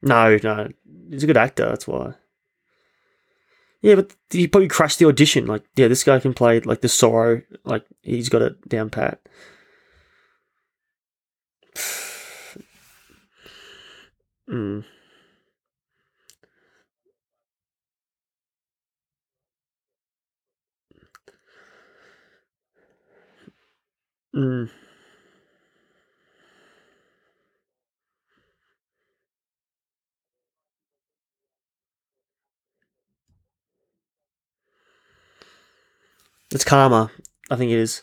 No, 0.00 0.38
no. 0.42 0.68
He's 1.10 1.24
a 1.24 1.26
good 1.26 1.36
actor, 1.36 1.66
that's 1.66 1.88
why. 1.88 2.14
Yeah, 3.80 3.96
but 3.96 4.14
he 4.30 4.48
probably 4.48 4.68
crushed 4.68 4.98
the 4.98 5.06
audition. 5.06 5.46
Like, 5.46 5.64
yeah, 5.76 5.88
this 5.88 6.04
guy 6.04 6.18
can 6.18 6.34
play 6.34 6.60
like 6.60 6.80
the 6.80 6.88
sorrow. 6.88 7.42
Like, 7.64 7.84
he's 8.02 8.28
got 8.28 8.42
it 8.42 8.68
down 8.68 8.90
pat. 8.90 9.20
Mm. 14.48 14.84
Mm. 24.34 24.70
It's 36.52 36.64
karma. 36.64 37.10
I 37.50 37.56
think 37.56 37.70
it 37.70 37.78
is. 37.78 38.02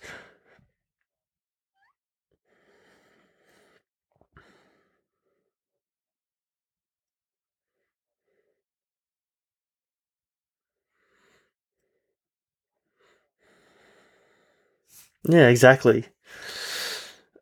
Yeah, 15.28 15.48
exactly. 15.48 16.06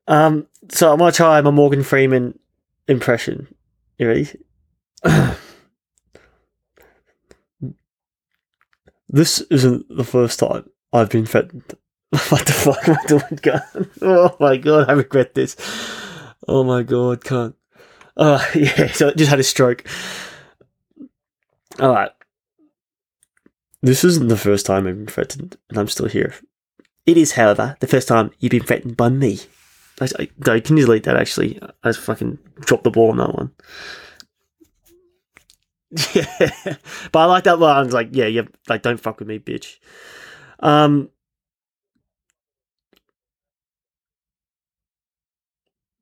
Um, 0.07 0.47
so 0.69 0.91
I'm 0.91 0.99
gonna 0.99 1.11
try 1.11 1.41
my 1.41 1.51
Morgan 1.51 1.83
Freeman 1.83 2.39
impression. 2.87 3.53
You 3.97 4.07
ready? 4.07 4.27
this 9.09 9.41
isn't 9.41 9.85
the 9.95 10.03
first 10.03 10.39
time 10.39 10.69
I've 10.91 11.09
been 11.09 11.25
threatened. 11.25 11.73
what 12.29 12.45
the 12.45 12.53
fuck 12.53 12.87
am 12.87 12.97
I 13.01 13.05
doing, 13.07 13.39
gun? 13.41 13.89
Oh 14.01 14.35
my 14.39 14.57
god, 14.57 14.89
I 14.89 14.93
regret 14.93 15.33
this. 15.33 15.55
Oh 16.47 16.63
my 16.63 16.83
god, 16.83 17.23
can't. 17.23 17.55
Uh, 18.15 18.43
yeah, 18.55 18.91
so 18.91 19.09
I 19.09 19.13
just 19.13 19.29
had 19.29 19.39
a 19.39 19.43
stroke. 19.43 19.85
Alright. 21.79 22.11
This 23.81 24.03
isn't 24.03 24.27
the 24.29 24.37
first 24.37 24.65
time 24.65 24.87
I've 24.87 24.95
been 24.95 25.07
threatened, 25.07 25.57
and 25.69 25.77
I'm 25.77 25.87
still 25.89 26.07
here. 26.07 26.33
It 27.05 27.17
is, 27.17 27.33
however, 27.33 27.75
the 27.79 27.87
first 27.87 28.07
time 28.07 28.31
you've 28.39 28.51
been 28.51 28.63
threatened 28.63 28.95
by 28.95 29.09
me. 29.09 29.39
I, 29.99 30.07
I, 30.19 30.29
no, 30.45 30.59
can 30.61 30.77
you 30.77 30.85
delete 30.85 31.03
that? 31.03 31.17
Actually, 31.17 31.59
I 31.61 31.89
just 31.89 31.99
fucking 31.99 32.39
dropped 32.61 32.83
the 32.83 32.91
ball 32.91 33.11
on 33.11 33.17
that 33.17 33.35
one. 33.35 33.51
Yeah, 36.15 36.25
but 37.11 37.19
I 37.19 37.25
like 37.25 37.43
that 37.43 37.59
line. 37.59 37.85
It's 37.85 37.93
like, 37.93 38.09
yeah, 38.13 38.25
yeah, 38.25 38.41
like 38.67 38.81
don't 38.81 38.99
fuck 38.99 39.19
with 39.19 39.27
me, 39.27 39.37
bitch. 39.37 39.77
Um, 40.59 41.09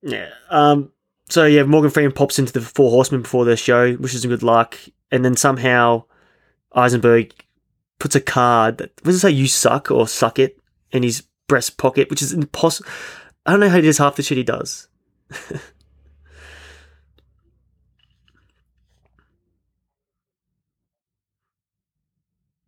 yeah. 0.01 0.29
Um. 0.49 0.93
So 1.29 1.45
yeah, 1.45 1.63
Morgan 1.63 1.91
Freeman 1.91 2.13
pops 2.13 2.39
into 2.39 2.53
the 2.53 2.61
Four 2.61 2.89
Horsemen 2.91 3.23
before 3.23 3.43
their 3.43 3.57
show, 3.57 3.97
wishes 3.97 4.23
him 4.23 4.31
good 4.31 4.43
luck, 4.43 4.77
and 5.11 5.25
then 5.25 5.35
somehow 5.35 6.05
Eisenberg 6.73 7.33
puts 7.99 8.15
a 8.15 8.21
card 8.21 8.77
that 8.77 8.91
was 9.03 9.17
it 9.17 9.19
say? 9.19 9.31
You 9.31 9.47
suck 9.47 9.91
or 9.91 10.07
suck 10.07 10.39
it 10.39 10.60
in 10.91 11.03
his 11.03 11.23
breast 11.47 11.77
pocket, 11.77 12.09
which 12.09 12.21
is 12.21 12.33
impossible. 12.33 12.89
I 13.45 13.51
don't 13.51 13.59
know 13.59 13.69
how 13.69 13.75
he 13.77 13.81
does 13.81 13.97
half 13.97 14.15
the 14.15 14.23
shit 14.23 14.37
he 14.37 14.43
does. 14.43 14.87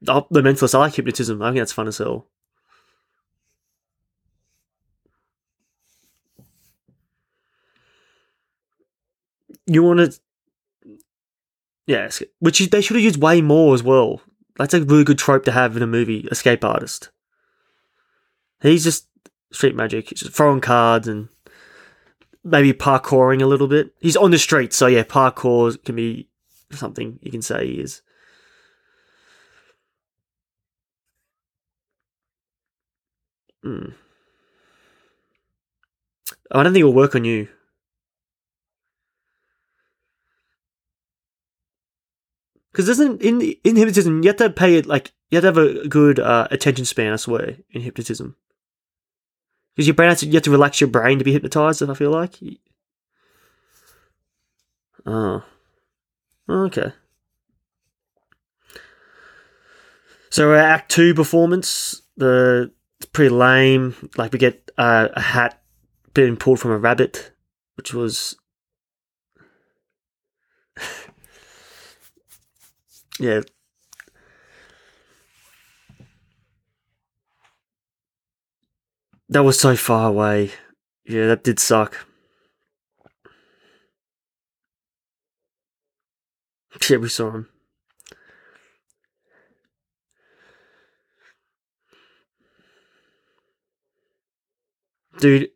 oh, 0.08 0.28
the 0.30 0.42
mentalist. 0.42 0.76
I 0.76 0.80
like 0.80 0.96
hypnotism. 0.96 1.42
I 1.42 1.50
think 1.50 1.60
that's 1.60 1.72
fun 1.72 1.88
as 1.88 1.98
hell. 2.00 2.28
You 9.66 9.82
want 9.84 10.00
to, 10.00 10.20
yes, 11.88 12.22
which 12.40 12.60
they 12.60 12.82
should 12.82 12.98
have 12.98 13.04
used 13.04 13.22
way 13.22 13.42
more 13.42 13.74
as 13.74 13.82
well. 13.82 14.22
That's 14.58 14.74
a 14.74 14.84
really 14.84 15.06
good 15.06 15.18
trope 15.18 15.46
to 15.46 15.52
have 15.52 15.78
in 15.78 15.84
a 15.84 15.88
movie. 15.88 16.28
Escape 16.30 16.66
artist. 16.66 17.13
He's 18.64 18.84
just 18.84 19.08
street 19.52 19.76
magic, 19.76 20.10
he's 20.10 20.22
just 20.22 20.34
throwing 20.34 20.62
cards 20.62 21.08
and 21.08 21.30
maybe 22.44 22.74
parkouring 22.74 23.42
a 23.42 23.46
little 23.46 23.68
bit. 23.68 23.94
He's 24.00 24.18
on 24.18 24.32
the 24.32 24.40
street, 24.40 24.74
so 24.74 24.88
yeah, 24.88 25.04
parkour 25.04 25.84
can 25.84 25.96
be 25.96 26.30
something 26.72 27.20
you 27.22 27.30
can 27.30 27.42
say 27.42 27.68
he 27.68 27.74
is. 27.82 28.02
Hmm. 33.62 33.90
I 36.52 36.64
don't 36.64 36.74
think 36.74 36.82
it'll 36.82 36.94
work 36.94 37.16
on 37.16 37.26
you. 37.26 37.48
Because 42.72 42.88
doesn't 42.88 43.22
in 43.22 43.42
in 43.64 43.76
hypnotism 43.76 44.24
you 44.24 44.30
have 44.30 44.38
to 44.38 44.50
pay 44.50 44.76
it 44.76 44.86
like 44.86 45.12
you 45.30 45.38
have 45.38 45.44
to 45.44 45.48
have 45.48 45.58
a 45.58 45.88
good 45.88 46.20
uh, 46.20 46.48
attention 46.50 46.86
span. 46.86 47.14
I 47.14 47.18
swear 47.18 47.58
in 47.72 47.82
hypnotism, 47.82 48.36
because 49.76 49.88
your 49.88 49.96
brain 49.96 50.10
has 50.10 50.20
to, 50.20 50.28
you 50.28 50.34
have 50.34 50.44
to 50.44 50.52
relax 50.52 50.80
your 50.82 50.90
brain 50.90 51.18
to 51.20 51.26
be 51.26 51.34
hypnotized. 51.34 51.82
If 51.82 51.90
I 51.90 51.94
feel 51.94 52.12
like, 52.12 52.38
oh, 55.06 55.44
okay. 56.50 56.94
So 60.30 60.50
our 60.50 60.56
Act 60.56 60.92
Two 60.92 61.14
performance, 61.14 62.02
the 62.18 62.72
it's 63.00 63.06
pretty 63.12 63.30
lame. 63.30 63.96
Like 64.18 64.32
we 64.32 64.40
get 64.40 64.72
uh, 64.78 65.10
a 65.14 65.22
hat 65.22 65.62
being 66.14 66.38
pulled 66.38 66.60
from 66.60 66.72
a 66.72 66.78
rabbit, 66.78 67.32
which 67.76 67.94
was 67.94 68.36
yeah. 73.20 73.42
That 79.34 79.44
was 79.44 79.60
so 79.60 79.76
far 79.76 80.10
away. 80.10 80.52
Yeah, 81.06 81.26
that 81.26 81.44
did 81.44 81.58
suck. 81.58 82.06
Yeah, 86.88 86.98
we 86.98 87.10
saw 87.10 87.32
him. 87.32 87.50
Dude, 95.20 95.50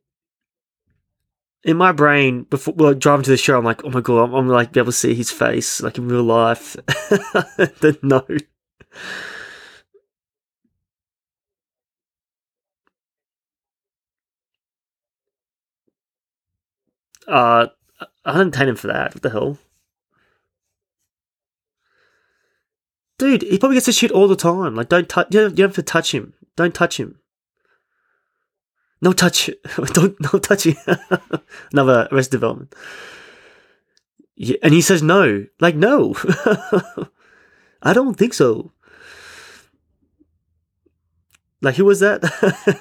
in 1.63 1.78
my 1.78 1.91
brain, 1.91 2.43
before 2.49 2.73
well, 2.75 2.95
driving 2.95 3.25
to 3.25 3.30
the 3.30 3.38
show, 3.38 3.59
I'm 3.59 3.63
like, 3.63 3.86
oh 3.86 3.91
my 3.91 4.01
god, 4.01 4.23
I'm, 4.23 4.34
I'm 4.34 4.47
like 4.47 4.71
be 4.71 4.80
able 4.80 4.91
to 4.91 4.97
see 4.97 5.13
his 5.13 5.30
face 5.30 5.84
like 5.84 5.99
in 5.99 6.07
real 6.07 6.23
life. 6.23 6.75
then 7.82 7.97
no. 8.01 8.25
Uh, 17.28 17.67
I 18.25 18.38
didn't 18.38 18.53
take 18.53 18.67
him 18.67 18.75
for 18.75 18.88
that. 18.88 19.13
What 19.13 19.23
the 19.23 19.30
hell? 19.30 19.57
Dude, 23.17 23.41
he 23.41 23.57
probably 23.57 23.75
gets 23.75 23.88
to 23.88 23.91
shoot 23.91 24.11
all 24.11 24.28
the 24.28 24.36
time. 24.36 24.75
Like, 24.75 24.89
don't 24.89 25.09
touch. 25.09 25.28
You, 25.32 25.49
don't 25.49 25.69
have 25.69 25.75
to 25.75 25.82
touch 25.82 26.13
him. 26.13 26.34
Don't 26.55 26.73
touch 26.73 26.99
him. 26.99 27.19
No 29.01 29.13
touch. 29.13 29.49
don't 29.93 30.15
no 30.21 30.39
touching. 30.39 30.75
Another 31.71 32.07
Arrested 32.11 32.32
Development. 32.32 32.73
Yeah, 34.36 34.57
and 34.61 34.73
he 34.73 34.82
says 34.82 35.01
no. 35.01 35.45
Like 35.59 35.75
no. 35.75 36.15
I 37.82 37.93
don't 37.93 38.15
think 38.15 38.34
so. 38.34 38.71
Like 41.61 41.75
who 41.75 41.86
was 41.86 42.01
that? 42.01 42.23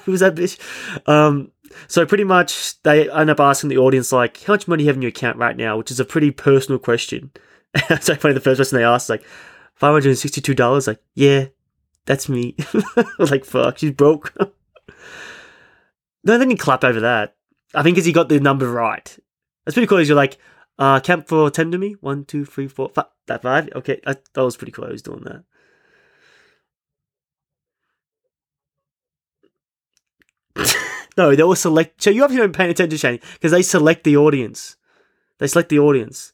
who 0.05 0.11
was 0.11 0.21
that 0.21 0.35
bitch? 0.35 0.59
Um, 1.07 1.51
so 1.87 2.05
pretty 2.05 2.23
much 2.23 2.81
they 2.83 3.09
end 3.09 3.29
up 3.29 3.39
asking 3.39 3.69
the 3.69 3.77
audience 3.77 4.11
like, 4.11 4.43
how 4.43 4.53
much 4.53 4.67
money 4.67 4.83
you 4.83 4.89
have 4.89 4.95
in 4.95 5.01
your 5.01 5.09
account 5.09 5.37
right 5.37 5.55
now? 5.55 5.77
Which 5.77 5.91
is 5.91 5.99
a 5.99 6.05
pretty 6.05 6.31
personal 6.31 6.79
question. 6.79 7.31
so 8.01 8.15
funny 8.15 8.33
the 8.33 8.39
first 8.39 8.59
person 8.59 8.77
they 8.77 8.83
asked 8.83 9.09
like 9.09 9.23
five 9.75 9.91
hundred 9.91 10.09
and 10.09 10.17
sixty 10.17 10.41
two 10.41 10.53
dollars. 10.53 10.87
Like 10.87 11.01
yeah, 11.13 11.45
that's 12.05 12.29
me. 12.29 12.55
like 13.19 13.45
fuck, 13.45 13.77
she's 13.77 13.91
broke. 13.91 14.33
no, 16.23 16.37
then 16.37 16.49
you 16.49 16.57
clap 16.57 16.83
over 16.83 16.99
that. 17.01 17.35
I 17.75 17.83
think 17.83 17.95
because 17.95 18.05
he 18.05 18.13
got 18.13 18.29
the 18.29 18.39
number 18.39 18.69
right. 18.69 19.17
That's 19.65 19.73
pretty 19.73 19.87
cool. 19.87 20.01
You're 20.01 20.15
like, 20.15 20.37
uh, 20.79 20.99
count 20.99 21.27
for 21.27 21.49
ten 21.51 21.71
to 21.71 21.77
me. 21.77 21.95
One, 21.99 22.25
two, 22.25 22.45
three, 22.45 22.67
four, 22.67 22.89
five. 22.89 23.05
That 23.27 23.41
five. 23.41 23.69
Okay, 23.75 23.99
that, 24.05 24.23
that 24.33 24.43
was 24.43 24.55
pretty 24.55 24.71
cool. 24.71 24.85
I 24.85 24.89
was 24.91 25.01
doing 25.01 25.21
that. 25.25 25.43
No, 31.17 31.35
they 31.35 31.43
will 31.43 31.55
select. 31.55 32.01
So 32.01 32.09
you 32.09 32.23
obviously 32.23 32.45
don't 32.45 32.55
pay 32.55 32.69
attention, 32.69 32.97
Shane, 32.97 33.19
because 33.33 33.51
they 33.51 33.63
select 33.63 34.03
the 34.03 34.17
audience. 34.17 34.75
They 35.39 35.47
select 35.47 35.69
the 35.69 35.79
audience. 35.79 36.33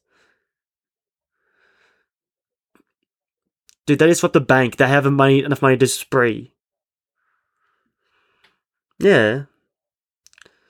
Dude, 3.85 3.99
that 3.99 4.09
is 4.09 4.23
what 4.23 4.33
the 4.33 4.41
bank. 4.41 4.77
They 4.77 4.87
have 4.87 5.05
money, 5.11 5.43
enough 5.43 5.61
money 5.61 5.77
to 5.77 5.87
spree. 5.87 6.53
Yeah. 8.99 9.43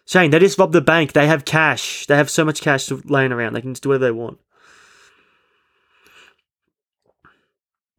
Shane, 0.05 0.32
they 0.32 0.39
just 0.39 0.57
rob 0.57 0.72
the 0.72 0.82
bank. 0.82 1.14
They 1.14 1.28
have 1.28 1.45
cash. 1.45 2.05
They 2.07 2.16
have 2.16 2.30
so 2.30 2.43
much 2.43 2.61
cash 2.61 2.89
laying 2.91 3.32
around. 3.32 3.53
They 3.53 3.61
can 3.61 3.74
just 3.74 3.84
do 3.84 3.89
whatever 3.89 4.05
they 4.05 4.11
want. 4.11 4.39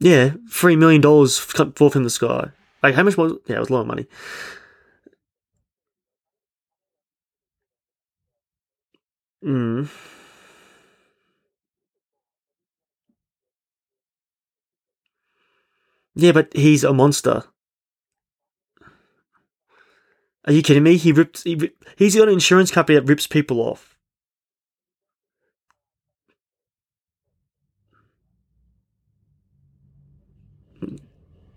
Yeah, 0.00 0.32
three 0.50 0.76
million 0.76 1.00
dollars 1.00 1.38
fall 1.38 1.90
from 1.90 2.04
the 2.04 2.10
sky. 2.10 2.50
Like 2.82 2.94
how 2.94 3.04
much 3.04 3.16
was? 3.16 3.34
Yeah, 3.46 3.56
it 3.56 3.60
was 3.60 3.70
a 3.70 3.72
lot 3.72 3.80
of 3.82 3.86
money. 3.86 4.06
Hmm. 9.44 9.84
Yeah, 16.14 16.32
but 16.32 16.52
he's 16.54 16.84
a 16.84 16.92
monster. 16.92 17.44
Are 20.46 20.52
you 20.52 20.62
kidding 20.62 20.82
me? 20.82 20.96
He 20.96 21.12
rips. 21.12 21.42
He, 21.42 21.70
he's 21.96 22.16
got 22.16 22.28
an 22.28 22.34
insurance 22.34 22.70
company 22.70 22.98
that 22.98 23.08
rips 23.08 23.26
people 23.26 23.60
off. 23.60 23.96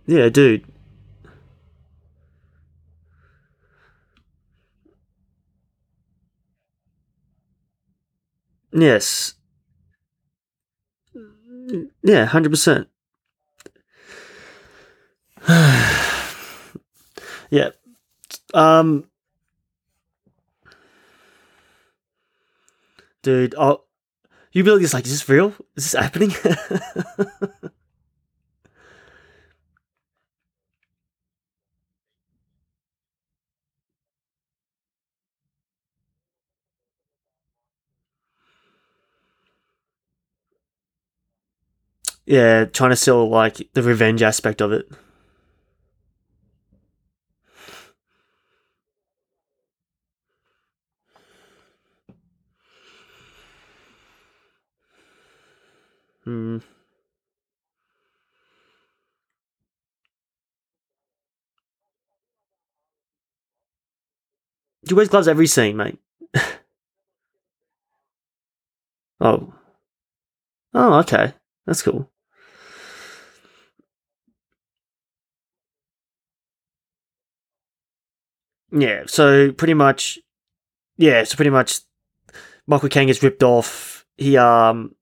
Yeah, 0.05 0.29
dude. 0.29 0.65
Yes. 8.77 9.33
Yeah, 12.03 12.25
hundred 12.25 12.51
percent. 12.51 12.87
yeah. 17.49 17.69
Um. 18.53 19.05
Dude, 23.23 23.55
oh, 23.57 23.83
you 24.51 24.63
really 24.63 24.81
just 24.81 24.93
like, 24.93 25.05
is 25.05 25.11
this 25.11 25.27
real? 25.27 25.53
Is 25.75 25.91
this 25.91 25.93
happening? 25.93 26.33
yeah, 42.27 42.65
trying 42.65 42.89
to 42.89 42.95
sell 42.97 43.27
like 43.27 43.69
the 43.73 43.81
revenge 43.81 44.21
aspect 44.21 44.61
of 44.61 44.73
it. 44.73 44.87
Hmm. 56.25 56.57
He 64.85 64.93
wears 64.93 65.07
gloves 65.07 65.29
every 65.29 65.47
scene, 65.47 65.77
mate. 65.77 65.97
oh. 69.21 69.53
Oh, 70.73 70.93
okay. 70.99 71.33
That's 71.65 71.81
cool. 71.81 72.09
Yeah, 78.71 79.03
so 79.07 79.51
pretty 79.51 79.73
much 79.73 80.19
yeah, 80.97 81.23
so 81.23 81.35
pretty 81.35 81.51
much 81.51 81.79
Michael 82.65 82.89
Caine 82.89 83.07
gets 83.07 83.23
ripped 83.23 83.43
off. 83.43 84.05
He 84.17 84.37
um 84.37 84.95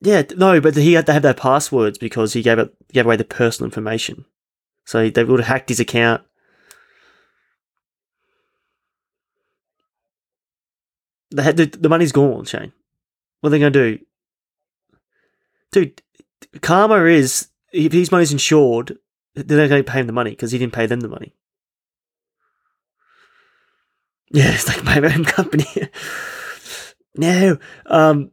Yeah, 0.00 0.22
no, 0.36 0.60
but 0.60 0.76
he 0.76 0.94
had 0.94 1.06
to 1.06 1.12
have 1.12 1.22
their 1.22 1.34
passwords 1.34 1.98
because 1.98 2.32
he 2.32 2.42
gave 2.42 2.58
it 2.58 2.74
gave 2.92 3.04
away 3.04 3.16
the 3.16 3.24
personal 3.24 3.66
information. 3.66 4.24
So 4.86 5.10
they 5.10 5.24
would 5.24 5.40
have 5.40 5.48
hacked 5.48 5.68
his 5.68 5.80
account. 5.80 6.22
They 11.32 11.42
had 11.42 11.56
the, 11.56 11.66
the 11.66 11.88
money's 11.88 12.12
gone, 12.12 12.44
Shane. 12.44 12.72
What 13.40 13.48
are 13.48 13.50
they 13.50 13.58
gonna 13.58 13.70
do? 13.70 13.98
Dude, 15.70 16.02
karma 16.60 17.04
is 17.04 17.48
if 17.72 17.92
his 17.92 18.10
money's 18.10 18.32
insured, 18.32 18.98
they're 19.34 19.58
not 19.58 19.68
going 19.68 19.84
to 19.84 19.90
pay 19.90 20.00
him 20.00 20.06
the 20.06 20.12
money 20.12 20.30
because 20.30 20.52
he 20.52 20.58
didn't 20.58 20.72
pay 20.72 20.86
them 20.86 21.00
the 21.00 21.08
money. 21.08 21.34
Yeah, 24.30 24.50
it's 24.54 24.68
like 24.68 24.84
my 24.84 24.98
own 24.98 25.24
company. 25.24 25.66
no, 27.16 27.58
um, 27.86 28.30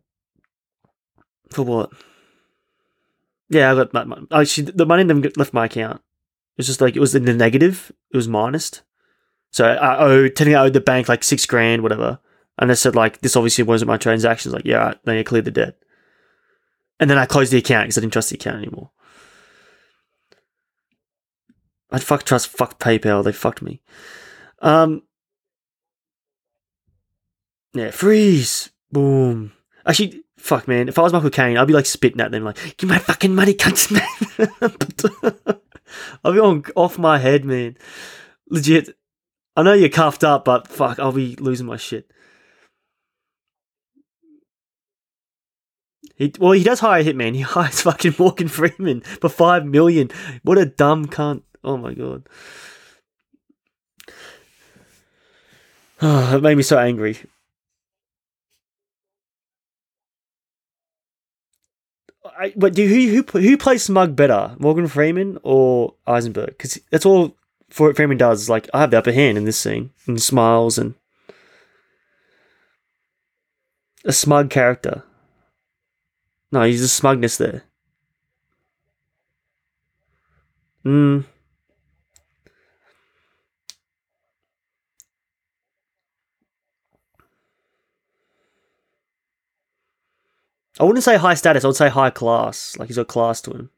for 1.49 1.63
what? 1.63 1.91
Yeah, 3.49 3.71
I 3.71 3.75
got 3.75 3.93
my, 3.93 4.03
my 4.03 4.17
actually 4.31 4.71
the 4.71 4.85
money 4.85 5.03
never 5.03 5.29
left 5.37 5.53
my 5.53 5.65
account. 5.65 5.97
It 5.97 6.61
was 6.61 6.67
just 6.67 6.81
like 6.81 6.95
it 6.95 6.99
was 6.99 7.15
in 7.15 7.25
the 7.25 7.33
negative. 7.33 7.91
It 8.11 8.17
was 8.17 8.27
minus. 8.27 8.81
So 9.51 9.65
I 9.65 9.99
owed, 9.99 10.35
technically 10.35 10.55
I 10.55 10.65
owed 10.65 10.73
the 10.73 10.81
bank 10.81 11.07
like 11.07 11.23
six 11.23 11.45
grand, 11.45 11.81
whatever. 11.81 12.19
And 12.59 12.69
I 12.69 12.73
said 12.73 12.95
like 12.95 13.21
this 13.21 13.35
obviously 13.35 13.63
wasn't 13.63 13.87
my 13.87 13.97
transactions. 13.97 14.53
Like 14.53 14.65
yeah, 14.65 14.95
then 15.05 15.17
you 15.17 15.23
clear 15.23 15.41
the 15.41 15.51
debt. 15.51 15.77
And 16.99 17.09
then 17.09 17.17
I 17.17 17.25
closed 17.25 17.53
the 17.53 17.59
account 17.59 17.85
because 17.85 17.97
I 17.97 18.01
didn't 18.01 18.13
trust 18.13 18.31
the 18.31 18.35
account 18.35 18.57
anymore. 18.57 18.91
I'd 21.91 22.03
fuck 22.03 22.23
trust 22.23 22.47
fuck 22.47 22.79
PayPal. 22.79 23.23
They 23.23 23.31
fucked 23.31 23.61
me. 23.61 23.81
Um. 24.59 25.03
Yeah, 27.73 27.91
freeze. 27.91 28.71
Boom. 28.91 29.53
Actually, 29.85 30.23
fuck, 30.37 30.67
man. 30.67 30.89
If 30.89 30.97
I 30.97 31.03
was 31.03 31.13
Michael 31.13 31.29
Caine, 31.29 31.57
I'd 31.57 31.67
be 31.67 31.73
like 31.73 31.85
spitting 31.85 32.21
at 32.21 32.31
them, 32.31 32.43
like, 32.43 32.77
"Give 32.77 32.89
my 32.89 32.97
fucking 32.99 33.33
money, 33.33 33.53
cunts, 33.53 33.91
man." 35.49 35.59
I'll 36.23 36.33
be 36.33 36.39
on 36.39 36.63
off 36.75 36.97
my 36.97 37.17
head, 37.17 37.45
man. 37.45 37.77
Legit. 38.49 38.95
I 39.55 39.63
know 39.63 39.73
you're 39.73 39.89
cuffed 39.89 40.23
up, 40.23 40.45
but 40.45 40.67
fuck, 40.67 40.99
I'll 40.99 41.11
be 41.11 41.35
losing 41.37 41.65
my 41.65 41.77
shit. 41.77 42.11
He, 46.15 46.33
well, 46.39 46.51
he 46.51 46.63
does 46.63 46.79
hire 46.79 47.01
a 47.01 47.03
hitman. 47.03 47.35
He 47.35 47.41
hires 47.55 47.81
fucking 47.81 48.15
Morgan 48.17 48.47
Freeman 48.47 49.01
for 49.01 49.29
five 49.29 49.65
million. 49.65 50.09
What 50.43 50.57
a 50.57 50.65
dumb 50.65 51.05
cunt. 51.05 51.43
Oh 51.67 51.75
my 51.75 51.93
god. 51.93 52.27
Oh, 55.99 56.39
made 56.39 56.55
me 56.55 56.61
so 56.61 56.77
angry. 56.77 57.17
I, 62.37 62.53
but 62.55 62.75
do 62.75 62.87
who 62.87 63.23
who 63.23 63.39
who 63.39 63.57
plays 63.57 63.81
Smug 63.81 64.15
better, 64.15 64.55
Morgan 64.59 64.87
Freeman 64.87 65.39
or 65.41 65.95
Eisenberg? 66.05 66.49
Because 66.49 66.79
that's 66.91 67.03
all 67.03 67.35
Freeman 67.71 68.17
does. 68.17 68.43
Is 68.43 68.49
Like 68.49 68.69
I 68.75 68.81
have 68.81 68.91
the 68.91 68.99
upper 68.99 69.11
hand 69.11 69.39
in 69.39 69.45
this 69.45 69.59
scene, 69.59 69.89
and 70.05 70.21
smiles 70.21 70.77
and 70.77 70.93
a 74.05 74.13
smug 74.13 74.51
character. 74.51 75.01
No, 76.51 76.61
he's 76.61 76.81
just 76.81 76.95
smugness 76.95 77.37
there. 77.37 77.63
Hmm. 80.83 81.21
I 90.79 90.83
wouldn't 90.83 91.03
say 91.03 91.17
high 91.17 91.33
status. 91.33 91.63
I 91.63 91.67
would 91.67 91.75
say 91.75 91.89
high 91.89 92.09
class. 92.09 92.77
Like 92.77 92.87
he's 92.89 92.97
got 92.97 93.07
class 93.07 93.41
to 93.41 93.51
him. 93.51 93.69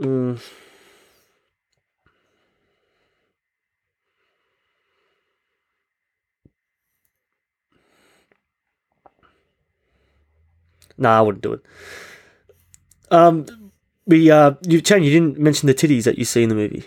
Mm. 0.00 0.40
Nah, 10.98 11.18
I 11.18 11.20
wouldn't 11.22 11.42
do 11.42 11.54
it. 11.54 11.62
Um, 13.10 13.46
we 14.06 14.30
uh, 14.30 14.54
you 14.66 14.80
Chen, 14.80 15.02
you 15.02 15.10
didn't 15.10 15.38
mention 15.38 15.66
the 15.66 15.74
titties 15.74 16.04
that 16.04 16.18
you 16.18 16.24
see 16.24 16.42
in 16.42 16.48
the 16.48 16.54
movie. 16.54 16.84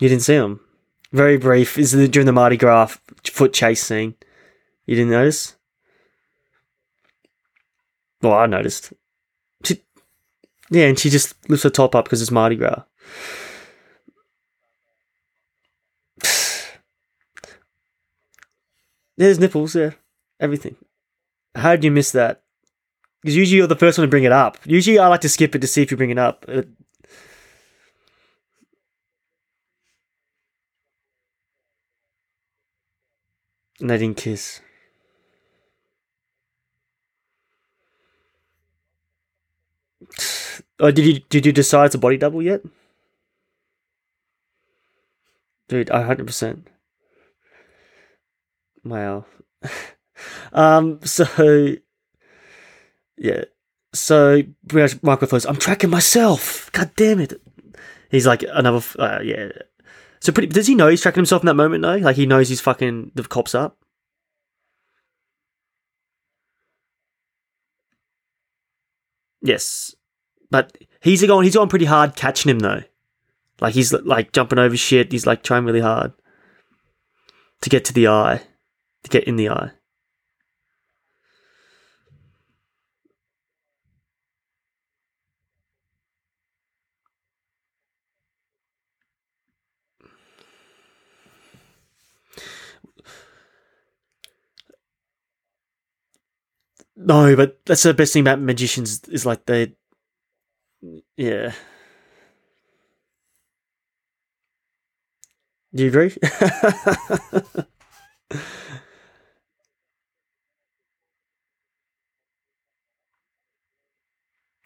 You 0.00 0.08
didn't 0.08 0.22
see 0.22 0.36
them. 0.36 0.60
Very 1.12 1.38
brief. 1.38 1.78
Is 1.78 1.94
it 1.94 2.10
during 2.12 2.26
the 2.26 2.32
Mardi 2.32 2.56
Gras 2.56 2.96
foot 3.24 3.52
chase 3.52 3.82
scene. 3.82 4.14
You 4.86 4.96
didn't 4.96 5.10
notice? 5.10 5.56
Well, 8.22 8.34
I 8.34 8.46
noticed. 8.46 8.92
She, 9.64 9.82
yeah, 10.70 10.86
and 10.86 10.98
she 10.98 11.10
just 11.10 11.34
lifts 11.48 11.64
her 11.64 11.70
top 11.70 11.94
up 11.94 12.06
because 12.06 12.20
it's 12.20 12.30
Mardi 12.30 12.56
Gras. 12.56 12.82
There's 19.16 19.38
nipples, 19.38 19.74
yeah. 19.76 19.92
Everything. 20.40 20.76
How 21.54 21.72
did 21.72 21.84
you 21.84 21.90
miss 21.90 22.12
that? 22.12 22.42
Because 23.22 23.36
usually 23.36 23.58
you're 23.58 23.66
the 23.66 23.76
first 23.76 23.98
one 23.98 24.06
to 24.06 24.10
bring 24.10 24.24
it 24.24 24.32
up. 24.32 24.58
Usually 24.64 24.98
I 24.98 25.08
like 25.08 25.22
to 25.22 25.28
skip 25.28 25.54
it 25.54 25.60
to 25.60 25.66
see 25.66 25.82
if 25.82 25.90
you 25.90 25.96
bring 25.96 26.10
it 26.10 26.18
up. 26.18 26.44
Didn't 33.80 34.16
kiss. 34.16 34.60
Oh, 40.80 40.92
did 40.92 41.04
you 41.04 41.20
did 41.28 41.44
you 41.44 41.50
decide 41.50 41.86
it's 41.86 41.96
a 41.96 41.98
body 41.98 42.16
double 42.16 42.40
yet? 42.40 42.62
Dude, 45.68 45.88
hundred 45.88 46.26
percent. 46.26 46.68
Wow. 48.84 49.26
Um, 50.52 51.00
so 51.04 51.76
yeah, 53.16 53.44
so 53.92 54.42
Michael 55.02 55.28
goes, 55.28 55.44
I'm 55.44 55.56
tracking 55.56 55.90
myself. 55.90 56.70
God 56.72 56.90
damn 56.96 57.20
it. 57.20 57.40
He's 58.10 58.26
like 58.26 58.42
another, 58.42 58.84
uh, 58.98 59.20
yeah. 59.22 59.50
So 60.20 60.32
pretty, 60.32 60.48
does 60.48 60.66
he 60.66 60.74
know 60.74 60.88
he's 60.88 61.00
tracking 61.00 61.20
himself 61.20 61.42
in 61.42 61.46
that 61.46 61.54
moment 61.54 61.82
though? 61.82 61.96
Like 61.96 62.16
he 62.16 62.26
knows 62.26 62.48
he's 62.48 62.60
fucking 62.60 63.12
the 63.14 63.22
cops 63.24 63.54
up. 63.54 63.76
Yes, 69.40 69.94
but 70.50 70.76
he's 71.00 71.24
going. 71.24 71.44
He's 71.44 71.54
going 71.54 71.68
pretty 71.68 71.84
hard 71.84 72.16
catching 72.16 72.50
him 72.50 72.58
though. 72.58 72.82
Like 73.60 73.74
he's 73.74 73.92
like 73.92 74.32
jumping 74.32 74.58
over 74.58 74.76
shit. 74.76 75.12
He's 75.12 75.26
like 75.26 75.42
trying 75.42 75.64
really 75.64 75.80
hard 75.80 76.12
to 77.60 77.70
get 77.70 77.84
to 77.86 77.92
the 77.92 78.08
eye, 78.08 78.42
to 79.04 79.10
get 79.10 79.24
in 79.24 79.36
the 79.36 79.48
eye. 79.48 79.70
No, 96.98 97.34
but 97.36 97.64
that's 97.64 97.84
the 97.84 97.94
best 97.94 98.12
thing 98.12 98.22
about 98.22 98.40
magicians 98.40 99.02
is 99.08 99.24
like 99.24 99.46
they, 99.46 99.74
yeah. 101.16 101.52
Do 105.74 105.82
you 105.84 105.88
agree? 105.88 106.16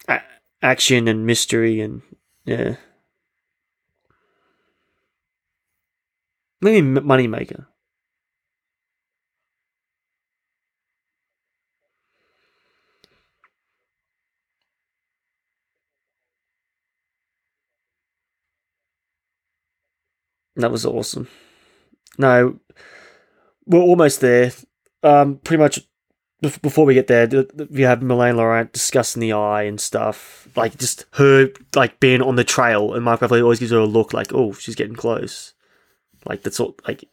Action 0.63 1.09
and 1.09 1.27
mystery 1.27 1.81
and 1.81 2.03
yeah. 2.45 2.77
Maybe 6.63 6.81
moneymaker. 6.81 7.67
That 20.57 20.71
was 20.71 20.85
awesome. 20.85 21.29
No, 22.19 22.59
we're 23.67 23.81
almost 23.81 24.21
there. 24.21 24.53
Um, 25.03 25.39
pretty 25.39 25.63
much 25.63 25.81
before 26.61 26.85
we 26.85 26.95
get 26.95 27.07
there, 27.07 27.27
th- 27.27 27.49
th- 27.57 27.71
we 27.71 27.83
have 27.83 28.03
Melanie 28.03 28.37
Laurent 28.37 28.73
discussing 28.73 29.21
the 29.21 29.33
eye 29.33 29.63
and 29.63 29.81
stuff. 29.81 30.49
Like 30.57 30.77
just 30.77 31.07
her 31.13 31.49
like 31.75 32.01
being 32.01 32.21
on 32.21 32.37
the 32.37 32.45
trail, 32.45 32.95
and 32.95 33.05
Mark 33.05 33.21
Ruffalo 33.21 33.43
always 33.43 33.61
gives 33.61 33.71
her 33.71 33.79
a 33.79 33.87
look 33.87 34.13
like, 34.13 34.33
"Oh, 34.35 34.53
she's 34.53 34.75
getting 34.75 34.97
close." 34.97 35.55
Like 36.27 36.43
that's 36.43 36.61
all. 36.61 36.77
Like 36.87 37.09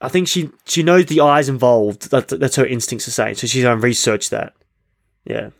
I 0.00 0.08
think 0.08 0.28
she 0.28 0.50
she 0.64 0.82
knows 0.82 1.06
the 1.06 1.20
eye's 1.20 1.48
involved. 1.48 2.10
That, 2.10 2.28
that's 2.28 2.56
her 2.56 2.66
instincts 2.66 3.06
are 3.08 3.12
saying. 3.12 3.34
So 3.36 3.46
she's 3.46 3.64
to 3.64 3.76
research 3.76 4.30
that. 4.30 4.54
Yeah. 5.24 5.50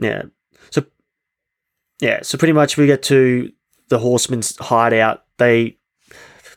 Yeah. 0.00 0.22
So 0.70 0.84
yeah. 2.00 2.20
So 2.22 2.38
pretty 2.38 2.52
much 2.52 2.76
we 2.76 2.86
get 2.86 3.02
to 3.04 3.52
the 3.88 3.98
horseman's 3.98 4.56
hideout. 4.56 5.24
They 5.38 5.78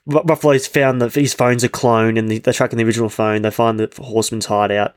Ru- 0.08 0.24
Ruffalo's 0.24 0.68
found 0.68 1.02
that 1.02 1.14
his 1.14 1.34
phone's 1.34 1.64
a 1.64 1.70
clone, 1.70 2.18
and 2.18 2.30
the, 2.30 2.40
they're 2.40 2.54
tracking 2.54 2.78
the 2.78 2.86
original 2.86 3.10
phone. 3.10 3.42
They 3.42 3.52
find 3.52 3.80
the 3.80 3.92
horseman's 4.02 4.46
hideout. 4.48 4.96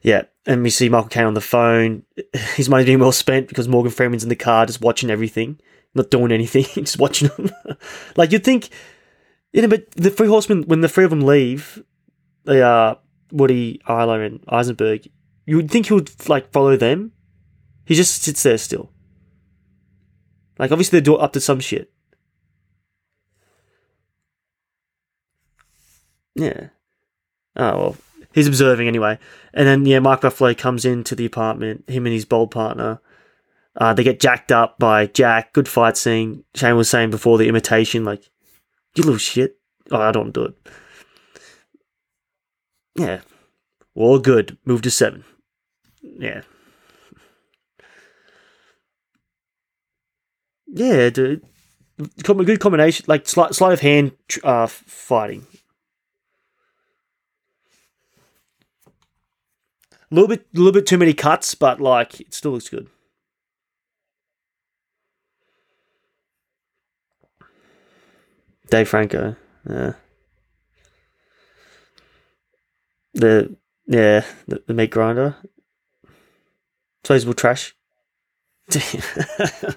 Yeah, 0.00 0.22
and 0.46 0.62
we 0.62 0.70
see 0.70 0.88
Michael 0.88 1.08
Caine 1.08 1.24
on 1.24 1.34
the 1.34 1.40
phone. 1.40 2.04
His 2.54 2.68
money's 2.68 2.86
being 2.86 3.00
well 3.00 3.12
spent 3.12 3.48
because 3.48 3.66
Morgan 3.66 3.90
Freeman's 3.90 4.22
in 4.22 4.28
the 4.28 4.36
car 4.36 4.64
just 4.64 4.80
watching 4.80 5.10
everything, 5.10 5.58
not 5.96 6.10
doing 6.10 6.32
anything, 6.32 6.64
just 6.84 6.98
watching 6.98 7.28
them. 7.36 7.50
like 8.16 8.32
you'd 8.32 8.44
think, 8.44 8.68
you 9.52 9.62
know, 9.62 9.68
but 9.68 9.90
the 9.92 10.10
three 10.10 10.28
horsemen 10.28 10.62
when 10.64 10.80
the 10.80 10.88
three 10.88 11.04
of 11.04 11.10
them 11.10 11.22
leave, 11.22 11.82
they 12.44 12.62
are 12.62 12.98
Woody, 13.32 13.80
Isla, 13.88 14.20
and 14.20 14.40
Eisenberg. 14.48 15.08
You 15.46 15.56
would 15.56 15.70
think 15.70 15.86
he 15.86 15.94
would 15.94 16.28
like 16.28 16.52
follow 16.52 16.76
them. 16.76 17.12
He 17.84 17.94
just 17.94 18.22
sits 18.22 18.42
there 18.42 18.58
still. 18.58 18.90
Like 20.58 20.72
obviously 20.72 21.00
they're 21.00 21.20
up 21.20 21.32
to 21.34 21.40
some 21.40 21.60
shit. 21.60 21.92
Yeah. 26.34 26.68
Oh 27.56 27.76
well, 27.78 27.96
he's 28.32 28.46
observing 28.46 28.88
anyway. 28.88 29.18
And 29.54 29.66
then 29.66 29.86
yeah, 29.86 30.00
Mark 30.00 30.20
Ruffalo 30.22 30.56
comes 30.56 30.84
into 30.84 31.14
the 31.14 31.24
apartment. 31.24 31.88
Him 31.88 32.06
and 32.06 32.12
his 32.12 32.24
bold 32.24 32.50
partner. 32.50 33.00
Uh, 33.76 33.92
they 33.92 34.02
get 34.02 34.20
jacked 34.20 34.50
up 34.50 34.78
by 34.78 35.06
Jack. 35.06 35.52
Good 35.52 35.68
fight 35.68 35.96
scene. 35.96 36.44
Shane 36.54 36.76
was 36.76 36.88
saying 36.88 37.10
before 37.10 37.36
the 37.36 37.48
imitation, 37.48 38.04
like, 38.04 38.30
you 38.94 39.02
little 39.02 39.18
shit. 39.18 39.58
Oh, 39.90 40.00
I 40.00 40.12
don't 40.12 40.32
do 40.32 40.44
it. 40.44 40.54
Yeah. 42.96 43.20
All 43.94 44.18
good. 44.18 44.56
Move 44.64 44.82
to 44.82 44.90
seven. 44.90 45.24
Yeah. 46.02 46.42
Yeah, 50.66 51.10
dude. 51.10 51.42
Good 52.22 52.60
combination. 52.60 53.04
Like 53.08 53.28
sleight, 53.28 53.54
sleight 53.54 53.72
of 53.72 53.80
hand 53.80 54.12
uh, 54.42 54.66
fighting. 54.66 55.46
A 60.10 60.14
little 60.14 60.28
bit, 60.28 60.46
a 60.54 60.58
little 60.58 60.72
bit 60.72 60.86
too 60.86 60.98
many 60.98 61.14
cuts, 61.14 61.54
but 61.54 61.80
like 61.80 62.20
it 62.20 62.32
still 62.34 62.52
looks 62.52 62.68
good. 62.68 62.88
Dave 68.70 68.88
Franco, 68.88 69.36
yeah. 69.68 69.92
The 73.14 73.56
yeah, 73.86 74.24
the, 74.46 74.62
the 74.66 74.74
meat 74.74 74.90
grinder. 74.90 75.36
Disposable 77.02 77.34
trash. 77.34 77.74
it's 78.68 79.76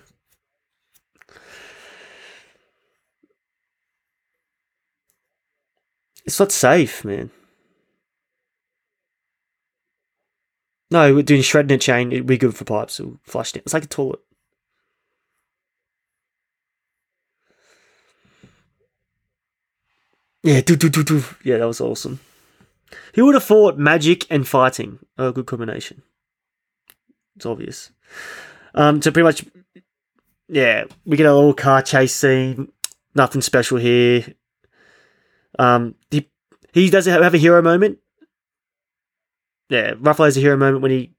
not 6.40 6.52
safe, 6.52 7.06
man. 7.06 7.30
No, 10.92 11.14
we're 11.14 11.22
doing 11.22 11.44
shredding 11.44 11.76
a 11.76 11.78
chain. 11.78 12.12
It'd 12.12 12.26
be 12.26 12.38
good 12.38 12.56
for 12.56 12.66
pipes. 12.66 13.00
It'll 13.00 13.20
flush 13.24 13.56
it. 13.56 13.62
It's 13.64 13.76
like 13.76 13.84
a 13.84 13.88
toilet. 13.88 14.22
Yeah, 20.44 20.62
do 20.62 20.76
do 20.76 20.90
do 20.90 21.04
do. 21.04 21.24
Yeah, 21.44 21.58
that 21.58 21.68
was 21.68 21.82
awesome. 21.82 22.20
Who 23.16 23.26
would 23.26 23.36
have 23.36 23.44
thought 23.44 23.78
magic 23.78 24.26
and 24.30 24.48
fighting 24.48 25.00
are 25.18 25.28
a 25.28 25.34
good 25.34 25.46
combination? 25.46 26.02
It's 27.36 27.46
obvious. 27.46 27.92
Um, 28.74 29.02
so 29.02 29.12
pretty 29.12 29.26
much, 29.26 29.46
yeah, 30.48 30.86
we 31.06 31.18
get 31.18 31.26
a 31.26 31.34
little 31.34 31.54
car 31.54 31.82
chase 31.82 32.14
scene. 32.16 32.72
Nothing 33.16 33.42
special 33.42 33.78
here. 33.78 34.26
Um, 35.58 35.96
he 36.12 36.30
he 36.74 36.90
does 36.90 37.06
have 37.06 37.34
a 37.34 37.38
hero 37.38 37.62
moment. 37.62 38.00
Yeah, 39.70 39.94
Ruffalo 39.94 40.26
has 40.26 40.38
a 40.38 40.42
hero 40.42 40.58
moment 40.58 40.82
when 40.82 40.92
he. 40.92 41.14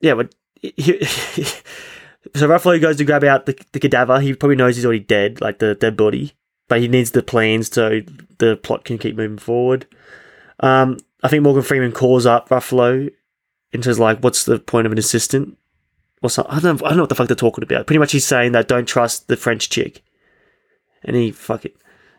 Yeah, 0.00 0.14
but 0.14 0.34
he, 0.60 1.04
so 1.04 2.48
Ruffalo 2.48 2.80
goes 2.80 2.96
to 2.98 3.04
grab 3.04 3.24
out 3.24 3.46
the, 3.46 3.58
the 3.72 3.80
cadaver. 3.80 4.20
He 4.20 4.34
probably 4.34 4.56
knows 4.56 4.76
he's 4.76 4.84
already 4.84 5.00
dead, 5.00 5.40
like 5.40 5.58
the 5.58 5.74
dead 5.74 5.96
body, 5.96 6.34
but 6.68 6.80
he 6.80 6.88
needs 6.88 7.10
the 7.10 7.22
plans 7.22 7.72
so 7.72 8.00
the 8.38 8.56
plot 8.56 8.84
can 8.84 8.98
keep 8.98 9.16
moving 9.16 9.38
forward. 9.38 9.86
Um, 10.60 10.98
I 11.22 11.28
think 11.28 11.42
Morgan 11.42 11.62
Freeman 11.62 11.92
calls 11.92 12.26
up 12.26 12.48
Ruffalo 12.48 13.10
and 13.72 13.84
says 13.84 13.98
like, 13.98 14.20
"What's 14.20 14.44
the 14.44 14.58
point 14.58 14.86
of 14.86 14.92
an 14.92 14.98
assistant?" 14.98 15.58
Or 16.22 16.30
something. 16.30 16.54
I 16.54 16.60
don't, 16.60 16.80
know, 16.80 16.86
I 16.86 16.88
don't 16.90 16.96
know 16.98 17.02
what 17.02 17.08
the 17.10 17.14
fuck 17.14 17.28
they're 17.28 17.36
talking 17.36 17.64
about. 17.64 17.86
Pretty 17.86 17.98
much, 17.98 18.12
he's 18.12 18.26
saying 18.26 18.52
that 18.52 18.68
don't 18.68 18.88
trust 18.88 19.28
the 19.28 19.36
French 19.36 19.68
chick, 19.68 20.02
and 21.02 21.16
he 21.16 21.30
fucking 21.30 21.72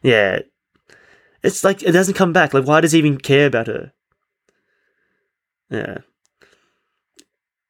yeah. 0.03 0.39
It's 1.41 1.63
like 1.63 1.81
it 1.83 1.91
doesn't 1.91 2.13
come 2.15 2.33
back. 2.33 2.53
Like, 2.53 2.65
why 2.65 2.81
does 2.81 2.91
he 2.91 2.99
even 2.99 3.17
care 3.17 3.47
about 3.47 3.67
her? 3.67 3.93
Yeah. 5.69 5.97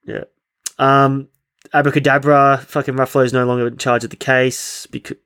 Yeah. 0.06 0.24
Um, 0.78 1.30
Abracadabra, 1.74 2.64
fucking 2.68 2.96
Ruffalo's 2.96 3.34
no 3.34 3.46
longer 3.46 3.68
in 3.68 3.78
charge 3.78 4.04
of 4.04 4.10
the 4.10 4.16
case 4.16 4.86
because. 4.88 5.18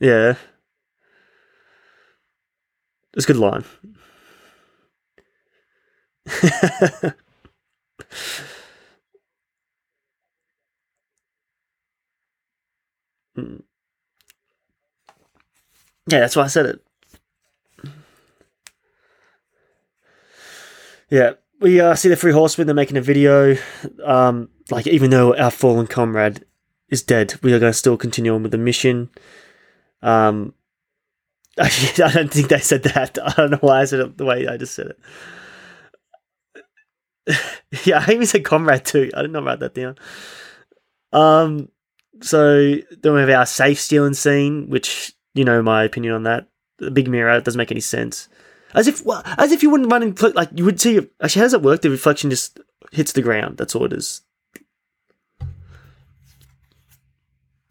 Yeah. 0.00 0.34
It's 3.14 3.24
a 3.24 3.32
good 3.32 3.36
line. 3.36 3.64
Mm. 13.36 13.62
yeah, 16.08 16.20
that's 16.20 16.36
why 16.36 16.44
I 16.44 16.46
said 16.46 16.66
it. 16.66 16.82
Yeah, 21.10 21.32
we 21.60 21.80
uh, 21.80 21.94
see 21.94 22.08
the 22.08 22.16
three 22.16 22.32
horsemen. 22.32 22.66
They're 22.66 22.74
making 22.74 22.96
a 22.96 23.02
video. 23.02 23.56
Um, 24.02 24.48
like 24.70 24.86
even 24.86 25.10
though 25.10 25.36
our 25.36 25.50
fallen 25.50 25.86
comrade 25.86 26.44
is 26.88 27.02
dead, 27.02 27.34
we 27.42 27.52
are 27.52 27.58
going 27.58 27.72
to 27.72 27.78
still 27.78 27.96
continue 27.96 28.34
on 28.34 28.42
with 28.42 28.52
the 28.52 28.58
mission. 28.58 29.10
Um, 30.02 30.54
actually, 31.58 32.04
I 32.04 32.12
don't 32.12 32.32
think 32.32 32.48
they 32.48 32.58
said 32.58 32.82
that. 32.84 33.18
I 33.22 33.32
don't 33.36 33.50
know 33.52 33.58
why 33.60 33.80
I 33.80 33.84
said 33.84 34.00
it 34.00 34.18
the 34.18 34.24
way 34.24 34.46
I 34.46 34.56
just 34.56 34.74
said 34.74 34.86
it. 34.86 34.98
yeah, 37.84 38.04
I 38.06 38.12
even 38.12 38.26
said 38.26 38.44
comrade 38.44 38.84
too. 38.84 39.10
I 39.14 39.22
didn't 39.22 39.32
know 39.32 39.42
write 39.42 39.60
that 39.60 39.74
down. 39.74 39.96
Um, 41.12 41.68
so 42.20 42.76
then 43.02 43.12
we 43.12 43.20
have 43.20 43.30
our 43.30 43.46
safe 43.46 43.80
stealing 43.80 44.14
scene, 44.14 44.68
which 44.68 45.12
you 45.34 45.44
know 45.44 45.62
my 45.62 45.84
opinion 45.84 46.14
on 46.14 46.22
that. 46.24 46.46
The 46.78 46.90
big 46.90 47.08
mirror 47.08 47.36
it 47.36 47.44
doesn't 47.44 47.58
make 47.58 47.70
any 47.70 47.80
sense. 47.80 48.28
As 48.74 48.88
if, 48.88 49.04
well, 49.06 49.22
as 49.38 49.52
if 49.52 49.62
you 49.62 49.70
wouldn't 49.70 49.90
run 49.90 50.02
and 50.02 50.34
like 50.34 50.50
you 50.54 50.64
would 50.64 50.80
see. 50.80 50.98
Actually, 51.22 51.40
how 51.40 51.44
does 51.46 51.54
it 51.54 51.62
work? 51.62 51.82
The 51.82 51.90
reflection 51.90 52.30
just 52.30 52.60
hits 52.92 53.12
the 53.12 53.22
ground. 53.22 53.56
That's 53.56 53.74
all 53.74 53.86
it 53.86 53.92
is. 53.92 54.22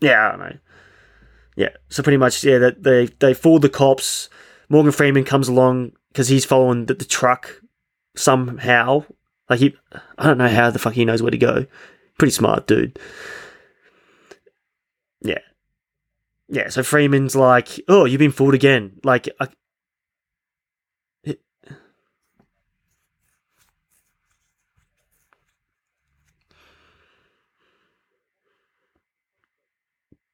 Yeah, 0.02 0.27
I 0.27 0.31
don't 0.31 0.39
know. 0.39 0.57
Yeah, 1.56 1.69
so 1.90 2.03
pretty 2.03 2.18
much, 2.18 2.44
yeah, 2.44 2.57
that 2.60 2.84
they 2.84 3.06
they 3.19 3.34
fool 3.34 3.60
the 3.60 3.69
cops. 3.69 4.30
Morgan 4.69 4.91
Freeman 4.91 5.23
comes 5.23 5.48
along 5.48 5.94
because 6.10 6.27
he's 6.27 6.44
following 6.45 6.86
the, 6.86 6.94
the 6.94 7.06
truck 7.06 7.61
somehow. 8.15 9.06
Like 9.49 9.60
he, 9.60 9.76
I 10.18 10.26
don't 10.27 10.38
know 10.38 10.49
how 10.49 10.69
the 10.69 10.80
fuck 10.80 10.94
he 10.94 11.06
knows 11.06 11.22
where 11.22 11.32
to 11.32 11.38
go. 11.38 11.65
Pretty 12.18 12.32
smart 12.32 12.68
dude. 12.68 12.99
Yeah, 15.22 15.40
yeah. 16.49 16.69
So 16.69 16.84
Freeman's 16.84 17.36
like, 17.36 17.80
"Oh, 17.88 18.06
you've 18.06 18.19
been 18.19 18.32
fooled 18.32 18.53
again." 18.53 18.99
Like, 19.03 19.30
I, 19.40 19.48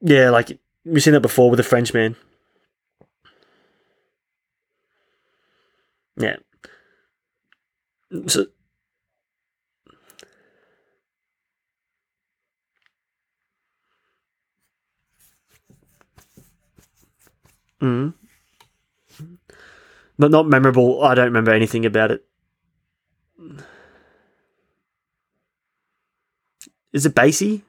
yeah, 0.02 0.30
like 0.30 0.60
we've 0.86 1.04
seen 1.04 1.14
that 1.14 1.22
before 1.22 1.50
with 1.50 1.58
the 1.58 1.64
Frenchman. 1.64 2.16
Yeah. 6.18 6.38
So, 8.28 8.48
mm. 17.82 18.14
But 20.20 20.32
not 20.32 20.48
memorable. 20.48 21.04
I 21.04 21.16
don't 21.16 21.26
remember 21.26 21.52
anything 21.52 21.86
about 21.86 22.12
it. 22.12 22.26
Is 26.94 27.06
it 27.06 27.16
Basie? 27.16 27.62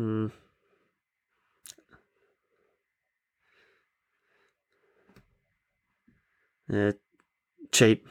Mm. 0.00 0.30
Yeah, 6.70 6.92
cheap. 7.70 8.06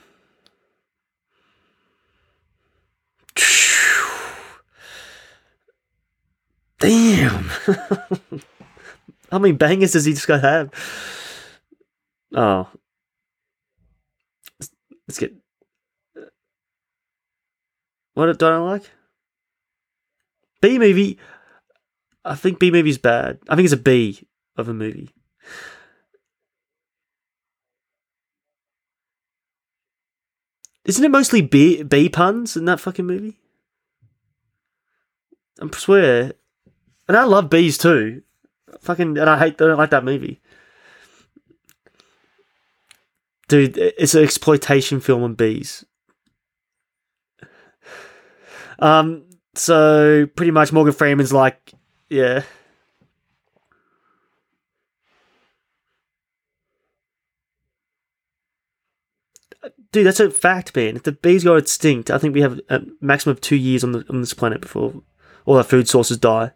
Damn. 6.79 7.43
How 9.31 9.39
many 9.39 9.53
bangers 9.53 9.93
does 9.93 10.05
he 10.05 10.13
just 10.13 10.27
got 10.27 10.41
have? 10.41 10.69
Oh. 12.35 12.69
Let's 15.07 15.17
get. 15.17 15.33
What 18.13 18.37
don't 18.37 18.53
I 18.53 18.57
like? 18.59 18.91
B 20.61 20.77
movie. 20.77 21.17
I 22.25 22.35
think 22.35 22.59
B 22.59 22.71
movie's 22.71 22.97
bad. 22.97 23.39
I 23.47 23.55
think 23.55 23.65
it's 23.65 23.73
a 23.73 23.77
B 23.77 24.27
of 24.57 24.69
a 24.69 24.73
movie. 24.73 25.09
Isn't 30.85 31.05
it 31.05 31.11
mostly 31.11 31.41
B 31.41 31.83
B 31.83 32.09
puns 32.09 32.57
in 32.57 32.65
that 32.65 32.79
fucking 32.79 33.05
movie? 33.05 33.37
I 35.61 35.67
swear. 35.75 36.33
And 37.07 37.17
I 37.17 37.23
love 37.25 37.49
bees 37.49 37.77
too. 37.77 38.23
Fucking 38.81 39.17
and 39.17 39.29
I 39.29 39.37
hate 39.37 39.61
I 39.61 39.67
don't 39.67 39.77
like 39.77 39.91
that 39.91 40.03
movie. 40.03 40.41
Dude, 43.47 43.77
it's 43.77 44.13
an 44.13 44.23
exploitation 44.23 44.99
film 44.99 45.23
on 45.23 45.35
bees. 45.35 45.85
Um 48.79 49.25
so 49.55 50.27
pretty 50.35 50.51
much 50.51 50.71
Morgan 50.71 50.93
Freeman's 50.93 51.33
like 51.33 51.73
yeah. 52.10 52.44
Dude, 59.91 60.06
that's 60.06 60.19
a 60.19 60.30
fact, 60.30 60.76
man. 60.76 60.95
If 60.95 61.03
the 61.03 61.11
bees 61.11 61.44
go 61.44 61.56
extinct, 61.56 62.11
I 62.11 62.18
think 62.18 62.34
we 62.34 62.41
have 62.41 62.60
a 62.69 62.81
maximum 63.02 63.31
of 63.31 63.41
two 63.41 63.56
years 63.56 63.84
on 63.84 63.91
the 63.91 64.06
on 64.10 64.22
this 64.22 64.34
planet 64.34 64.61
before 64.61 65.02
all 65.45 65.57
our 65.57 65.64
food 65.64 65.90
sources 65.90 66.18
die. 66.18 66.52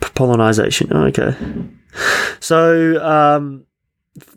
Pollinization. 0.00 0.88
Oh, 0.92 1.04
okay. 1.06 1.36
So, 2.40 3.04
um, 3.04 3.64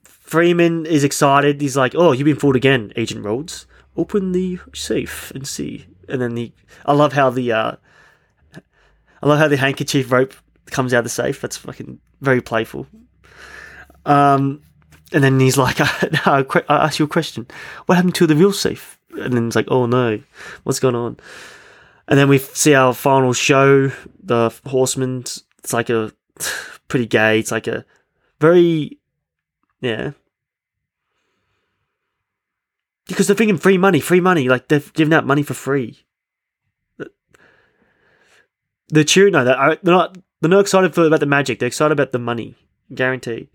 Freeman 0.03 0.85
is 0.85 1.03
excited. 1.03 1.61
He's 1.61 1.77
like, 1.77 1.93
"Oh, 1.95 2.11
you've 2.11 2.25
been 2.25 2.39
fooled 2.39 2.55
again, 2.55 2.91
Agent 2.95 3.23
Rhodes. 3.23 3.67
Open 3.95 4.31
the 4.31 4.59
safe 4.73 5.31
and 5.31 5.47
see." 5.47 5.87
And 6.09 6.21
then 6.21 6.35
he, 6.35 6.53
I 6.85 6.93
love 6.93 7.13
how 7.13 7.29
the, 7.29 7.51
uh, 7.51 7.71
I 9.21 9.27
love 9.27 9.39
how 9.39 9.47
the 9.47 9.57
handkerchief 9.57 10.11
rope 10.11 10.33
comes 10.67 10.93
out 10.93 10.99
of 10.99 11.03
the 11.05 11.09
safe. 11.09 11.41
That's 11.41 11.57
fucking 11.57 11.99
very 12.21 12.41
playful. 12.41 12.87
Um, 14.05 14.61
and 15.11 15.23
then 15.23 15.39
he's 15.39 15.57
like, 15.57 15.77
I, 15.81 16.45
I 16.69 16.85
ask 16.85 16.99
you 16.99 17.05
a 17.05 17.09
question. 17.09 17.47
What 17.85 17.95
happened 17.95 18.15
to 18.15 18.27
the 18.27 18.35
real 18.35 18.53
safe? 18.53 18.99
And 19.11 19.33
then 19.33 19.45
he's 19.45 19.55
like, 19.55 19.67
oh 19.69 19.85
no, 19.85 20.21
what's 20.63 20.79
going 20.79 20.95
on? 20.95 21.17
And 22.07 22.17
then 22.17 22.29
we 22.29 22.39
see 22.39 22.73
our 22.73 22.93
final 22.93 23.33
show, 23.33 23.91
the 24.23 24.53
Horsemen. 24.65 25.19
It's 25.19 25.73
like 25.73 25.89
a 25.89 26.11
pretty 26.87 27.05
gay. 27.05 27.39
It's 27.39 27.51
like 27.51 27.67
a 27.67 27.85
very, 28.39 28.99
yeah. 29.81 30.11
Because 33.07 33.27
they're 33.27 33.35
thinking 33.35 33.57
free 33.57 33.77
money, 33.77 33.99
free 33.99 34.21
money. 34.21 34.47
Like 34.49 34.67
they're 34.67 34.83
giving 34.93 35.13
out 35.13 35.25
money 35.25 35.43
for 35.43 35.53
free. 35.53 35.99
They're. 38.91 39.31
No, 39.31 39.43
they're 39.43 39.77
not. 39.83 40.17
They're 40.41 40.49
not 40.49 40.61
excited 40.61 40.93
for 40.93 41.05
about 41.05 41.19
the 41.19 41.25
magic. 41.25 41.59
They're 41.59 41.67
excited 41.67 41.93
about 41.93 42.11
the 42.11 42.19
money, 42.19 42.55
guaranteed. 42.93 43.47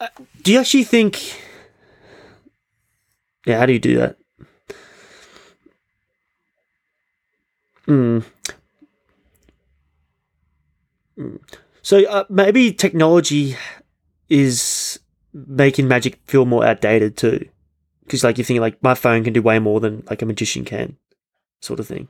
Uh, 0.00 0.08
do 0.42 0.52
you 0.52 0.60
actually 0.60 0.84
think? 0.84 1.40
Yeah, 3.46 3.58
how 3.58 3.66
do 3.66 3.72
you 3.72 3.78
do 3.78 3.96
that? 3.96 4.16
Hmm. 7.86 8.18
Mm. 11.18 11.40
So 11.82 12.04
uh, 12.04 12.24
maybe 12.28 12.72
technology 12.72 13.56
is 14.28 14.98
making 15.32 15.88
magic 15.88 16.18
feel 16.26 16.44
more 16.44 16.64
outdated 16.66 17.16
too, 17.16 17.48
because 18.04 18.24
like 18.24 18.38
you're 18.38 18.44
thinking 18.44 18.60
like 18.60 18.82
my 18.82 18.94
phone 18.94 19.24
can 19.24 19.32
do 19.32 19.40
way 19.40 19.58
more 19.58 19.80
than 19.80 20.02
like 20.10 20.20
a 20.20 20.26
magician 20.26 20.64
can, 20.64 20.96
sort 21.60 21.80
of 21.80 21.86
thing. 21.86 22.08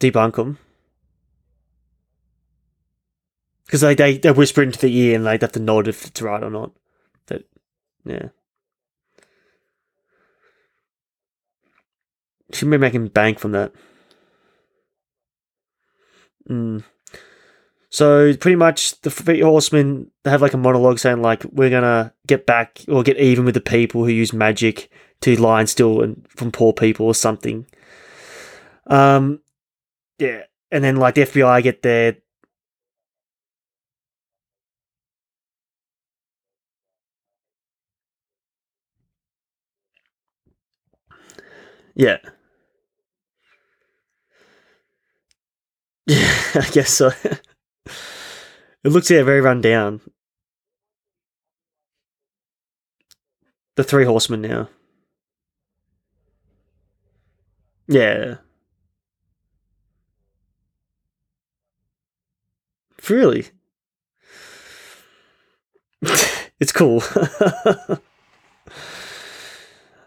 Debunk 0.00 0.36
them. 0.36 0.58
Because 3.64 3.80
they, 3.80 3.94
they, 3.94 4.18
they 4.18 4.30
whisper 4.30 4.62
into 4.62 4.78
the 4.78 4.96
ear 4.96 5.16
and 5.16 5.26
they 5.26 5.38
have 5.38 5.52
to 5.52 5.60
nod 5.60 5.88
if 5.88 6.06
it's 6.06 6.22
right 6.22 6.42
or 6.42 6.50
not. 6.50 6.70
That, 7.26 7.44
yeah. 8.04 8.28
Should 12.52 12.70
be 12.70 12.78
making 12.78 13.08
bank 13.08 13.40
from 13.40 13.52
that. 13.52 13.72
Mm. 16.48 16.84
So 17.90 18.34
pretty 18.36 18.56
much 18.56 19.00
the 19.00 19.10
Three 19.10 19.40
Horsemen 19.40 20.10
they 20.22 20.30
have 20.30 20.42
like 20.42 20.54
a 20.54 20.58
monologue 20.58 20.98
saying 20.98 21.22
like 21.22 21.44
we're 21.44 21.70
gonna 21.70 22.12
get 22.26 22.46
back 22.46 22.82
or 22.88 23.02
get 23.02 23.16
even 23.18 23.44
with 23.44 23.54
the 23.54 23.60
people 23.60 24.04
who 24.04 24.10
use 24.10 24.32
magic 24.32 24.90
to 25.22 25.34
lie 25.36 25.60
and 25.60 25.68
steal 25.68 26.02
and 26.02 26.26
from 26.28 26.52
poor 26.52 26.72
people 26.72 27.06
or 27.06 27.14
something. 27.14 27.66
Um, 28.86 29.40
yeah, 30.18 30.42
and 30.70 30.82
then 30.84 30.96
like 30.96 31.14
the 31.14 31.22
FBI 31.22 31.62
get 31.62 31.82
there. 31.82 32.16
Yeah. 41.94 42.18
Yeah, 46.06 46.32
I 46.54 46.68
guess 46.70 46.90
so. 46.92 47.10
it 47.24 47.40
looks 48.84 49.10
yeah 49.10 49.22
very 49.24 49.40
run 49.40 49.60
down. 49.60 50.00
The 53.76 53.84
three 53.84 54.04
horsemen 54.04 54.40
now. 54.42 54.68
Yeah. 57.88 58.36
Really? 63.10 63.46
it's 66.60 66.72
cool. 66.72 67.02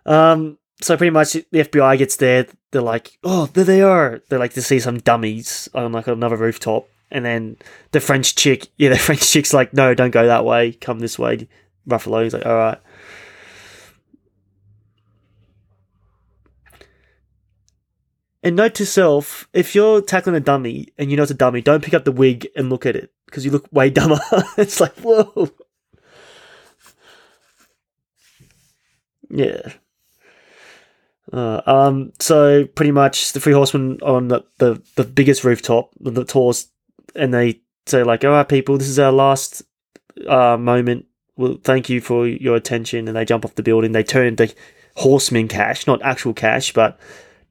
um, 0.06 0.58
so 0.82 0.98
pretty 0.98 1.12
much 1.12 1.34
the 1.34 1.46
FBI 1.52 1.98
gets 1.98 2.16
there. 2.18 2.48
They're 2.72 2.82
like, 2.82 3.18
"Oh, 3.24 3.48
there 3.48 3.64
they 3.64 3.82
are." 3.82 4.22
They 4.30 4.38
like 4.38 4.54
to 4.54 4.62
see 4.62 4.80
some 4.80 5.00
dummies 5.00 5.70
on 5.74 5.92
like 5.92 6.08
another 6.08 6.38
rooftop, 6.38 6.88
and 7.12 7.26
then 7.26 7.58
the 7.92 8.00
French 8.00 8.36
chick, 8.36 8.68
yeah, 8.78 8.90
the 8.94 8.98
French 8.98 9.22
chick's 9.22 9.54
like, 9.54 9.74
"No, 9.74 9.94
don't 9.94 10.12
go 10.12 10.28
that 10.28 10.46
way. 10.46 10.74
Come 10.74 11.00
this 11.00 11.20
way." 11.20 11.48
Ruffalo, 11.88 12.24
he's 12.24 12.34
like, 12.34 12.46
"All 12.46 12.56
right." 12.56 12.78
And 18.42 18.56
note 18.56 18.76
to 18.76 18.86
self: 18.86 19.50
if 19.54 19.76
you're 19.76 20.02
tackling 20.02 20.36
a 20.36 20.40
dummy 20.40 20.88
and 20.98 21.12
you 21.12 21.18
know 21.18 21.24
it's 21.24 21.32
a 21.32 21.36
dummy, 21.36 21.62
don't 21.62 21.84
pick 21.84 21.94
up 21.94 22.06
the 22.06 22.12
wig 22.12 22.48
and 22.56 22.70
look 22.70 22.86
at 22.86 22.96
it 22.96 23.12
because 23.26 23.44
you 23.44 23.52
look 23.52 23.68
way 23.72 23.90
dumber. 23.90 24.20
it's 24.58 24.80
like, 24.80 24.96
whoa. 25.00 25.50
Yeah. 29.30 29.74
Uh, 31.32 31.62
um. 31.66 32.14
So 32.20 32.66
pretty 32.66 32.92
much 32.92 33.34
the 33.34 33.40
three 33.40 33.54
horsemen 33.54 34.00
on 34.02 34.30
the, 34.30 34.44
the, 34.58 34.82
the 34.96 35.04
biggest 35.04 35.44
rooftop, 35.44 35.92
the, 36.00 36.12
the 36.12 36.26
tallest, 36.26 36.72
and 37.16 37.34
they 37.34 37.62
say 37.86 38.04
like, 38.04 38.24
"All 38.24 38.32
right, 38.32 38.48
people, 38.48 38.78
this 38.78 38.88
is 38.88 38.98
our 38.98 39.12
last 39.12 39.62
uh, 40.28 40.58
moment. 40.58 41.06
Well, 41.36 41.60
thank 41.64 41.90
you 41.90 42.02
for 42.02 42.26
your 42.28 42.56
attention." 42.56 43.08
And 43.08 43.16
they 43.16 43.26
jump 43.26 43.46
off 43.46 43.54
the 43.54 43.62
building. 43.62 43.92
They 43.92 44.04
turn 44.04 44.38
the 44.38 44.52
horsemen 44.96 45.48
cash, 45.48 45.86
not 45.86 46.02
actual 46.02 46.34
cash, 46.34 46.74
but 46.74 47.00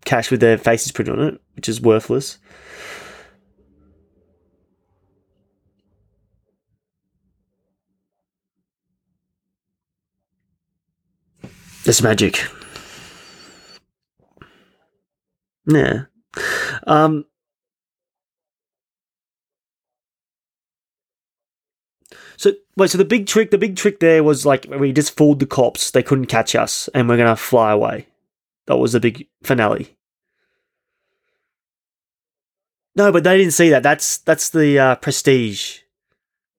cash 0.09 0.31
with 0.31 0.41
their 0.41 0.57
faces 0.57 0.91
printed 0.91 1.19
on 1.19 1.29
it, 1.29 1.41
which 1.55 1.69
is 1.69 1.83
worthless. 1.83 2.39
It's 11.85 12.03
magic. 12.03 12.43
Yeah. 15.67 16.05
Um, 16.87 17.27
so 22.39 22.53
wait, 22.77 22.91
so 22.91 22.97
the 22.97 23.05
big 23.05 23.27
trick, 23.27 23.51
the 23.51 23.59
big 23.59 23.77
trick 23.77 24.01
there 24.01 24.25
was 24.25 24.47
like 24.47 24.67
we 24.71 24.93
just 24.93 25.17
fooled 25.17 25.41
the 25.41 25.47
cops; 25.47 25.91
they 25.91 26.03
couldn't 26.03 26.27
catch 26.27 26.55
us, 26.55 26.89
and 26.95 27.09
we're 27.09 27.19
gonna 27.19 27.37
fly 27.37 27.73
away. 27.73 28.07
That 28.67 28.79
was 28.79 28.93
the 28.93 29.01
big 29.01 29.29
finale. 29.43 29.98
No, 32.99 33.13
but 33.13 33.23
they 33.23 33.39
didn't 33.39 33.53
see 33.53 33.71
that. 33.71 33.85
That's 33.85 34.19
that's 34.19 34.51
the 34.51 34.77
uh, 34.77 34.95
prestige. 34.97 35.83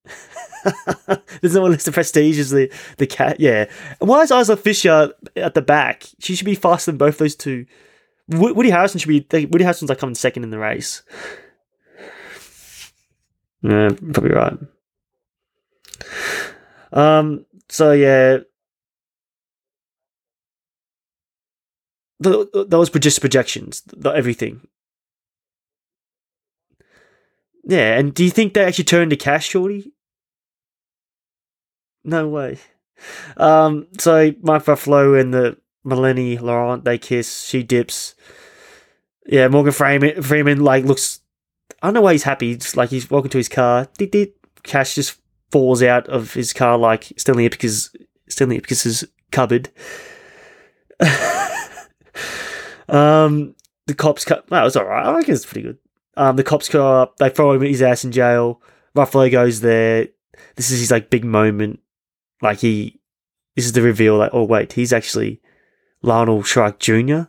There's 1.42 1.54
no 1.54 1.64
one 1.64 1.72
list 1.72 1.86
the 1.86 1.92
prestige 1.92 2.40
is 2.40 2.50
the 2.50 2.72
the 2.98 3.08
cat. 3.08 3.42
Yeah, 3.42 3.70
and 4.00 4.10
why 4.10 4.22
is 4.22 4.32
Isla 4.32 4.56
Fisher 4.56 5.14
at 5.36 5.54
the 5.54 5.62
back? 5.62 6.06
She 6.20 6.36
should 6.36 6.46
be 6.46 6.56
faster 6.56 6.92
than 6.92 6.98
both 6.98 7.18
those 7.18 7.36
two. 7.36 7.66
Woody 8.30 8.72
Harrelson 8.72 9.02
should 9.02 9.30
be. 9.30 9.46
Woody 9.48 9.66
Harrelson's 9.66 9.90
like 9.90 9.98
coming 9.98 10.16
second 10.16 10.44
in 10.44 10.50
the 10.50 10.60
race. 10.60 11.04
Yeah, 13.62 13.90
probably 14.14 14.32
right. 14.32 14.58
Um. 16.94 17.46
So 17.68 17.92
yeah, 17.92 18.38
the, 22.22 22.66
those 22.70 22.90
just 22.90 23.20
projections. 23.20 23.84
Everything. 24.06 24.62
Yeah, 27.64 27.98
and 27.98 28.14
do 28.14 28.24
you 28.24 28.30
think 28.30 28.54
they 28.54 28.64
actually 28.64 28.86
turned 28.86 29.12
to 29.12 29.18
cash, 29.18 29.50
Shorty? 29.50 29.92
No 32.04 32.28
way. 32.28 32.58
Um, 33.38 33.88
so 33.98 34.34
Mark 34.42 34.66
Ruffalo 34.66 35.20
and 35.20 35.34
the 35.34 35.58
Melanie 35.84 36.38
Laurent 36.38 36.84
they 36.84 36.98
kiss. 36.98 37.46
She 37.46 37.64
dips. 37.64 38.16
Yeah, 39.26 39.48
Morgan 39.48 39.74
Freeman, 39.74 40.22
Freeman 40.22 40.62
like 40.62 40.86
looks. 40.86 41.22
I 41.82 41.88
don't 41.88 41.94
know 41.94 42.02
why 42.02 42.14
he's 42.14 42.24
happy. 42.24 42.52
It's 42.52 42.76
like 42.76 42.90
he's 42.90 43.10
walking 43.10 43.30
to 43.32 43.38
his 43.38 43.50
car. 43.50 43.88
Did 43.98 44.12
did 44.12 44.34
cash 44.64 44.96
just 44.96 45.20
falls 45.52 45.82
out 45.82 46.08
of 46.08 46.34
his 46.34 46.54
car 46.54 46.78
like 46.78 47.14
Stanley 47.18 47.50
Ipkiss, 47.50 47.96
Stanley 48.28 48.60
Ipkiss's 48.60 49.06
cupboard. 49.32 49.70
um, 52.90 53.56
the 53.88 53.94
cops 53.96 54.26
cut. 54.26 54.48
That 54.48 54.64
was 54.64 54.76
alright. 54.76 55.06
I 55.06 55.16
reckon 55.16 55.34
it's 55.34 55.46
pretty 55.46 55.68
good. 55.68 55.78
Um, 56.20 56.36
the 56.36 56.44
cops 56.44 56.68
go 56.68 56.86
up. 56.86 57.16
They 57.16 57.30
throw 57.30 57.54
him 57.54 57.62
his 57.62 57.82
ass 57.82 58.04
in 58.04 58.12
jail. 58.12 58.62
Ruffalo 58.94 59.32
goes 59.32 59.62
there. 59.62 60.10
This 60.58 60.70
is 60.70 60.82
his 60.82 60.92
like 60.92 61.10
big 61.10 61.24
moment. 61.24 61.80
Like 62.42 62.60
he, 62.60 63.00
this 63.56 63.64
is 63.64 63.72
the 63.72 63.82
reveal. 63.82 64.18
Like, 64.18 64.32
oh 64.34 64.44
wait, 64.44 64.74
he's 64.74 64.92
actually 64.92 65.42
Lionel 66.02 66.44
Shrike 66.44 66.78
Jr. 66.78 67.22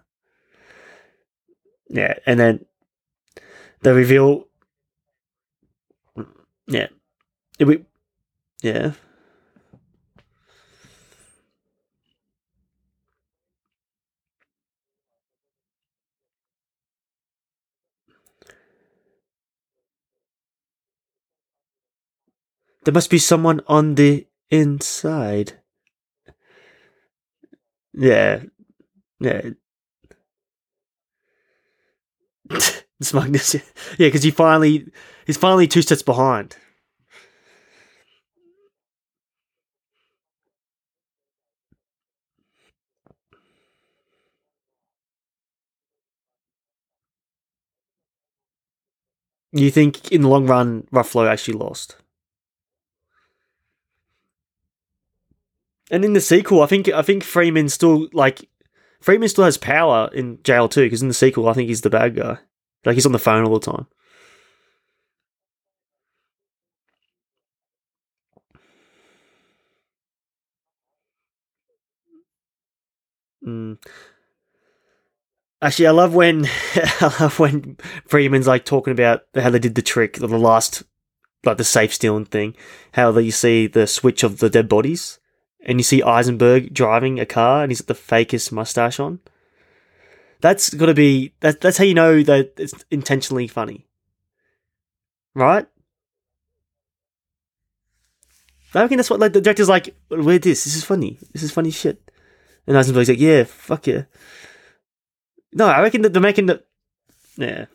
Yeah, 1.89 2.15
and 2.27 2.41
then 2.41 2.67
the 3.83 3.95
reveal. 3.95 4.49
Yeah, 6.67 6.89
it, 7.61 7.67
we, 7.67 7.85
yeah. 8.63 8.95
There 22.85 22.93
must 22.93 23.09
be 23.09 23.17
someone 23.19 23.63
on 23.69 23.95
the 23.95 24.27
inside. 24.51 25.61
Yeah. 27.93 28.43
Yeah. 29.21 29.51
Smugness. 33.01 33.55
Yeah, 33.55 34.09
because 34.09 34.23
he 34.23 34.31
finally 34.31 34.87
he's 35.27 35.37
finally 35.37 35.67
two 35.67 35.83
steps 35.83 36.03
behind. 36.03 36.57
You 49.53 49.71
think 49.71 50.11
in 50.11 50.23
the 50.23 50.29
long 50.29 50.49
run 50.49 50.89
Ruffalo 50.93 51.29
actually 51.29 51.55
lost? 51.55 51.95
And 55.91 56.05
in 56.05 56.13
the 56.13 56.21
sequel, 56.21 56.63
I 56.63 56.67
think 56.67 56.89
I 56.89 57.03
think 57.03 57.25
Freeman 57.25 57.69
still 57.69 58.09
like 58.13 58.49
Freeman 59.01 59.29
still 59.29 59.45
has 59.45 59.57
power 59.57 60.11
in 60.13 60.39
jail 60.45 60.69
too, 60.69 60.85
because 60.85 61.03
in 61.03 61.09
the 61.09 61.15
sequel, 61.15 61.49
I 61.49 61.53
think 61.53 61.69
he's 61.69 61.81
the 61.81 61.91
bad 61.91 62.15
guy. 62.17 62.39
Like 62.85 62.95
he's 62.95 63.07
on 63.07 63.13
the 63.13 63.19
phone 63.19 63.45
all 63.45 63.59
the 63.59 63.73
time. 63.73 63.87
Mm. 73.45 73.79
Actually, 75.63 75.87
I 75.89 75.91
love 75.91 76.15
when 76.15 76.47
I 76.75 77.15
love 77.21 77.39
when 77.39 77.77
Freeman's 78.07 78.47
like 78.47 78.65
talking 78.65 78.93
about 78.93 79.23
how 79.35 79.51
they 79.51 79.59
did 79.59 79.75
the 79.75 79.83
trick, 79.83 80.15
the 80.15 80.27
last 80.27 80.83
like 81.45 81.57
the 81.57 81.65
safe 81.65 81.93
stealing 81.95 82.27
thing. 82.27 82.55
How 82.93 83.17
you 83.19 83.33
see 83.33 83.67
the 83.67 83.87
switch 83.87 84.23
of 84.23 84.39
the 84.39 84.51
dead 84.51 84.69
bodies, 84.69 85.20
and 85.65 85.79
you 85.79 85.85
see 85.85 86.03
Eisenberg 86.03 86.73
driving 86.73 87.21
a 87.21 87.27
car, 87.27 87.63
and 87.63 87.71
he's 87.71 87.81
got 87.81 87.89
the 87.89 87.95
fakest 87.95 88.53
mustache 88.53 88.99
on. 88.99 89.21
That's 90.41 90.73
got 90.73 90.87
to 90.87 90.95
be 90.95 91.35
that. 91.41 91.61
That's 91.61 91.79
how 91.79 91.85
you 91.85 91.95
know 91.95 92.23
that 92.23 92.55
it's 92.57 92.75
intentionally 92.91 93.47
funny, 93.47 93.87
right? 95.35 95.67
I 98.75 98.83
reckon 98.83 98.97
that's 98.99 99.11
what 99.11 99.21
like 99.21 99.33
the 99.33 99.41
director's 99.41 99.69
like. 99.69 99.95
Where 100.09 100.39
this? 100.39 100.65
This 100.65 100.77
is 100.77 100.85
funny. 100.85 101.19
This 101.33 101.43
is 101.43 101.51
funny 101.51 101.71
shit. 101.71 102.11
And 102.67 102.77
Eisenberg's 102.77 103.09
like, 103.09 103.19
yeah, 103.19 103.45
fuck 103.45 103.87
yeah. 103.87 104.05
No, 105.53 105.67
I 105.67 105.83
reckon 105.83 106.03
that 106.03 106.13
they're 106.13 106.23
making 106.23 106.47
the 106.47 106.63
yeah. 107.37 107.67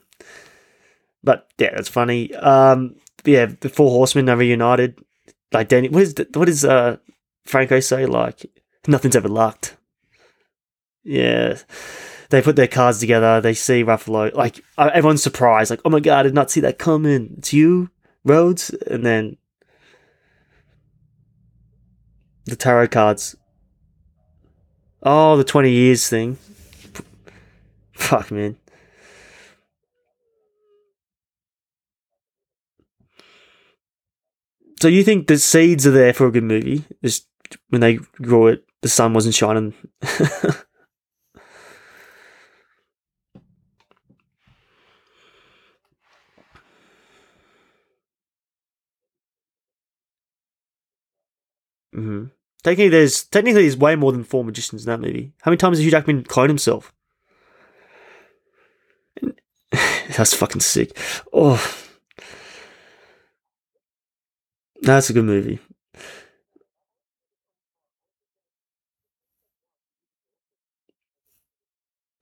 But 1.24 1.50
yeah, 1.58 1.72
that's 1.76 1.90
funny. 1.90 2.34
Um, 2.36 2.96
yeah, 3.26 3.48
the 3.60 3.70
Four 3.70 3.90
Horsemen 3.92 4.30
are 4.30 4.38
reunited. 4.38 5.00
Like 5.52 5.68
Danny, 5.70 5.90
what 5.90 6.04
is 6.04 6.16
what 6.34 6.50
is 6.50 6.66
uh 6.66 6.98
Franco 7.46 7.80
say? 7.80 8.06
Like 8.06 8.46
nothing's 8.88 9.16
ever 9.16 9.28
lucked. 9.28 9.78
Yeah, 11.04 11.60
they 12.30 12.42
put 12.42 12.56
their 12.56 12.68
cards 12.68 13.00
together. 13.00 13.40
They 13.40 13.54
see 13.54 13.84
Ruffalo. 13.84 14.34
Like 14.34 14.64
uh, 14.78 14.90
everyone's 14.94 15.24
surprised. 15.24 15.70
Like, 15.70 15.82
oh 15.86 15.90
my 15.90 16.00
god, 16.00 16.20
I 16.20 16.24
did 16.24 16.34
not 16.34 16.52
see 16.52 16.62
that 16.62 16.80
coming. 16.80 17.36
It's 17.38 17.54
you, 17.54 17.90
Rhodes. 18.24 18.72
And 18.72 19.06
then 19.06 19.38
the 22.46 22.56
tarot 22.56 22.88
cards. 22.88 23.36
Oh, 25.04 25.38
the 25.38 25.44
twenty 25.44 25.72
years 25.72 26.10
thing. 26.10 26.38
Fuck, 27.94 28.32
man. 28.32 28.58
So 34.82 34.90
you 34.90 35.04
think 35.04 35.28
the 35.28 35.38
seeds 35.38 35.88
are 35.88 35.92
there 35.92 36.14
for 36.14 36.28
a 36.28 36.32
good 36.32 36.44
movie? 36.44 36.84
Just 37.04 37.28
when 37.70 37.82
they 37.82 37.96
grew 37.96 38.48
it, 38.48 38.66
the 38.82 38.90
sun 38.90 39.14
wasn't 39.14 39.36
shining. 39.36 39.74
hmm 51.94 52.26
Technically, 52.64 52.90
there's 52.90 53.24
technically 53.26 53.62
there's 53.62 53.78
way 53.78 53.96
more 53.96 54.12
than 54.12 54.24
four 54.24 54.44
magicians 54.44 54.88
in 54.88 54.92
that 54.92 55.00
movie. 55.00 55.34
How 55.44 55.52
many 55.52 55.58
times 55.58 55.78
has 55.78 55.86
Hugh 55.86 55.92
Jackman 55.92 56.24
cloned 56.24 56.48
himself? 56.48 56.92
That's 60.18 60.34
fucking 60.34 60.62
sick. 60.62 60.98
Oh, 61.34 61.62
that's 64.82 65.10
a 65.10 65.14
good 65.14 65.26
movie. 65.26 65.60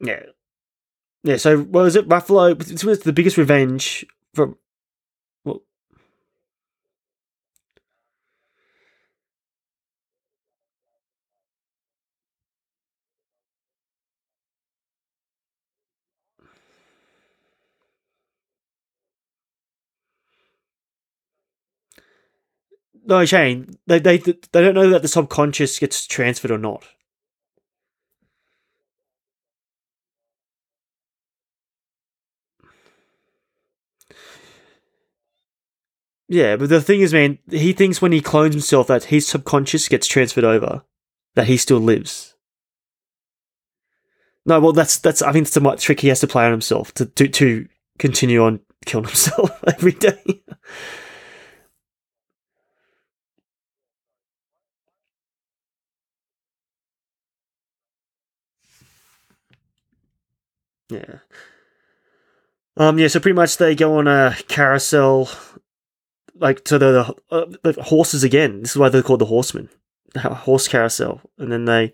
Yeah, 0.04 0.24
yeah. 1.24 1.38
So 1.38 1.60
what 1.60 1.84
was 1.84 1.96
it? 1.96 2.10
Ruffalo. 2.10 2.58
Was 2.86 3.00
the 3.02 3.14
biggest 3.14 3.38
revenge 3.38 4.06
from. 4.34 4.58
Well, 5.46 5.64
no, 23.06 23.26
Shane. 23.26 23.72
They 23.88 24.00
they 24.00 24.18
they 24.18 24.62
don't 24.62 24.76
know 24.76 24.90
that 24.90 25.02
the 25.02 25.08
subconscious 25.08 25.80
gets 25.80 26.08
transferred 26.08 26.52
or 26.52 26.58
not. 26.60 26.86
Yeah, 36.34 36.56
but 36.56 36.70
the 36.70 36.82
thing 36.82 37.02
is, 37.02 37.14
man, 37.14 37.38
he 37.52 37.74
thinks 37.74 38.02
when 38.02 38.12
he 38.12 38.20
clones 38.20 38.56
himself 38.56 38.88
that 38.88 39.04
his 39.04 39.28
subconscious 39.28 39.88
gets 39.88 40.08
transferred 40.08 40.44
over, 40.44 40.82
that 41.36 41.46
he 41.46 41.58
still 41.58 41.78
lives. 41.78 42.34
No, 44.44 44.60
well, 44.60 44.74
that's 44.74 44.98
that's. 44.98 45.22
I 45.22 45.32
think 45.32 45.46
it's 45.46 45.54
the 45.54 45.76
trick 45.80 46.00
he 46.00 46.08
has 46.08 46.22
to 46.22 46.28
play 46.28 46.46
on 46.46 46.52
himself 46.52 46.92
to 46.96 47.06
to, 47.06 47.28
to 47.28 47.68
continue 48.00 48.44
on 48.44 48.62
killing 48.84 49.06
himself 49.10 49.64
every 49.68 49.92
day. 49.92 50.42
yeah. 60.90 61.20
Um. 62.76 62.98
Yeah. 62.98 63.08
So 63.08 63.20
pretty 63.20 63.36
much 63.36 63.58
they 63.58 63.76
go 63.76 64.00
on 64.00 64.08
a 64.08 64.36
carousel, 64.48 65.30
like 66.36 66.64
to 66.66 66.78
the 66.78 67.16
uh, 67.32 67.46
the 67.64 67.74
horses 67.82 68.24
again. 68.24 68.62
This 68.62 68.72
is 68.72 68.78
why 68.78 68.90
they're 68.90 69.04
called 69.04 69.22
the 69.22 69.26
horsemen, 69.26 69.70
horse 70.18 70.68
carousel, 70.68 71.22
and 71.38 71.52
then 71.52 71.66
they 71.66 71.94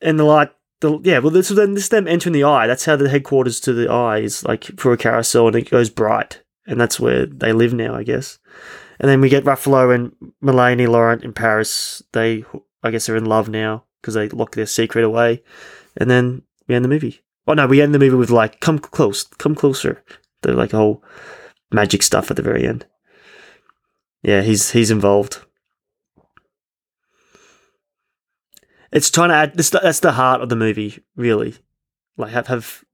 and 0.00 0.18
the 0.18 0.24
like 0.24 0.52
the 0.80 0.98
yeah, 1.02 1.18
well, 1.18 1.30
this 1.30 1.48
then 1.48 1.74
this 1.74 1.84
is 1.84 1.88
them 1.90 2.06
entering 2.06 2.32
the 2.32 2.44
eye. 2.44 2.66
That's 2.66 2.84
how 2.84 2.96
the 2.96 3.08
headquarters 3.08 3.60
to 3.60 3.72
the 3.72 3.90
eye 3.90 4.18
is 4.18 4.44
like 4.44 4.64
for 4.78 4.92
a 4.92 4.98
carousel, 4.98 5.48
and 5.48 5.56
it 5.56 5.70
goes 5.70 5.90
bright, 5.90 6.42
and 6.66 6.80
that's 6.80 7.00
where 7.00 7.26
they 7.26 7.52
live 7.52 7.74
now, 7.74 7.94
I 7.94 8.02
guess. 8.02 8.38
And 9.00 9.08
then 9.08 9.20
we 9.20 9.28
get 9.28 9.44
Ruffalo 9.44 9.94
and 9.94 10.12
Melanie 10.40 10.86
Laurent 10.86 11.22
in 11.22 11.32
Paris. 11.32 12.02
They, 12.12 12.44
I 12.82 12.90
guess, 12.90 13.08
are 13.08 13.16
in 13.16 13.26
love 13.26 13.48
now 13.48 13.84
because 14.00 14.14
they 14.14 14.28
lock 14.28 14.54
their 14.54 14.66
secret 14.66 15.04
away, 15.04 15.42
and 15.96 16.10
then 16.10 16.42
we 16.66 16.74
end 16.74 16.84
the 16.84 16.88
movie. 16.88 17.22
Oh 17.46 17.54
no, 17.54 17.66
we 17.66 17.80
end 17.80 17.94
the 17.94 17.98
movie 17.98 18.16
with 18.16 18.30
like 18.30 18.60
"Come 18.60 18.78
close, 18.78 19.24
come 19.24 19.54
closer." 19.54 20.04
They're 20.42 20.54
like 20.54 20.70
whole 20.70 21.02
magic 21.72 22.02
stuff 22.02 22.30
at 22.30 22.36
the 22.36 22.42
very 22.42 22.66
end. 22.66 22.86
Yeah, 24.22 24.42
he's 24.42 24.72
he's 24.72 24.90
involved. 24.90 25.44
it's 28.92 29.10
trying 29.10 29.28
to 29.30 29.34
add 29.34 29.54
this. 29.54 29.70
That's 29.70 30.00
the 30.00 30.12
heart 30.12 30.40
of 30.40 30.48
the 30.48 30.56
movie, 30.56 31.02
really. 31.16 31.54
Like 32.16 32.32
have 32.32 32.46
have. 32.48 32.84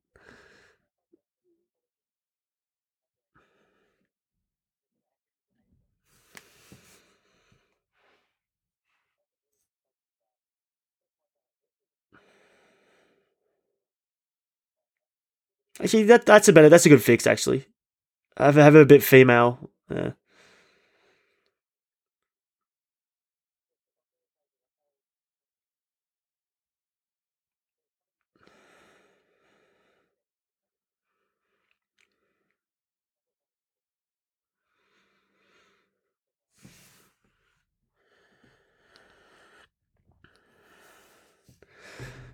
Actually, 15.81 16.05
that 16.05 16.27
that's 16.27 16.49
a 16.49 16.53
better. 16.53 16.69
That's 16.69 16.87
a 16.87 16.89
good 16.89 17.03
fix. 17.03 17.27
Actually, 17.27 17.67
have 18.37 18.57
have 18.57 18.75
a 18.75 18.85
bit 18.87 19.03
female. 19.03 19.71
Yeah. 19.91 20.13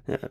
Yeah. 0.09 0.28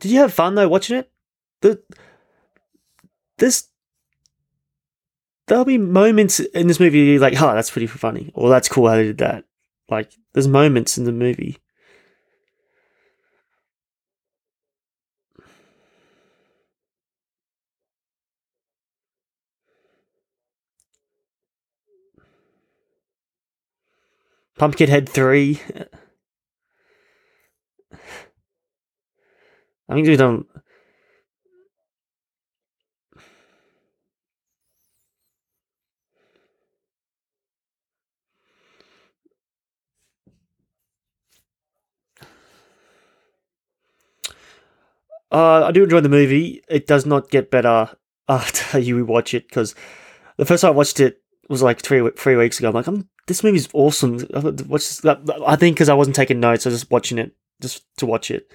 Did 0.00 0.12
you 0.12 0.18
have 0.20 0.32
fun 0.32 0.54
though 0.54 0.68
watching 0.68 0.98
it? 0.98 1.10
The 1.60 1.82
this 3.38 3.68
there'll 5.46 5.64
be 5.64 5.78
moments 5.78 6.40
in 6.40 6.68
this 6.68 6.80
movie 6.80 6.98
you're 6.98 7.20
like, 7.20 7.40
oh, 7.40 7.54
that's 7.54 7.70
pretty 7.70 7.86
funny, 7.86 8.30
or 8.34 8.48
that's 8.48 8.68
cool 8.68 8.88
how 8.88 8.96
they 8.96 9.04
did 9.04 9.18
that. 9.18 9.44
Like, 9.90 10.12
there's 10.34 10.46
moments 10.48 10.98
in 10.98 11.04
the 11.04 11.12
movie. 11.12 11.58
Pumpkinhead 24.58 25.08
3. 25.08 25.60
I 29.88 29.94
think 29.94 30.06
we 30.06 30.16
don't. 30.16 30.46
Uh, 45.30 45.64
I 45.66 45.72
do 45.72 45.84
enjoy 45.84 46.00
the 46.00 46.08
movie. 46.08 46.62
It 46.68 46.86
does 46.86 47.04
not 47.04 47.30
get 47.30 47.50
better 47.50 47.90
after 48.28 48.78
you 48.80 49.04
watch 49.04 49.34
it 49.34 49.48
because 49.48 49.74
the 50.36 50.44
first 50.44 50.62
time 50.62 50.72
I 50.72 50.74
watched 50.74 51.00
it 51.00 51.22
was 51.48 51.62
like 51.62 51.80
three 51.80 52.08
three 52.16 52.36
weeks 52.36 52.58
ago. 52.58 52.68
I'm 52.68 52.74
like, 52.74 52.86
I'm, 52.86 53.08
this 53.26 53.44
movie's 53.44 53.68
awesome. 53.72 54.26
Watch 54.68 55.04
I 55.04 55.56
think 55.56 55.76
because 55.76 55.88
I 55.88 55.94
wasn't 55.94 56.16
taking 56.16 56.40
notes, 56.40 56.66
I 56.66 56.70
was 56.70 56.80
just 56.80 56.90
watching 56.90 57.18
it 57.18 57.34
just 57.60 57.84
to 57.98 58.06
watch 58.06 58.30
it. 58.30 58.50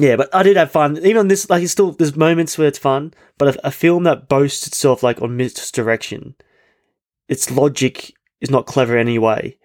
Yeah, 0.00 0.16
but 0.16 0.34
I 0.34 0.42
did 0.42 0.56
have 0.56 0.70
fun. 0.70 0.96
Even 0.98 1.18
on 1.18 1.28
this, 1.28 1.50
like, 1.50 1.62
it's 1.62 1.72
still 1.72 1.92
there's 1.92 2.16
moments 2.16 2.56
where 2.56 2.68
it's 2.68 2.78
fun, 2.78 3.12
but 3.38 3.56
a, 3.56 3.66
a 3.68 3.70
film 3.70 4.04
that 4.04 4.28
boasts 4.28 4.66
itself 4.66 5.02
like 5.02 5.20
on 5.20 5.36
misdirection, 5.36 6.34
its 7.28 7.50
logic 7.50 8.14
is 8.40 8.50
not 8.50 8.66
clever 8.66 8.96
anyway. 8.96 9.56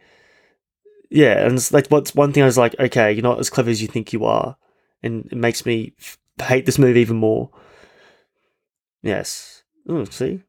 Yeah, 1.09 1.45
and 1.45 1.53
it's 1.53 1.71
like 1.71 1.87
what's 1.87 2.15
one 2.15 2.33
thing 2.33 2.43
I 2.43 2.47
was 2.47 2.57
like, 2.57 2.75
okay, 2.79 3.13
you're 3.13 3.23
not 3.23 3.39
as 3.39 3.49
clever 3.49 3.69
as 3.69 3.81
you 3.81 3.87
think 3.87 4.11
you 4.11 4.25
are 4.25 4.57
and 5.05 5.27
it 5.31 5.37
makes 5.37 5.65
me 5.65 5.93
hate 6.41 6.65
this 6.65 6.79
movie 6.79 6.99
even 6.99 7.17
more. 7.17 7.51
Yes. 9.03 9.63
Ooh, 9.89 10.05
see? 10.07 10.41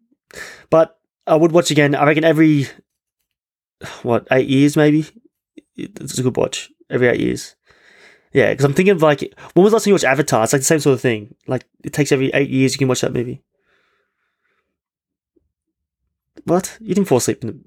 But 0.71 0.99
I 1.27 1.37
would 1.37 1.53
watch 1.53 1.71
again. 1.71 1.95
I 1.95 2.05
reckon 2.05 2.25
every, 2.25 2.67
what, 4.03 4.27
eight 4.31 4.49
years 4.49 4.77
maybe? 4.77 5.05
It's 5.77 6.19
a 6.19 6.23
good 6.23 6.37
watch. 6.37 6.71
every 6.89 7.09
eight 7.09 7.21
years. 7.21 7.55
Yeah, 8.37 8.51
because 8.51 8.67
I'm 8.67 8.75
thinking 8.75 8.93
of 8.93 9.01
like, 9.01 9.21
when 9.55 9.65
was 9.65 9.71
the 9.71 9.77
last 9.77 9.85
time 9.85 9.93
you 9.93 9.95
watched 9.95 10.05
Avatar? 10.05 10.45
It's 10.45 10.53
like 10.53 10.61
the 10.61 10.67
same 10.67 10.79
sort 10.79 10.93
of 10.93 11.01
thing. 11.01 11.35
Like, 11.47 11.65
it 11.83 11.95
takes 11.95 12.13
every 12.13 12.29
eight 12.35 12.51
years 12.51 12.75
you 12.75 12.79
can 12.79 12.87
watch 12.87 13.01
that 13.01 13.15
movie. 13.15 13.43
What? 16.45 16.77
You 16.79 16.95
didn't 16.95 17.09
fall 17.09 17.17
asleep 17.17 17.43
in 17.43 17.47
the. 17.47 17.59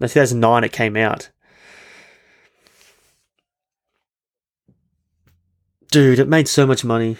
No, 0.00 0.06
2009 0.06 0.64
it 0.64 0.72
came 0.72 0.98
out. 0.98 1.30
Dude, 5.90 6.18
it 6.18 6.28
made 6.28 6.46
so 6.46 6.66
much 6.66 6.84
money. 6.84 7.16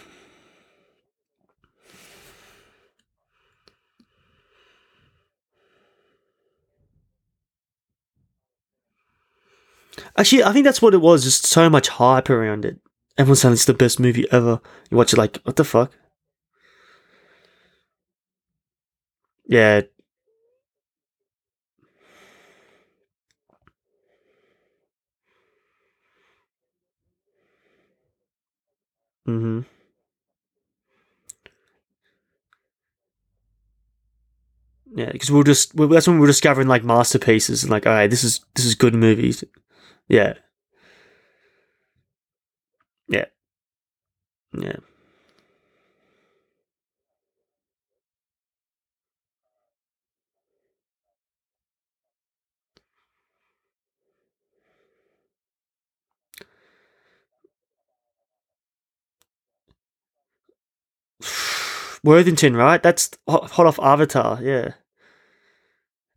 Actually, 10.19 10.43
I 10.43 10.53
think 10.53 10.65
that's 10.65 10.83
what 10.83 10.95
it 10.95 11.01
was. 11.01 11.23
Just 11.23 11.47
so 11.47 11.71
much 11.71 11.89
hype 11.89 12.29
around 12.29 12.65
it. 12.65 12.81
Everyone's 13.17 13.41
saying 13.41 13.55
it's 13.55 13.65
the 13.65 13.73
best 13.73 14.01
movie 14.01 14.27
ever. 14.33 14.61
You 14.91 14.97
watch 14.97 15.13
it 15.13 15.19
like, 15.19 15.39
what 15.45 15.57
the 15.57 15.65
fuck? 15.65 15.93
Yeah. 19.47 19.83
Mm-hmm. 29.29 29.61
Yeah, 34.95 35.13
because 35.13 35.31
we 35.31 35.41
are 35.41 35.45
just 35.45 35.75
we 35.75 35.87
that's 35.87 36.09
when 36.09 36.19
we're 36.19 36.27
discovering 36.27 36.67
like 36.67 36.83
masterpieces 36.83 37.63
and 37.63 37.71
like, 37.71 37.87
all 37.87 37.93
right, 37.93 38.09
this 38.11 38.25
is 38.25 38.41
this 38.55 38.65
is 38.65 38.75
good 38.75 38.95
movies. 38.95 39.45
Yeah. 40.09 40.35
Yeah. 43.09 43.27
Yeah. 44.53 44.77
Worthington, 62.05 62.57
right? 62.57 62.83
That's 62.83 63.11
hot, 63.29 63.59
off 63.59 63.79
Avatar, 63.81 64.41
yeah. 64.43 64.75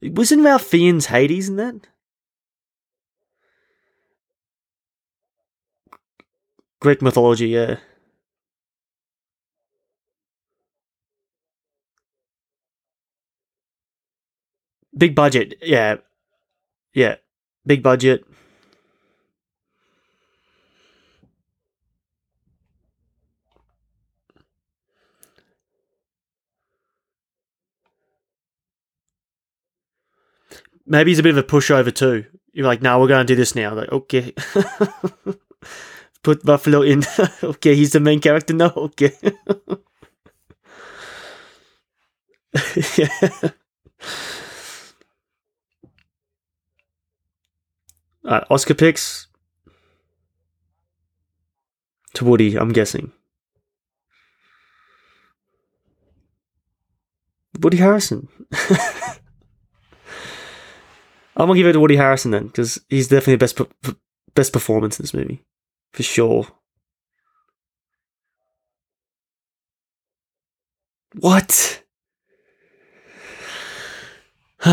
Wasn't 0.01 0.43
Ralph 0.43 0.63
Fiennes 0.63 1.07
Hades 1.07 1.49
in 1.49 1.55
that? 1.57 1.87
Greek 6.81 7.01
mythology, 7.01 7.47
yeah. 7.49 7.77
Big 14.97 15.15
budget, 15.15 15.53
yeah. 15.61 15.97
Yeah. 16.93 17.15
Big 17.65 17.83
budget. 17.83 18.25
Maybe 30.87 31.11
he's 31.11 31.19
a 31.19 31.23
bit 31.23 31.37
of 31.37 31.37
a 31.37 31.43
pushover 31.43 31.93
too. 31.93 32.25
You're 32.53 32.65
like, 32.65 32.81
no, 32.81 32.99
we're 32.99 33.07
going 33.07 33.25
to 33.25 33.33
do 33.33 33.37
this 33.37 33.55
now. 33.55 33.73
Like, 33.75 33.91
okay. 33.91 34.33
Put 36.23 36.43
Ruffalo 36.43 36.87
in. 36.87 37.03
okay, 37.43 37.75
he's 37.75 37.91
the 37.91 37.99
main 37.99 38.19
character 38.19 38.53
now. 38.53 38.73
Okay. 38.75 39.11
yeah. 42.97 43.49
Uh, 48.23 48.41
Oscar 48.51 48.75
picks 48.75 49.27
to 52.13 52.23
Woody, 52.23 52.55
I'm 52.55 52.71
guessing. 52.71 53.11
Woody 57.59 57.77
Harrelson. 57.77 58.27
I'm 61.35 61.47
gonna 61.47 61.55
give 61.55 61.67
it 61.67 61.73
to 61.73 61.79
Woody 61.79 61.95
Harrelson 61.97 62.31
then, 62.31 62.47
because 62.47 62.79
he's 62.89 63.07
definitely 63.07 63.35
the 63.35 63.39
best 63.39 63.59
best 64.35 64.53
performance 64.53 64.99
in 64.99 65.03
this 65.03 65.13
movie, 65.13 65.43
for 65.91 66.03
sure. 66.03 66.47
What? 71.19 71.83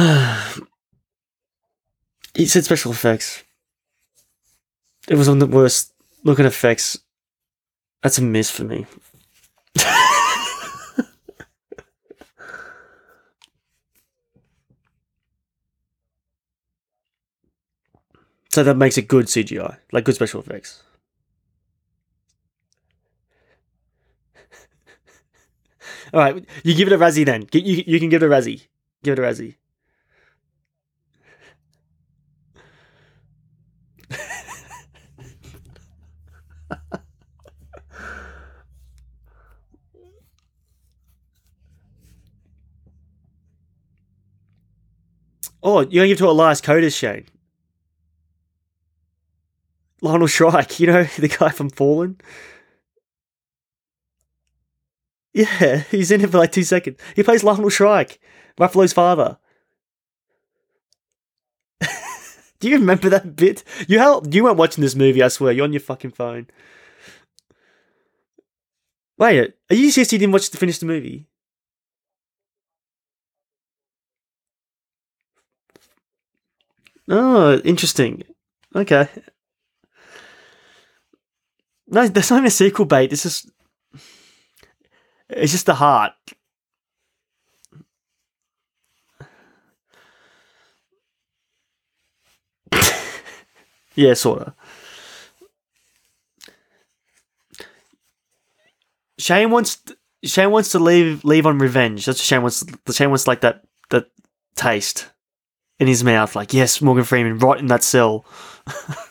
he 2.35 2.47
said 2.47 2.65
special 2.65 2.93
effects. 2.93 3.43
It 5.09 5.16
was 5.16 5.28
one 5.28 5.43
of 5.43 5.51
the 5.51 5.57
worst 5.57 5.93
looking 6.24 6.47
effects. 6.47 6.99
That's 8.03 8.19
a 8.19 8.23
miss 8.23 8.51
for 8.51 8.65
me. 8.65 8.86
So 18.51 18.65
that 18.65 18.77
makes 18.77 18.99
it 18.99 19.09
good 19.09 19.27
CGI, 19.27 19.77
like 19.93 20.05
good 20.05 20.15
special 20.15 20.40
effects. 20.40 20.82
All 26.13 26.21
right, 26.21 26.45
you 26.65 26.75
give 26.75 26.89
it 26.89 26.95
a 26.95 26.99
Razzie 26.99 27.27
then. 27.27 27.47
You, 27.53 27.85
you 27.87 28.01
can 28.01 28.09
give 28.09 28.23
it 28.23 28.27
a 28.27 28.31
Razzie. 28.31 28.67
Give 29.03 29.13
it 29.13 29.19
a 29.19 29.23
Razzie. 29.23 29.57
oh, 45.63 45.81
you're 45.81 45.87
gonna 45.87 46.07
give 46.09 46.17
it 46.17 46.19
to 46.19 46.29
Elias 46.29 46.61
Koteas, 46.61 46.97
Shane. 46.97 47.27
Lionel 50.01 50.29
Shrike, 50.29 50.79
you 50.81 50.87
know, 50.87 51.05
the 51.19 51.29
guy 51.29 51.51
from 51.51 51.71
Fallen. 51.71 52.21
Yeah, 55.33 55.77
he's 55.91 56.11
in 56.11 56.21
it 56.21 56.31
for 56.31 56.39
like 56.39 56.53
two 56.53 56.65
seconds. 56.65 56.99
He 57.15 57.23
plays 57.23 57.45
Lionel 57.45 57.69
Shrike, 57.71 58.21
Ruffalo's 58.59 58.93
father. 58.93 59.39
Do 62.61 62.69
you 62.69 62.79
remember 62.79 63.09
that 63.11 63.37
bit? 63.37 63.63
You 63.87 63.99
how 64.01 64.23
you 64.29 64.45
weren't 64.45 64.57
watching 64.57 64.83
this 64.83 64.95
movie, 64.95 65.23
I 65.23 65.29
swear. 65.29 65.53
You're 65.53 65.65
on 65.65 65.73
your 65.73 65.81
fucking 65.81 66.13
phone. 66.13 66.49
Wait, 69.19 69.55
are 69.71 69.75
you 69.75 69.91
serious 69.91 70.13
you 70.13 70.19
didn't 70.19 70.33
watch 70.33 70.49
to 70.51 70.57
finish 70.57 70.79
the 70.79 70.87
movie? 70.87 71.27
Oh, 77.09 77.59
interesting. 77.65 78.23
Okay. 78.75 79.09
No, 81.87 82.07
there's 82.07 82.31
not 82.31 82.39
even 82.39 82.47
a 82.47 82.51
sequel 82.51 82.85
bait. 82.85 83.11
This 83.11 83.23
just, 83.23 83.51
it's 85.29 85.53
just 85.53 85.67
the 85.67 85.75
heart. 85.75 86.13
yeah, 93.95 94.15
sorta. 94.15 94.55
Shane 99.19 99.51
wants 99.51 99.83
Shane 100.25 100.51
wants 100.51 100.71
to 100.71 100.79
leave 100.79 101.25
leave 101.25 101.47
on 101.47 101.59
revenge. 101.59 102.07
That's 102.07 102.19
what 102.19 102.25
Shane 102.25 102.43
wants. 102.43 102.65
The 102.85 102.93
Shane 102.93 103.11
wants 103.11 103.27
like 103.27 103.41
that 103.43 103.65
that 103.91 104.07
taste 104.55 105.11
in 105.79 105.87
his 105.87 106.03
mouth. 106.05 106.35
Like 106.37 106.55
yes, 106.55 106.81
Morgan 106.81 107.05
Freeman, 107.05 107.39
right 107.39 107.59
in 107.59 107.67
that 107.67 107.83
cell. 107.83 108.25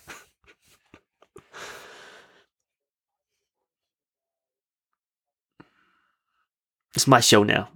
It's 6.98 7.06
my 7.06 7.20
show 7.20 7.44
now. 7.44 7.70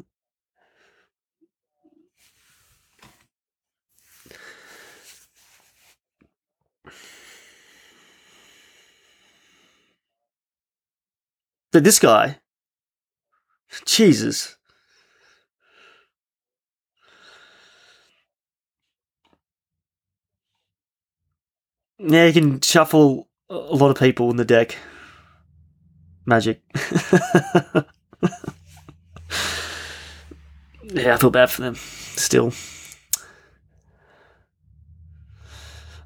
But 11.71 11.83
this 11.83 11.99
guy, 11.99 12.39
Jesus. 13.85 14.57
Yeah, 21.99 22.25
you 22.25 22.33
can 22.33 22.59
shuffle 22.61 23.29
a 23.51 23.53
lot 23.53 23.91
of 23.91 23.99
people 23.99 24.31
in 24.31 24.37
the 24.37 24.45
deck. 24.45 24.75
Magic. 26.25 26.63
yeah, 31.01 31.15
I 31.15 31.17
feel 31.17 31.29
bad 31.31 31.49
for 31.49 31.61
them. 31.61 31.75
Still. 31.75 32.53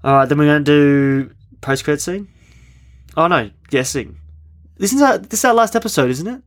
Alright, 0.04 0.30
then 0.30 0.38
we're 0.38 0.46
going 0.46 0.64
to 0.64 0.72
do 0.72 1.32
post 1.62 1.84
credit 1.84 2.00
scene. 2.02 2.28
Oh 3.18 3.28
no, 3.28 3.50
guessing. 3.70 4.18
This 4.78 4.94
is 4.94 5.02
our 5.02 5.18
this 5.18 5.40
is 5.40 5.46
our 5.46 5.54
last 5.54 5.76
episode, 5.76 6.10
isn't 6.12 6.28
it? 6.28 6.42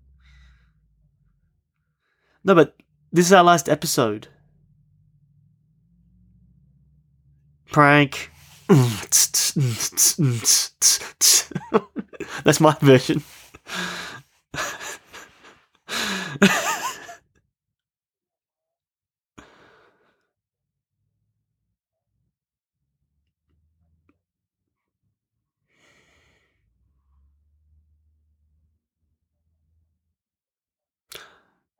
No, 2.44 2.54
but 2.54 2.76
this 3.12 3.26
is 3.26 3.32
our 3.32 3.42
last 3.42 3.68
episode. 3.68 4.28
Prank. 7.70 8.30
That's 12.44 12.60
my 12.60 12.76
version. 12.80 13.22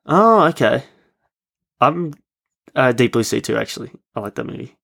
oh, 0.08 0.46
okay. 0.48 0.84
I'm 1.80 2.14
uh, 2.74 2.92
Deep 2.92 3.12
Blue 3.12 3.22
Sea 3.22 3.42
too. 3.42 3.56
Actually, 3.58 3.92
I 4.14 4.20
like 4.20 4.34
that 4.36 4.46
movie. 4.46 4.77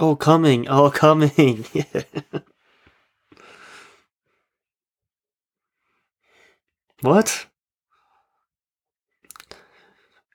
Oh, 0.00 0.16
coming! 0.16 0.66
Oh, 0.68 0.90
coming! 0.94 1.64
What? 7.00 7.46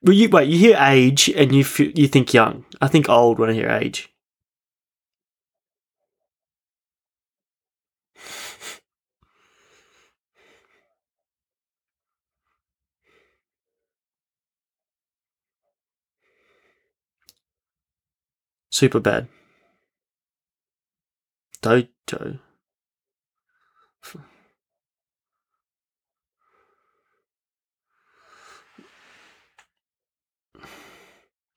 Well, 0.02 0.14
you 0.16 0.30
wait. 0.30 0.50
You 0.50 0.58
hear 0.58 0.78
age, 0.80 1.30
and 1.30 1.54
you 1.56 1.64
feel, 1.64 1.92
you 1.92 2.08
think 2.08 2.34
young. 2.34 2.66
I 2.82 2.88
think 2.88 3.10
old 3.10 3.40
when 3.40 3.50
I 3.50 3.54
hear 3.54 3.70
age. 3.70 4.10
Super 18.70 19.00
bad. 19.00 19.28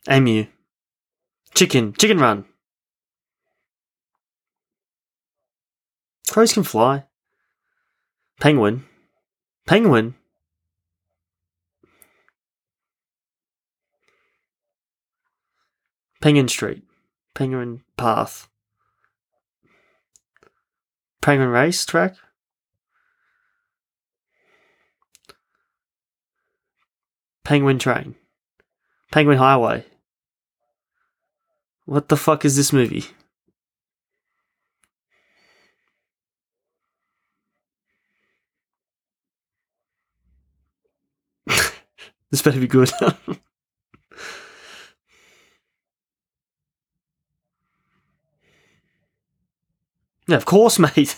Emu. 0.08 0.46
Chicken. 1.54 1.92
Chicken 1.94 2.18
run. 2.18 2.44
Crows 6.30 6.52
can 6.52 6.62
fly. 6.62 7.04
Penguin. 8.38 8.84
Penguin. 9.66 10.14
Penguin 16.20 16.48
Street. 16.48 16.84
Penguin 17.34 17.82
Path. 17.96 18.48
Penguin 21.26 21.48
Race 21.48 21.84
Track. 21.84 22.14
Penguin 27.42 27.80
Train. 27.80 28.14
Penguin 29.10 29.38
Highway. 29.38 29.84
What 31.84 32.08
the 32.08 32.16
fuck 32.16 32.44
is 32.44 32.54
this 32.54 32.72
movie? 32.72 33.06
this 42.30 42.40
better 42.40 42.60
be 42.60 42.68
good. 42.68 42.92
yeah, 50.26 50.36
of 50.36 50.44
course, 50.44 50.78
mate. 50.96 51.16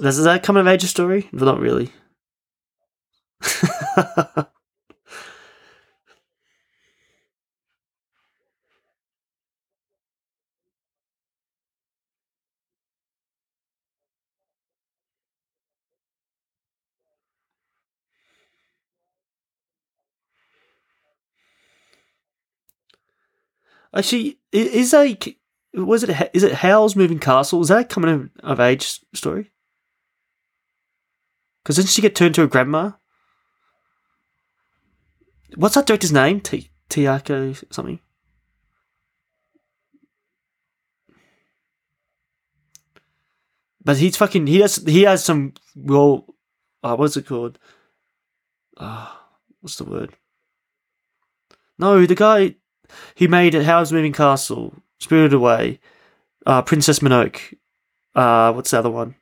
Does 0.00 0.22
that 0.24 0.42
come 0.42 0.56
of 0.56 0.66
age 0.66 0.84
story? 0.84 1.28
But 1.32 1.44
not 1.44 1.60
really. 1.60 1.92
Actually, 23.94 24.38
is 24.52 24.94
a 24.94 25.16
was 25.74 26.02
it 26.02 26.30
is 26.32 26.42
it 26.42 26.52
Howl's 26.54 26.96
Moving 26.96 27.18
Castle? 27.18 27.60
Is 27.60 27.68
that 27.68 27.80
a 27.80 27.84
coming 27.84 28.10
of, 28.10 28.30
of 28.42 28.60
age 28.60 29.00
story? 29.14 29.50
Because 31.62 31.76
didn't 31.76 31.90
she 31.90 32.02
get 32.02 32.14
turned 32.14 32.34
to 32.36 32.42
a 32.42 32.48
grandma? 32.48 32.92
What's 35.54 35.74
that 35.74 35.86
director's 35.86 36.12
name? 36.12 36.40
T- 36.40 36.70
Tiako 36.88 37.62
something. 37.72 38.00
But 43.84 43.98
he's 43.98 44.16
fucking. 44.16 44.46
He 44.46 44.60
has. 44.60 44.76
He 44.76 45.02
has 45.02 45.24
some. 45.24 45.54
Well, 45.74 46.26
uh, 46.82 46.96
what's 46.96 47.16
it 47.16 47.26
called? 47.26 47.58
Uh, 48.76 49.08
what's 49.60 49.76
the 49.76 49.84
word? 49.84 50.14
No, 51.78 52.06
the 52.06 52.14
guy. 52.14 52.56
He 53.14 53.26
made. 53.28 53.54
Howard's 53.54 53.92
Moving 53.92 54.12
Castle, 54.12 54.74
Spirited 54.98 55.34
Away, 55.34 55.80
uh, 56.46 56.62
Princess 56.62 57.00
Mononoke. 57.00 57.54
Uh, 58.14 58.52
what's 58.52 58.70
the 58.70 58.78
other 58.78 58.90
one? 58.90 59.14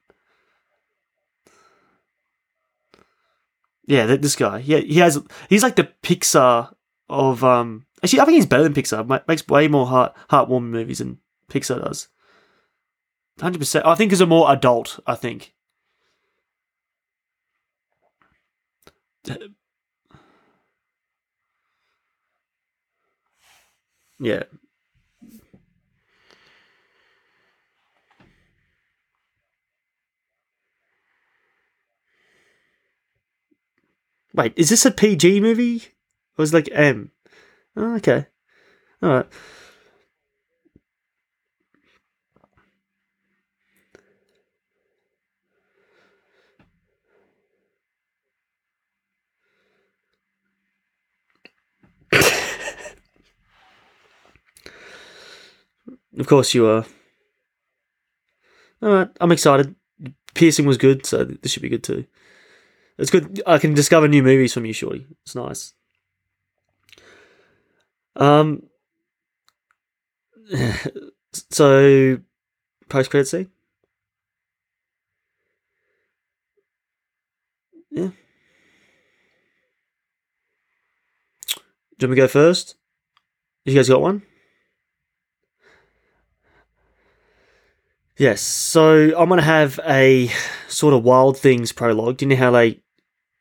Yeah, 3.87 4.07
this 4.07 4.37
guy. 4.37 4.59
Yeah, 4.59 4.79
he 4.79 4.99
has. 4.99 5.21
He's 5.49 5.63
like 5.63 5.77
the 5.77 5.91
Pixar 6.03 6.73
of. 7.09 7.43
um 7.43 7.87
Actually, 8.03 8.21
I 8.21 8.25
think 8.25 8.37
he's 8.37 8.47
better 8.47 8.63
than 8.63 8.73
Pixar. 8.73 9.27
Makes 9.27 9.47
way 9.49 9.69
more 9.69 9.87
heart 9.87 10.15
heartwarming 10.31 10.71
movies 10.71 10.99
than 10.99 11.19
Pixar 11.51 11.83
does. 11.83 12.09
Hundred 13.41 13.59
percent. 13.59 13.85
I 13.87 13.95
think 13.95 14.13
is 14.13 14.21
a 14.21 14.27
more 14.27 14.51
adult. 14.53 15.01
I 15.07 15.15
think. 15.17 15.55
Yeah. 24.21 24.43
Wait, 34.35 34.53
is 34.57 34.69
this 34.69 34.85
a 34.85 34.91
PG 34.91 35.41
movie? 35.41 35.89
Or 36.39 36.45
is 36.45 36.53
it 36.53 36.57
like 36.57 36.69
M? 36.73 37.11
Oh, 37.77 37.97
okay. 37.97 38.27
Alright. 39.03 39.27
Of 56.21 56.27
course 56.27 56.53
you 56.53 56.67
are. 56.67 56.85
All 58.83 58.91
right, 58.91 59.09
I'm 59.23 59.33
excited. 59.33 59.75
Piercing 60.35 60.67
was 60.67 60.77
good, 60.77 61.07
so 61.07 61.25
this 61.25 61.51
should 61.51 61.63
be 61.63 61.71
good 61.71 61.83
too. 61.83 62.05
It's 62.99 63.11
good. 63.11 63.43
I 63.47 63.57
can 63.57 63.73
discover 63.73 64.07
new 64.07 64.23
movies 64.23 64.53
from 64.53 64.67
you, 64.67 64.75
Shorty. 64.75 65.07
It's 65.23 65.35
nice. 65.35 65.73
Um. 68.17 68.65
So, 71.53 72.19
post 72.89 73.09
credit 73.09 73.29
scene. 73.29 73.51
Yeah. 77.93 78.09
Do 78.09 78.13
you 82.01 82.09
want 82.09 82.17
to 82.17 82.23
go 82.23 82.27
first? 82.27 82.75
You 83.65 83.77
guys 83.77 83.89
got 83.89 84.01
one? 84.01 84.23
Yes. 88.21 88.43
So 88.43 89.17
I'm 89.17 89.31
gonna 89.31 89.41
have 89.41 89.81
a 89.89 90.31
sort 90.69 90.93
of 90.93 91.03
Wild 91.03 91.39
Things 91.39 91.73
prologue. 91.73 92.19
Do 92.19 92.27
you 92.27 92.29
know 92.29 92.37
how 92.37 92.51
they 92.51 92.79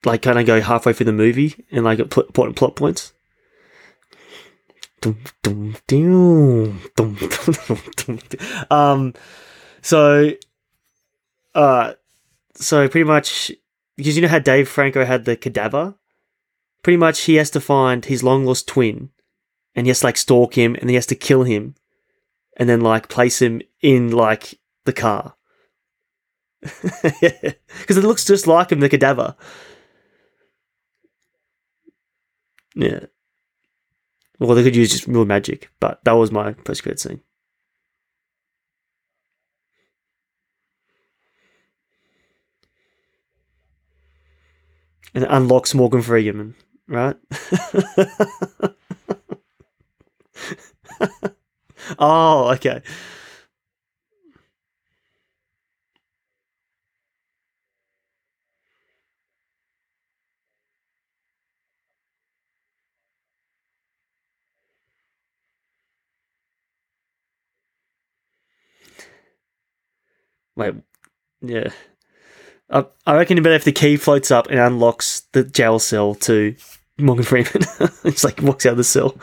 like 0.05 0.21
kind 0.21 0.39
of 0.39 0.45
go 0.45 0.61
halfway 0.61 0.93
through 0.93 1.07
the 1.07 1.11
movie 1.11 1.65
and 1.69 1.83
like 1.83 1.99
important 1.99 2.55
plot 2.55 2.77
points? 2.77 3.11
Um, 8.71 9.13
so, 9.81 10.31
uh, 11.55 11.93
so 12.55 12.87
pretty 12.87 13.03
much 13.03 13.51
because 13.97 14.15
you 14.15 14.21
know 14.21 14.29
how 14.29 14.39
Dave 14.39 14.69
Franco 14.69 15.03
had 15.03 15.25
the 15.25 15.35
cadaver, 15.35 15.95
pretty 16.83 16.95
much 16.95 17.23
he 17.23 17.35
has 17.35 17.49
to 17.49 17.59
find 17.59 18.05
his 18.05 18.23
long 18.23 18.45
lost 18.45 18.65
twin, 18.65 19.09
and 19.75 19.85
he 19.85 19.89
has 19.89 19.99
to 19.99 20.05
like 20.05 20.15
stalk 20.15 20.57
him, 20.57 20.75
and 20.75 20.89
he 20.89 20.95
has 20.95 21.05
to 21.07 21.15
kill 21.15 21.43
him, 21.43 21.75
and 22.55 22.69
then 22.69 22.79
like 22.79 23.09
place 23.09 23.41
him 23.41 23.61
in 23.81 24.11
like 24.11 24.58
the 24.85 24.93
car. 24.93 25.35
Because 27.79 27.97
it 27.97 28.03
looks 28.03 28.25
just 28.25 28.47
like 28.47 28.71
him, 28.71 28.79
the 28.81 28.89
cadaver. 28.89 29.35
Yeah. 32.75 33.05
Well, 34.39 34.55
they 34.55 34.63
could 34.63 34.75
use 34.75 34.91
just 34.91 35.07
real 35.07 35.25
magic, 35.25 35.69
but 35.79 36.03
that 36.05 36.13
was 36.13 36.31
my 36.31 36.53
post 36.53 36.83
credit 36.83 36.99
scene. 36.99 37.21
And 45.13 45.23
it 45.23 45.29
unlocks 45.31 45.73
Morgan 45.73 46.01
Freeman, 46.01 46.55
right? 46.87 47.15
oh, 51.99 52.51
okay. 52.53 52.81
Wait, 70.59 70.75
yeah. 71.41 71.69
I, 72.69 72.85
I 73.05 73.15
reckon 73.15 73.41
better 73.41 73.55
if 73.55 73.63
the 73.63 73.71
key 73.71 73.95
floats 73.95 74.29
up 74.29 74.47
and 74.49 74.59
unlocks 74.59 75.21
the 75.31 75.45
jail 75.45 75.79
cell 75.79 76.15
to 76.15 76.53
Morgan 76.97 77.23
Freeman. 77.23 77.63
it's 78.03 78.25
like 78.25 78.41
walks 78.41 78.65
out 78.65 78.73
of 78.73 78.77
the 78.77 78.83
cell. 78.83 79.15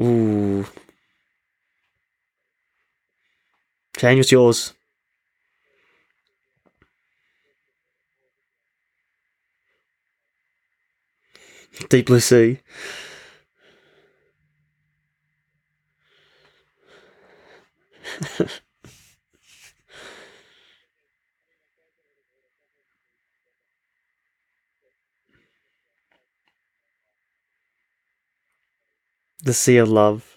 Ooh. 0.00 0.66
Shane 3.96 4.18
what's 4.18 4.32
yours? 4.32 4.74
Deep 11.88 12.06
Blue 12.06 12.18
Sea. 12.18 12.58
the 29.48 29.54
sea 29.54 29.78
of 29.78 29.88
love. 29.88 30.36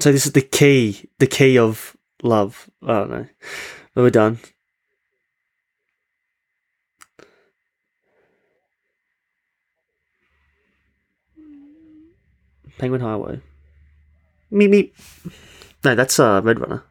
So 0.00 0.12
this 0.12 0.26
is 0.26 0.32
the 0.32 0.42
key, 0.42 1.10
the 1.18 1.26
key 1.26 1.58
of 1.58 1.96
love. 2.22 2.70
I 2.82 2.92
don't 3.00 3.10
know. 3.10 3.26
But 3.94 4.02
we're 4.02 4.10
done. 4.10 4.38
Penguin 12.78 13.00
Highway. 13.00 13.40
Meep 14.52 14.70
meep. 14.70 15.32
No, 15.84 15.96
that's 15.96 16.18
uh 16.20 16.40
Red 16.44 16.60
Runner. 16.60 16.84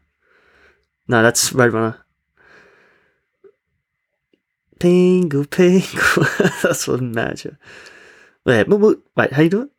No, 1.08 1.24
that's 1.24 1.54
Red 1.54 1.72
Runner. 1.72 2.06
Pingu 4.80 5.46
Pingu. 5.46 6.62
that's 6.64 6.88
what 6.90 7.02
magic. 7.02 7.54
Wait, 8.46 8.68
wait, 8.68 9.34
how 9.34 9.42
you 9.42 9.50
do 9.50 9.62
it? 9.64 9.70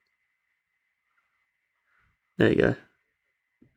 There 2.38 2.48
you 2.50 2.56
go. 2.56 2.74